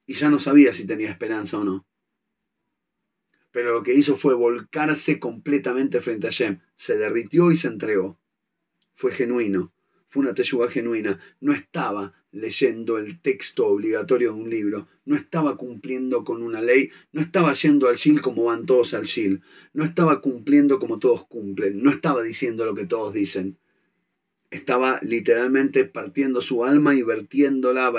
Y 0.05 0.15
ya 0.15 0.29
no 0.29 0.37
sabía 0.37 0.73
si 0.73 0.85
tenía 0.85 1.11
esperanza 1.11 1.59
o 1.59 1.63
no. 1.63 1.85
Pero 3.51 3.71
lo 3.71 3.83
que 3.83 3.93
hizo 3.93 4.17
fue 4.17 4.35
volcarse 4.35 5.17
completamente 5.17 6.01
frente 6.01 6.27
a 6.27 6.29
Shem. 6.29 6.59
Se 6.75 6.97
derritió 6.97 7.53
y 7.53 7.55
se 7.55 7.69
entregó. 7.69 8.19
Fue 8.95 9.11
genuino. 9.11 9.71
Fue 10.07 10.23
una 10.23 10.33
teyuga 10.33 10.69
genuina. 10.69 11.19
No 11.39 11.53
estaba 11.53 12.13
leyendo 12.35 12.97
el 12.97 13.21
texto 13.21 13.65
obligatorio 13.65 14.33
de 14.33 14.41
un 14.41 14.49
libro, 14.49 14.89
no 15.05 15.15
estaba 15.15 15.55
cumpliendo 15.55 16.25
con 16.25 16.43
una 16.43 16.61
ley, 16.61 16.91
no 17.13 17.21
estaba 17.21 17.53
yendo 17.53 17.87
al 17.87 17.97
SIL 17.97 18.21
como 18.21 18.43
van 18.43 18.65
todos 18.65 18.93
al 18.93 19.07
SIL, 19.07 19.41
no 19.73 19.85
estaba 19.85 20.19
cumpliendo 20.19 20.77
como 20.77 20.99
todos 20.99 21.25
cumplen, 21.27 21.81
no 21.81 21.91
estaba 21.91 22.21
diciendo 22.21 22.65
lo 22.65 22.75
que 22.75 22.85
todos 22.85 23.13
dicen. 23.13 23.57
Estaba 24.51 24.99
literalmente 25.01 25.85
partiendo 25.85 26.41
su 26.41 26.65
alma 26.65 26.93
y 26.93 27.03
vertiéndola, 27.03 27.93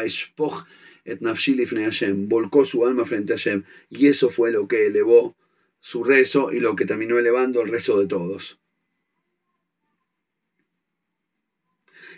et 1.07 1.21
Hashem, 1.23 2.29
volcó 2.29 2.67
su 2.67 2.85
alma 2.85 3.07
frente 3.07 3.33
a 3.33 3.37
Hashem, 3.37 3.65
y 3.89 4.09
eso 4.09 4.29
fue 4.29 4.51
lo 4.51 4.69
que 4.69 4.87
elevó 4.87 5.35
su 5.81 6.05
rezo 6.05 6.53
y 6.53 6.61
lo 6.61 6.77
que 6.77 6.85
terminó 6.85 7.19
elevando 7.19 7.63
el 7.63 7.71
rezo 7.71 7.99
de 7.99 8.07
todos. 8.07 8.59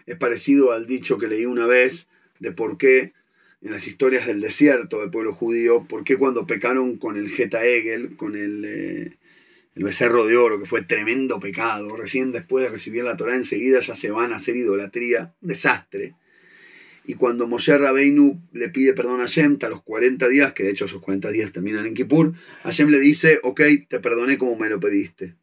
Es 0.08 0.16
parecido 0.16 0.72
al 0.72 0.86
dicho 0.86 1.18
que 1.18 1.28
leí 1.28 1.44
una 1.44 1.66
vez 1.66 2.08
de 2.40 2.50
por 2.50 2.78
qué 2.78 3.12
en 3.60 3.72
las 3.72 3.86
historias 3.86 4.26
del 4.26 4.40
desierto 4.40 5.00
del 5.00 5.10
pueblo 5.10 5.34
judío, 5.34 5.86
por 5.86 6.02
qué 6.02 6.16
cuando 6.16 6.46
pecaron 6.46 6.96
con 6.96 7.16
el 7.16 7.28
Geta 7.28 7.64
Egel, 7.66 8.16
con 8.16 8.34
el, 8.34 8.64
eh, 8.64 9.16
el 9.74 9.84
becerro 9.84 10.24
de 10.24 10.36
oro, 10.36 10.58
que 10.58 10.66
fue 10.66 10.82
tremendo 10.82 11.38
pecado, 11.40 11.94
recién 11.94 12.32
después 12.32 12.64
de 12.64 12.70
recibir 12.70 13.04
la 13.04 13.18
Torah 13.18 13.34
enseguida 13.34 13.80
ya 13.80 13.94
se 13.94 14.10
van 14.10 14.32
a 14.32 14.36
hacer 14.36 14.56
idolatría, 14.56 15.34
desastre. 15.42 16.14
Y 17.04 17.14
cuando 17.14 17.46
Moshe 17.46 17.76
Rabeinu 17.76 18.40
le 18.52 18.70
pide 18.70 18.94
perdón 18.94 19.20
a 19.20 19.24
Hashem, 19.24 19.58
a 19.60 19.68
los 19.68 19.82
40 19.82 20.26
días, 20.28 20.54
que 20.54 20.62
de 20.62 20.70
hecho 20.70 20.86
esos 20.86 21.02
40 21.02 21.30
días 21.30 21.52
terminan 21.52 21.84
en 21.84 21.94
Kippur, 21.94 22.32
Hashem 22.62 22.88
le 22.88 22.98
dice, 22.98 23.40
ok, 23.42 23.60
te 23.88 24.00
perdoné 24.00 24.38
como 24.38 24.56
me 24.56 24.70
lo 24.70 24.80
pediste. 24.80 25.34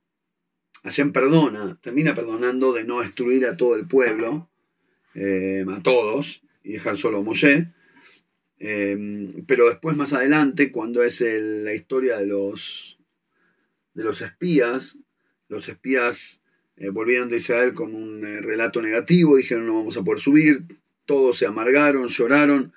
Hashem 0.83 1.11
perdona, 1.11 1.79
termina 1.81 2.15
perdonando 2.15 2.73
de 2.73 2.83
no 2.83 3.01
destruir 3.01 3.45
a 3.45 3.57
todo 3.57 3.75
el 3.75 3.87
pueblo, 3.87 4.49
eh, 5.15 5.65
a 5.67 5.81
todos 5.81 6.43
y 6.63 6.73
dejar 6.73 6.97
solo 6.97 7.19
a 7.19 7.21
Moshe. 7.23 7.69
Eh, 8.59 9.43
pero 9.47 9.69
después, 9.69 9.97
más 9.97 10.13
adelante, 10.13 10.71
cuando 10.71 11.03
es 11.03 11.21
la 11.21 11.73
historia 11.73 12.17
de 12.17 12.27
los, 12.27 12.97
de 13.93 14.03
los 14.03 14.21
espías, 14.21 14.97
los 15.47 15.67
espías 15.67 16.41
eh, 16.77 16.89
volvieron 16.89 17.29
de 17.29 17.37
Israel 17.37 17.73
con 17.73 17.95
un 17.95 18.21
relato 18.21 18.81
negativo, 18.81 19.37
dijeron 19.37 19.65
no 19.65 19.75
vamos 19.75 19.97
a 19.97 20.03
poder 20.03 20.21
subir, 20.21 20.61
todos 21.05 21.37
se 21.37 21.45
amargaron, 21.45 22.07
lloraron, 22.07 22.73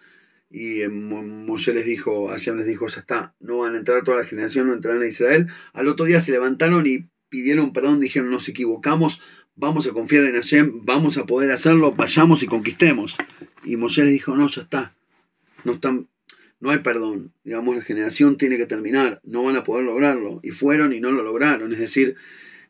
y 0.51 0.87
Moshe 0.89 1.75
les 1.75 1.85
dijo, 1.85 2.29
Hashem 2.29 2.57
les 2.57 2.67
dijo, 2.67 2.87
ya 2.89 3.01
está, 3.01 3.35
no 3.41 3.59
van 3.59 3.75
a 3.75 3.79
entrar 3.79 4.03
toda 4.03 4.19
la 4.19 4.25
generación, 4.25 4.67
no 4.67 4.73
entrarán 4.73 5.03
a 5.03 5.07
Israel. 5.07 5.49
Al 5.75 5.89
otro 5.89 6.07
día 6.07 6.21
se 6.21 6.33
levantaron 6.33 6.87
y 6.87 7.07
pidieron 7.29 7.73
perdón, 7.73 8.01
dijeron 8.01 8.31
nos 8.31 8.49
equivocamos, 8.49 9.21
vamos 9.59 9.87
a 9.87 9.93
confiar 9.93 10.25
en 10.25 10.35
Hashem, 10.35 10.85
vamos 10.85 11.19
a 11.19 11.27
poder 11.27 11.51
hacerlo, 11.51 11.93
vayamos 11.93 12.43
y 12.43 12.47
conquistemos. 12.47 13.17
Y 13.65 13.77
Moshe 13.77 14.03
les 14.05 14.13
dijo, 14.13 14.35
no, 14.35 14.49
ya 14.49 14.63
está, 14.63 14.95
no, 15.65 15.73
están, 15.75 16.09
no 16.61 16.71
hay 16.71 16.79
perdón, 16.79 17.33
digamos, 17.45 17.77
la 17.77 17.83
generación 17.83 18.39
tiene 18.39 18.57
que 18.57 18.67
terminar, 18.67 19.21
no 19.25 19.43
van 19.43 19.57
a 19.57 19.65
poder 19.65 19.85
lograrlo. 19.85 20.41
Y 20.43 20.51
fueron 20.51 20.93
y 20.93 21.01
no 21.01 21.11
lo 21.11 21.23
lograron, 21.23 21.73
es 21.73 21.81
decir, 21.81 22.17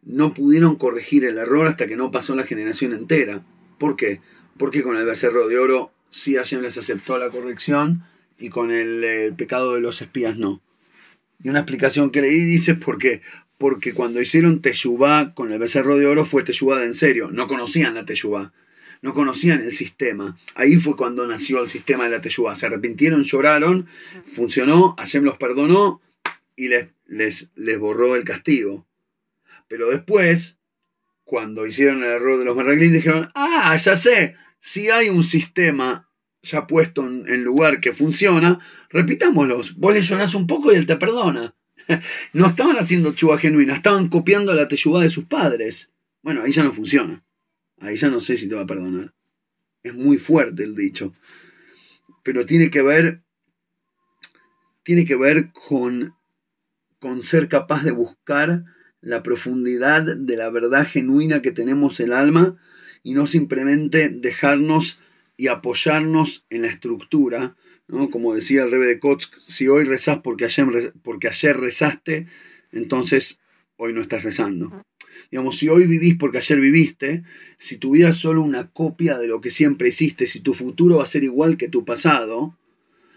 no 0.02 0.32
pudieron 0.32 0.76
corregir 0.76 1.24
el 1.24 1.38
error 1.38 1.68
hasta 1.68 1.86
que 1.86 1.96
no 1.96 2.10
pasó 2.10 2.34
la 2.34 2.44
generación 2.44 2.92
entera. 2.92 3.44
¿Por 3.78 3.96
qué? 3.96 4.20
Porque 4.56 4.82
con 4.82 4.96
el 4.96 5.04
becerro 5.04 5.46
de 5.46 5.58
oro 5.58 5.92
sí 6.10 6.36
Hashem 6.36 6.62
les 6.62 6.78
aceptó 6.78 7.18
la 7.18 7.28
corrección 7.28 8.04
y 8.38 8.48
con 8.48 8.70
el, 8.70 9.34
pecado 9.36 9.74
de 9.74 9.80
los 9.82 10.00
espías 10.00 10.38
no. 10.38 10.62
Y 11.42 11.50
una 11.50 11.60
explicación 11.60 12.10
que 12.10 12.22
leí 12.22 12.40
dice 12.40 12.74
por 12.74 12.98
qué. 12.98 13.20
Porque 13.58 13.92
cuando 13.92 14.20
hicieron 14.20 14.62
Teshuvá 14.62 15.34
con 15.34 15.52
el 15.52 15.58
becerro 15.58 15.96
de 15.96 16.06
oro 16.06 16.24
fue 16.24 16.44
Teshuvá 16.44 16.78
de 16.78 16.86
en 16.86 16.94
serio. 16.94 17.30
No 17.30 17.46
conocían 17.46 17.94
la 17.94 18.04
Teshuvá. 18.04 18.52
No 19.02 19.14
conocían 19.14 19.60
el 19.60 19.72
sistema. 19.72 20.38
Ahí 20.54 20.76
fue 20.76 20.96
cuando 20.96 21.26
nació 21.26 21.62
el 21.62 21.68
sistema 21.68 22.04
de 22.04 22.10
la 22.10 22.20
Teshuvá. 22.20 22.54
Se 22.54 22.66
arrepintieron, 22.66 23.24
lloraron, 23.24 23.86
funcionó, 24.34 24.94
Hashem 24.98 25.24
los 25.24 25.36
perdonó 25.36 26.00
y 26.56 26.68
les, 26.68 26.88
les, 27.06 27.50
les 27.54 27.78
borró 27.78 28.16
el 28.16 28.24
castigo. 28.24 28.86
Pero 29.68 29.90
después, 29.90 30.58
cuando 31.24 31.66
hicieron 31.66 32.02
el 32.02 32.10
error 32.10 32.38
de 32.38 32.44
los 32.44 32.56
Merraglín, 32.56 32.92
dijeron, 32.92 33.30
ah, 33.34 33.76
ya 33.76 33.96
sé, 33.96 34.36
si 34.60 34.88
hay 34.88 35.08
un 35.10 35.24
sistema 35.24 36.08
ya 36.42 36.66
puesto 36.66 37.06
en, 37.06 37.44
lugar 37.44 37.80
que 37.80 37.92
funciona, 37.92 38.60
repitámoslos. 38.90 39.76
Vos 39.76 39.94
le 39.94 40.02
llorás 40.02 40.34
un 40.34 40.46
poco 40.46 40.72
y 40.72 40.76
él 40.76 40.86
te 40.86 40.96
perdona. 40.96 41.54
no 42.32 42.46
estaban 42.46 42.76
haciendo 42.76 43.14
chuba 43.14 43.38
genuina, 43.38 43.76
estaban 43.76 44.08
copiando 44.08 44.54
la 44.54 44.68
teyubá 44.68 45.02
de 45.02 45.10
sus 45.10 45.24
padres. 45.24 45.90
Bueno, 46.22 46.42
ahí 46.42 46.52
ya 46.52 46.64
no 46.64 46.72
funciona. 46.72 47.24
Ahí 47.80 47.96
ya 47.96 48.08
no 48.08 48.20
sé 48.20 48.36
si 48.36 48.48
te 48.48 48.54
va 48.54 48.62
a 48.62 48.66
perdonar. 48.66 49.14
Es 49.82 49.94
muy 49.94 50.18
fuerte 50.18 50.64
el 50.64 50.74
dicho. 50.74 51.14
Pero 52.22 52.44
tiene 52.46 52.70
que 52.70 52.82
ver. 52.82 53.22
Tiene 54.82 55.04
que 55.04 55.16
ver 55.16 55.52
con, 55.52 56.14
con 56.98 57.22
ser 57.22 57.48
capaz 57.48 57.84
de 57.84 57.90
buscar 57.90 58.64
la 59.00 59.22
profundidad 59.22 60.02
de 60.02 60.36
la 60.36 60.50
verdad 60.50 60.86
genuina 60.86 61.42
que 61.42 61.52
tenemos 61.52 62.00
el 62.00 62.12
alma 62.12 62.56
y 63.02 63.12
no 63.12 63.26
simplemente 63.26 64.08
dejarnos 64.08 64.98
y 65.36 65.48
apoyarnos 65.48 66.44
en 66.50 66.62
la 66.62 66.68
estructura, 66.68 67.56
¿no? 67.88 68.10
Como 68.10 68.34
decía 68.34 68.64
el 68.64 68.70
rebe 68.70 68.86
de 68.86 69.00
Kotsk, 69.00 69.34
si 69.46 69.68
hoy 69.68 69.84
rezás 69.84 70.20
porque 70.22 70.44
ayer, 70.44 70.92
porque 71.02 71.28
ayer 71.28 71.56
rezaste, 71.56 72.26
entonces 72.72 73.40
hoy 73.76 73.92
no 73.92 74.00
estás 74.00 74.22
rezando. 74.22 74.82
Digamos, 75.30 75.58
si 75.58 75.68
hoy 75.68 75.86
vivís 75.86 76.16
porque 76.16 76.38
ayer 76.38 76.60
viviste, 76.60 77.24
si 77.58 77.76
tu 77.76 77.92
vida 77.92 78.10
es 78.10 78.16
solo 78.18 78.42
una 78.42 78.70
copia 78.70 79.18
de 79.18 79.26
lo 79.26 79.40
que 79.40 79.50
siempre 79.50 79.88
hiciste, 79.88 80.26
si 80.26 80.40
tu 80.40 80.54
futuro 80.54 80.98
va 80.98 81.02
a 81.02 81.06
ser 81.06 81.24
igual 81.24 81.56
que 81.56 81.68
tu 81.68 81.84
pasado, 81.84 82.56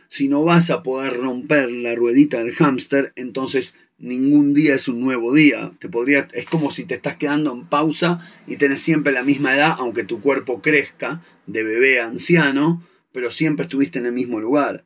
si 0.10 0.28
no 0.28 0.44
vas 0.44 0.70
a 0.70 0.84
poder 0.84 1.18
romper 1.18 1.72
la 1.72 1.96
ruedita 1.96 2.44
del 2.44 2.54
hámster, 2.56 3.14
entonces 3.16 3.76
ningún 3.98 4.54
día 4.54 4.76
es 4.76 4.88
un 4.88 5.00
nuevo 5.00 5.34
día. 5.34 5.72
Te 5.80 5.88
podría, 5.88 6.28
es 6.34 6.46
como 6.46 6.72
si 6.72 6.86
te 6.86 6.96
estás 6.96 7.18
quedando 7.18 7.54
en 7.54 7.66
pausa 7.68 8.28
y 8.46 8.58
tenés 8.58 8.82
siempre 8.82 9.14
la 9.14 9.24
misma 9.24 9.56
edad, 9.56 9.76
aunque 9.78 10.04
tu 10.04 10.20
cuerpo 10.20 10.62
crezca, 10.62 11.24
de 11.48 11.64
bebé 11.64 12.02
a 12.02 12.08
anciano, 12.08 12.84
pero 13.12 13.32
siempre 13.32 13.64
estuviste 13.64 14.00
en 14.00 14.06
el 14.06 14.14
mismo 14.14 14.40
lugar. 14.40 14.86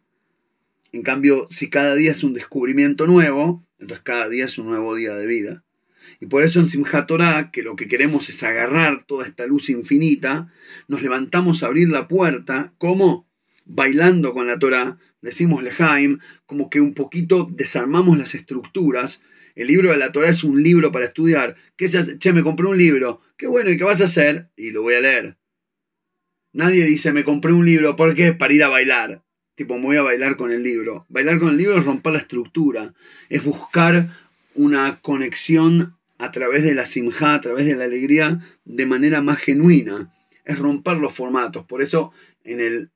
En 0.91 1.03
cambio, 1.03 1.47
si 1.49 1.69
cada 1.69 1.95
día 1.95 2.11
es 2.11 2.23
un 2.23 2.33
descubrimiento 2.33 3.05
nuevo, 3.07 3.65
entonces 3.79 4.03
cada 4.03 4.29
día 4.29 4.45
es 4.45 4.57
un 4.57 4.67
nuevo 4.67 4.95
día 4.95 5.13
de 5.13 5.27
vida. 5.27 5.63
Y 6.19 6.27
por 6.27 6.43
eso 6.43 6.59
en 6.59 6.69
Simchat 6.69 7.07
Torah, 7.07 7.51
que 7.51 7.63
lo 7.63 7.75
que 7.75 7.87
queremos 7.87 8.29
es 8.29 8.41
agarrar 8.43 9.05
toda 9.05 9.27
esta 9.27 9.45
luz 9.45 9.69
infinita, 9.69 10.51
nos 10.87 11.01
levantamos 11.01 11.61
a 11.61 11.67
abrir 11.67 11.89
la 11.89 12.07
puerta, 12.07 12.73
¿cómo? 12.77 13.27
Bailando 13.65 14.33
con 14.33 14.47
la 14.47 14.57
Torah, 14.57 14.97
decimos 15.21 15.63
Lejaim, 15.63 16.19
como 16.45 16.69
que 16.69 16.79
un 16.79 16.93
poquito 16.93 17.49
desarmamos 17.51 18.17
las 18.17 18.35
estructuras. 18.35 19.21
El 19.55 19.67
libro 19.67 19.91
de 19.91 19.97
la 19.97 20.11
Torah 20.11 20.29
es 20.29 20.43
un 20.43 20.61
libro 20.61 20.91
para 20.91 21.05
estudiar. 21.05 21.55
¿Qué 21.75 21.87
se? 21.87 22.17
Che, 22.19 22.33
me 22.33 22.43
compré 22.43 22.67
un 22.67 22.77
libro. 22.77 23.21
Qué 23.37 23.47
bueno, 23.47 23.69
¿y 23.69 23.77
qué 23.77 23.83
vas 23.83 24.01
a 24.01 24.05
hacer? 24.05 24.49
Y 24.55 24.71
lo 24.71 24.83
voy 24.83 24.93
a 24.93 25.01
leer. 25.01 25.37
Nadie 26.55 26.85
dice, 26.85 27.11
me 27.11 27.25
compré 27.25 27.51
un 27.51 27.65
libro, 27.65 27.97
¿por 27.97 28.15
qué? 28.15 28.31
Para 28.31 28.53
ir 28.53 28.63
a 28.63 28.69
bailar. 28.69 29.25
Tipo, 29.55 29.75
me 29.77 29.87
voy 29.87 29.97
a 29.97 30.03
bailar 30.03 30.37
con 30.37 30.53
el 30.53 30.63
libro. 30.63 31.05
Bailar 31.09 31.37
con 31.37 31.49
el 31.49 31.57
libro 31.57 31.77
es 31.77 31.83
romper 31.83 32.13
la 32.13 32.19
estructura. 32.19 32.93
Es 33.27 33.43
buscar 33.43 34.07
una 34.53 35.01
conexión 35.01 35.97
a 36.17 36.31
través 36.31 36.63
de 36.63 36.73
la 36.73 36.85
simja, 36.85 37.33
a 37.33 37.41
través 37.41 37.65
de 37.65 37.75
la 37.75 37.83
alegría, 37.83 38.39
de 38.63 38.85
manera 38.85 39.21
más 39.21 39.39
genuina. 39.39 40.15
Es 40.45 40.57
romper 40.57 40.95
los 40.95 41.13
formatos. 41.13 41.65
Por 41.65 41.81
eso, 41.81 42.13
en 42.45 42.61
el 42.61 42.89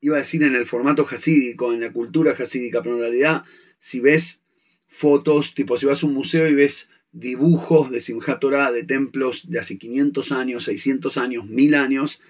iba 0.00 0.16
a 0.16 0.18
decir 0.18 0.42
en 0.42 0.56
el 0.56 0.66
formato 0.66 1.04
jasídico, 1.04 1.72
en 1.72 1.80
la 1.80 1.92
cultura 1.92 2.34
jasídica, 2.34 2.82
pero 2.82 2.96
en 2.96 3.02
realidad 3.02 3.44
si 3.78 4.00
ves 4.00 4.40
fotos, 4.88 5.54
tipo 5.54 5.76
si 5.76 5.86
vas 5.86 6.02
a 6.02 6.06
un 6.06 6.14
museo 6.14 6.48
y 6.48 6.54
ves 6.54 6.88
dibujos 7.12 7.90
de 7.90 8.00
Simchat 8.00 8.42
de 8.42 8.84
templos 8.84 9.48
de 9.48 9.60
hace 9.60 9.78
500 9.78 10.32
años, 10.32 10.64
600 10.64 11.18
años, 11.18 11.46
1000 11.46 11.74
años, 11.74 12.20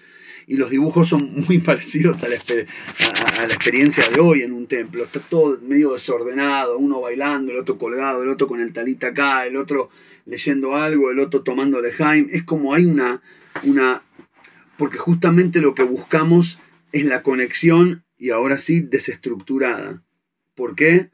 y 0.45 0.57
los 0.57 0.69
dibujos 0.69 1.09
son 1.09 1.33
muy 1.47 1.59
parecidos 1.59 2.21
a 2.23 2.27
la, 2.27 2.35
experiencia 3.53 4.09
de 4.09 4.19
hoy 4.19 4.41
en 4.41 4.53
un 4.53 4.67
templo. 4.67 5.03
Está 5.05 5.19
todo 5.19 5.59
medio 5.61 5.93
desordenado, 5.93 6.77
uno 6.77 7.01
bailando, 7.01 7.51
el 7.51 7.59
otro 7.59 7.77
colgado, 7.77 8.23
el 8.23 8.29
otro 8.29 8.47
con 8.47 8.59
el 8.59 8.73
talita 8.73 9.07
acá, 9.07 9.45
el 9.45 9.55
otro 9.55 9.89
leyendo 10.25 10.75
algo, 10.75 11.11
el 11.11 11.19
otro 11.19 11.43
tomando 11.43 11.81
Jaime. 11.97 12.29
Es 12.33 12.43
como 12.43 12.73
hay 12.73 12.85
una, 12.85 13.21
una... 13.63 14.03
Porque 14.77 14.97
justamente 14.97 15.61
lo 15.61 15.75
que 15.75 15.83
buscamos 15.83 16.59
es 16.91 17.05
la 17.05 17.23
conexión 17.23 18.03
y 18.17 18.31
ahora 18.31 18.57
sí 18.57 18.81
desestructurada. 18.81 20.03
¿Por 20.55 20.75
qué? 20.75 21.11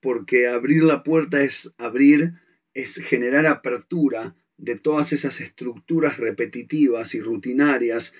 Porque 0.00 0.48
abrir 0.48 0.82
la 0.82 1.02
puerta 1.02 1.42
es 1.42 1.72
abrir, 1.78 2.34
es 2.74 2.96
generar 2.96 3.46
apertura 3.46 4.34
de 4.56 4.76
todas 4.76 5.12
esas 5.12 5.40
estructuras 5.40 6.18
repetitivas 6.18 7.14
y 7.14 7.20
rutinarias 7.20 8.14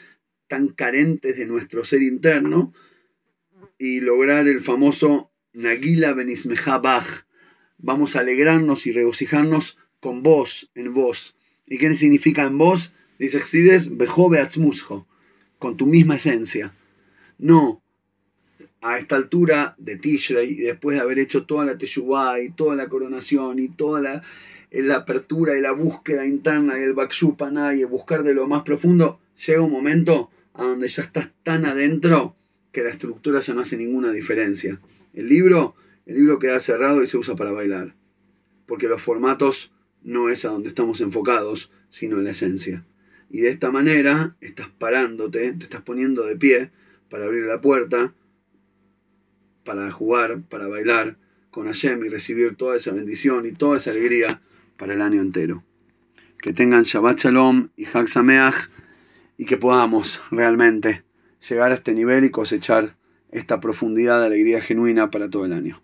tan 0.49 0.69
carentes 0.69 1.37
de 1.37 1.47
nuestro 1.47 1.85
ser 1.85 2.03
interno 2.03 2.73
y 3.79 4.01
lograr 4.01 4.49
el 4.49 4.63
famoso 4.63 5.31
Nagila 5.53 6.13
Benismeja 6.13 6.79
Bach. 6.79 7.27
Vamos 7.79 8.17
a 8.17 8.21
alegrarnos 8.21 8.87
y 8.87 8.93
regocijarnos 8.93 9.79
con 10.01 10.23
vos, 10.23 10.71
en 10.75 10.93
vos. 10.93 11.37
¿Y 11.67 11.79
qué 11.79 11.95
significa 11.95 12.45
en 12.45 12.59
vos? 12.59 12.93
Dice 13.19 13.39
Exides, 13.39 13.97
Bejobe 13.97 14.41
Atzmusjo, 14.41 15.07
con 15.59 15.77
tu 15.77 15.87
misma 15.87 16.17
esencia. 16.17 16.75
No, 17.39 17.84
a 18.85 18.99
esta 18.99 19.17
altura 19.17 19.75
de 19.79 19.97
Tishrei, 19.97 20.57
después 20.57 20.99
de 20.99 21.03
haber 21.03 21.19
hecho 21.19 21.47
toda 21.47 21.65
la 21.65 21.79
Teshuvah 21.79 22.43
y 22.43 22.51
toda 22.51 22.77
la 22.77 22.87
coronación 22.87 23.59
y 23.59 23.71
toda 23.71 24.03
la, 24.03 24.95
apertura 24.95 25.57
y 25.57 25.63
la 25.63 25.73
búsqueda 25.73 26.27
interna 26.27 26.79
y 26.79 26.83
el 26.83 26.93
Bakshupaná 26.93 27.75
y 27.75 27.85
buscar 27.85 28.23
de 28.23 28.35
lo 28.35 28.47
más 28.47 28.63
profundo, 28.63 29.21
llega 29.47 29.63
un 29.63 29.73
momento 29.73 30.31
a 30.53 30.65
donde 30.65 30.89
ya 30.89 31.03
estás 31.03 31.31
tan 31.43 31.65
adentro 31.65 32.37
que 32.73 32.83
la 32.83 32.91
estructura 32.91 33.41
ya 33.41 33.55
no 33.55 33.63
hace 33.63 33.79
ninguna 33.79 34.13
diferencia. 34.13 34.79
El 35.15 35.31
libro, 35.31 35.75
el 36.05 36.17
libro 36.17 36.39
queda 36.39 36.61
cerrado 36.61 37.03
y 37.03 37.07
se 37.07 37.17
usa 37.17 37.35
para 37.37 37.53
bailar, 37.53 37.95
porque 38.67 38.87
los 38.87 39.01
formatos 39.01 39.73
no 40.03 40.29
es 40.29 40.45
a 40.45 40.51
donde 40.51 40.69
estamos 40.69 41.01
enfocados, 41.01 41.71
sino 41.89 42.19
en 42.19 42.25
la 42.25 42.33
esencia. 42.33 42.85
Y 43.31 43.41
de 43.41 43.49
esta 43.49 43.71
manera 43.71 44.37
estás 44.43 44.69
parándote, 44.69 45.55
te 45.55 45.65
estás 45.65 45.81
poniendo 45.81 46.27
de 46.27 46.37
pie, 46.37 46.71
para 47.09 47.25
abrir 47.25 47.45
la 47.45 47.63
puerta, 47.63 48.13
para 49.65 49.91
jugar, 49.91 50.43
para 50.43 50.69
bailar 50.69 51.17
con 51.51 51.67
Hashem 51.67 52.05
y 52.05 52.09
recibir 52.09 52.57
toda 52.57 52.77
esa 52.77 52.93
bendición 52.93 53.47
y 53.47 53.53
toda 53.53 53.77
esa 53.77 53.91
alegría 53.91 54.43
para 54.77 54.95
el 54.95 55.03
año 55.03 55.21
entero. 55.21 55.63
Que 56.39 56.53
tengan 56.53 56.83
Shabbat 56.83 57.19
Shalom 57.21 57.69
y 57.77 57.87
Hag 57.87 58.09
Sameach 58.09 58.69
y 59.37 59.47
que 59.47 59.57
podamos 59.57 60.21
realmente 60.31 61.05
llegar 61.49 61.71
a 61.71 61.75
este 61.75 61.95
nivel 61.95 62.25
y 62.25 62.31
cosechar 62.31 62.97
esta 63.31 63.61
profundidad 63.61 64.21
de 64.21 64.27
alegría 64.27 64.61
genuina 64.61 65.11
para 65.11 65.29
todo 65.31 65.45
el 65.45 65.53
año. 65.53 65.84